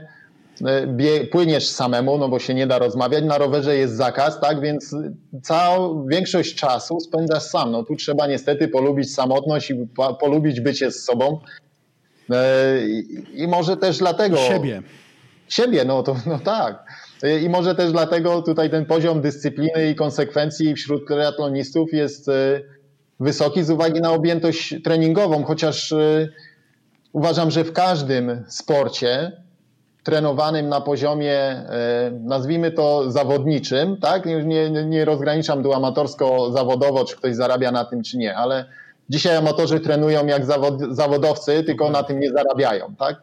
płyniesz 1.31 1.69
samemu, 1.69 2.19
no 2.19 2.29
bo 2.29 2.39
się 2.39 2.55
nie 2.55 2.67
da 2.67 2.79
rozmawiać, 2.79 3.25
na 3.25 3.39
rowerze 3.39 3.77
jest 3.77 3.97
zakaz, 3.97 4.41
tak, 4.41 4.61
więc 4.61 4.97
całą 5.43 6.07
większość 6.07 6.55
czasu 6.55 7.01
spędzasz 7.01 7.43
sam. 7.43 7.71
No 7.71 7.83
tu 7.83 7.97
trzeba 7.97 8.27
niestety 8.27 8.69
polubić 8.69 9.15
samotność 9.15 9.71
i 9.71 9.75
polubić 10.21 10.61
bycie 10.61 10.91
z 10.91 11.05
sobą. 11.05 11.41
E, 12.31 12.79
I 13.35 13.49
może 13.49 13.77
też 13.77 13.99
dlatego... 13.99 14.37
Siebie. 14.37 14.83
Siebie, 15.49 15.85
no 15.85 16.03
to 16.03 16.17
no 16.27 16.39
tak. 16.39 16.85
E, 17.23 17.41
I 17.41 17.49
może 17.49 17.75
też 17.75 17.93
dlatego 17.93 18.43
tutaj 18.43 18.71
ten 18.71 18.87
poziom 18.87 19.21
dyscypliny 19.21 19.91
i 19.91 19.95
konsekwencji 19.95 20.75
wśród 20.75 21.09
triatlonistów 21.09 21.93
jest 21.93 22.31
wysoki 23.21 23.65
z 23.65 23.71
uwagi 23.71 24.01
na 24.01 24.13
objętość 24.13 24.75
treningową, 24.85 25.45
chociaż 25.45 25.95
uważam, 27.13 27.51
że 27.51 27.65
w 27.65 27.73
każdym 27.73 28.45
sporcie 28.49 29.33
trenowanym 30.07 30.69
na 30.69 30.81
poziomie, 30.81 31.39
e, 31.39 32.11
nazwijmy 32.21 32.71
to 32.71 33.11
zawodniczym, 33.11 33.97
tak? 33.97 34.27
Nie, 34.27 34.71
nie 34.71 35.05
rozgraniczam 35.05 35.63
tu 35.63 35.73
amatorsko-zawodowo, 35.73 37.05
czy 37.05 37.17
ktoś 37.17 37.35
zarabia 37.35 37.73
na 37.73 37.85
tym, 37.85 38.03
czy 38.03 38.19
nie, 38.19 38.37
ale 38.37 38.65
dzisiaj 39.11 39.37
amatorzy 39.37 39.81
trenują 39.81 40.27
jak 40.27 40.45
zawod, 40.45 40.81
zawodowcy, 40.91 41.65
tylko 41.65 41.91
na 41.91 42.03
tym 42.03 42.21
nie 42.21 42.31
zarabiają, 42.31 42.95
tak? 42.99 43.17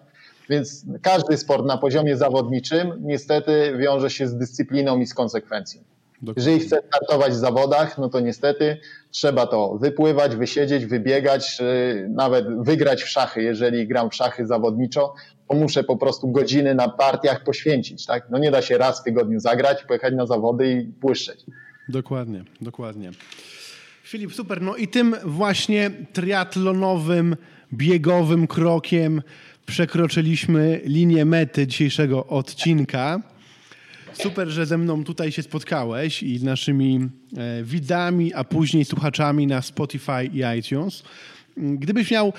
Więc 0.50 0.86
każdy 1.02 1.38
sport 1.38 1.66
na 1.66 1.78
poziomie 1.78 2.18
zawodniczym 2.18 2.94
niestety 3.02 3.78
wiąże 3.78 4.10
się 4.10 4.28
z 4.28 4.36
dyscypliną 4.36 5.00
i 5.00 5.06
z 5.06 5.14
konsekwencją. 5.14 5.82
Dokładnie. 6.22 6.52
Jeżeli 6.52 6.68
chcę 6.68 6.78
startować 6.88 7.32
w 7.32 7.36
zawodach, 7.36 7.98
no 7.98 8.10
to 8.10 8.20
niestety 8.20 8.78
trzeba 9.12 9.48
to 9.48 9.78
wypływać, 9.78 10.36
wysiedzieć, 10.36 10.86
wybiegać, 10.86 11.62
nawet 12.10 12.64
wygrać 12.64 13.04
w 13.04 13.10
szachy, 13.10 13.44
jeżeli 13.44 13.88
gram 13.88 14.10
w 14.10 14.16
szachy 14.16 14.48
zawodniczo, 14.48 15.14
to 15.50 15.56
muszę 15.56 15.84
po 15.84 15.98
prostu 15.98 16.32
godziny 16.32 16.76
na 16.76 16.89
partiach 16.89 17.44
poświęcić. 17.44 18.06
Tak? 18.06 18.28
No 18.30 18.38
nie 18.38 18.52
da 18.52 18.62
się 18.62 18.78
raz 18.78 19.02
w 19.02 19.04
tygodniu 19.04 19.39
zagrać, 19.39 19.84
pojechać 19.84 20.14
na 20.14 20.26
zawody 20.26 20.72
i 20.72 20.84
błyszczeć. 20.84 21.46
Dokładnie, 21.89 22.44
dokładnie. 22.62 23.12
Filip, 24.04 24.34
super. 24.34 24.62
No 24.62 24.76
i 24.76 24.88
tym 24.88 25.16
właśnie 25.26 25.91
triatlonowym, 26.14 27.36
biegowym 27.74 28.48
krokiem 28.48 29.22
przekroczyliśmy 29.66 30.82
linię 30.86 31.26
mety 31.26 31.68
dzisiejszego 31.68 32.26
odcinka. 32.26 33.22
Super, 34.14 34.48
że 34.48 34.66
ze 34.66 34.78
mną 34.78 35.04
tutaj 35.04 35.32
się 35.32 35.44
spotkałeś 35.44 36.24
i 36.24 36.44
naszymi 36.44 37.10
e, 37.38 37.64
widzami, 37.64 38.34
a 38.34 38.44
później 38.44 38.86
słuchaczami 38.86 39.48
na 39.48 39.62
Spotify 39.62 40.26
i 40.34 40.60
iTunes. 40.60 41.04
Gdybyś 41.58 42.12
miał 42.12 42.34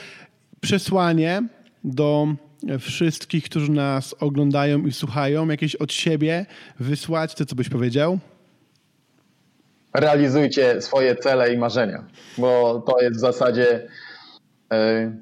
przesłanie 0.61 1.43
do 1.85 2.35
wszystkich, 2.79 3.45
którzy 3.45 3.71
nas 3.71 4.15
oglądają 4.21 4.87
i 4.87 4.93
słuchają, 4.93 5.49
jakieś 5.49 5.77
od 5.77 5.93
siebie 5.93 6.47
wysłać, 6.81 7.35
to 7.35 7.47
co 7.47 7.55
byś 7.55 7.69
powiedział? 7.69 8.19
Realizujcie 9.95 10.83
swoje 10.83 11.17
cele 11.17 11.55
i 11.55 11.59
marzenia, 11.59 12.05
bo 12.39 12.83
to 12.87 13.01
jest 13.01 13.17
w 13.17 13.21
zasadzie, 13.21 13.89
e, 14.73 15.13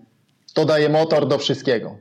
to 0.54 0.64
daje 0.64 0.88
motor 0.88 1.28
do 1.28 1.38
wszystkiego. 1.38 1.96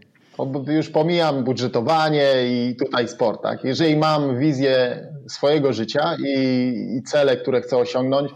Już 0.68 0.90
pomijam 0.90 1.44
budżetowanie 1.44 2.34
i 2.46 2.76
tutaj 2.76 3.08
sport. 3.08 3.42
Tak? 3.44 3.64
Jeżeli 3.64 3.98
mam 3.98 4.40
wizję 4.40 5.08
swojego 5.28 5.74
życia 5.74 6.18
i, 6.28 7.02
cele, 7.06 7.38
które 7.38 7.62
chcę 7.62 7.78
osiągnąć, 7.78 8.32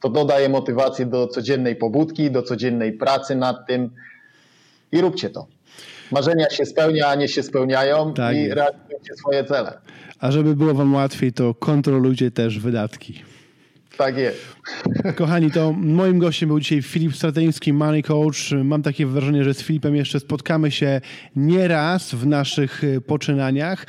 to 0.00 0.08
dodaje 0.08 0.48
motywację 0.48 1.06
do 1.06 1.28
codziennej 1.28 1.76
pobudki, 1.76 2.30
do 2.30 2.42
codziennej 2.42 2.92
pracy 2.92 3.36
nad 3.36 3.66
tym 3.66 3.90
i 4.92 5.00
róbcie 5.00 5.30
to. 5.30 5.46
Marzenia 6.12 6.50
się 6.50 6.66
spełnia, 6.66 7.06
a 7.06 7.14
nie 7.14 7.28
się 7.28 7.42
spełniają 7.42 8.14
tak 8.14 8.36
i 8.36 8.48
realizujcie 8.48 9.14
swoje 9.18 9.44
cele. 9.44 9.78
A 10.18 10.32
żeby 10.32 10.56
było 10.56 10.74
Wam 10.74 10.94
łatwiej, 10.94 11.32
to 11.32 11.54
kontrolujcie 11.54 12.30
też 12.30 12.58
wydatki. 12.58 13.22
Tak 13.96 14.16
jest. 14.16 14.56
Kochani, 15.16 15.50
to 15.50 15.72
moim 15.72 16.18
gościem 16.18 16.48
był 16.48 16.60
dzisiaj 16.60 16.82
Filip 16.82 17.16
Strateński, 17.16 17.72
Money 17.72 18.02
Coach. 18.02 18.52
Mam 18.64 18.82
takie 18.82 19.06
wrażenie, 19.06 19.44
że 19.44 19.54
z 19.54 19.62
Filipem 19.62 19.96
jeszcze 19.96 20.20
spotkamy 20.20 20.70
się 20.70 21.00
nieraz 21.36 22.14
w 22.14 22.26
naszych 22.26 22.84
y, 22.84 23.00
poczynaniach. 23.00 23.86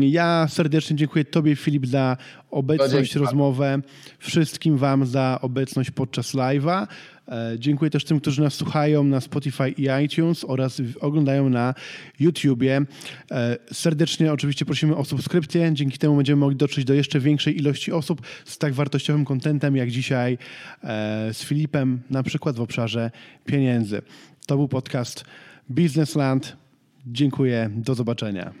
Ja 0.00 0.46
serdecznie 0.50 0.96
dziękuję 0.96 1.24
Tobie, 1.24 1.56
Filip, 1.56 1.86
za 1.86 2.16
obecność, 2.50 3.14
rozmowę. 3.14 3.78
Wszystkim 4.18 4.76
Wam 4.76 5.06
za 5.06 5.38
obecność 5.42 5.90
podczas 5.90 6.34
live'a. 6.34 6.86
E, 7.28 7.56
dziękuję 7.58 7.90
też 7.90 8.04
tym, 8.04 8.20
którzy 8.20 8.42
nas 8.42 8.54
słuchają 8.54 9.04
na 9.04 9.20
Spotify 9.20 9.70
i 9.70 9.86
iTunes 10.04 10.44
oraz 10.44 10.82
oglądają 11.00 11.48
na 11.48 11.74
YouTubie. 12.20 12.82
E, 13.30 13.56
serdecznie 13.72 14.32
oczywiście 14.32 14.64
prosimy 14.64 14.96
o 14.96 15.04
subskrypcję. 15.04 15.70
Dzięki 15.72 15.98
temu 15.98 16.16
będziemy 16.16 16.40
mogli 16.40 16.56
dotrzeć 16.56 16.84
do 16.84 16.94
jeszcze 16.94 17.20
większej 17.20 17.58
ilości 17.58 17.92
osób 17.92 18.20
z 18.44 18.58
tak 18.58 18.74
wartościowym 18.74 19.24
kontentem 19.24 19.76
jak 19.76 19.90
dzisiaj 19.90 20.38
e, 20.84 21.34
z 21.34 21.44
Filipem, 21.44 22.02
na 22.10 22.22
przykład 22.22 22.56
w 22.56 22.60
obszarze 22.60 23.10
pieniędzy. 23.44 24.02
To 24.46 24.56
był 24.56 24.68
podcast 24.68 25.24
Businessland. 25.68 26.56
Dziękuję. 27.06 27.70
Do 27.74 27.94
zobaczenia. 27.94 28.52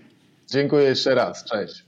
Dziękuję 0.50 0.84
jeszcze 0.84 1.14
raz. 1.14 1.44
Cześć. 1.44 1.85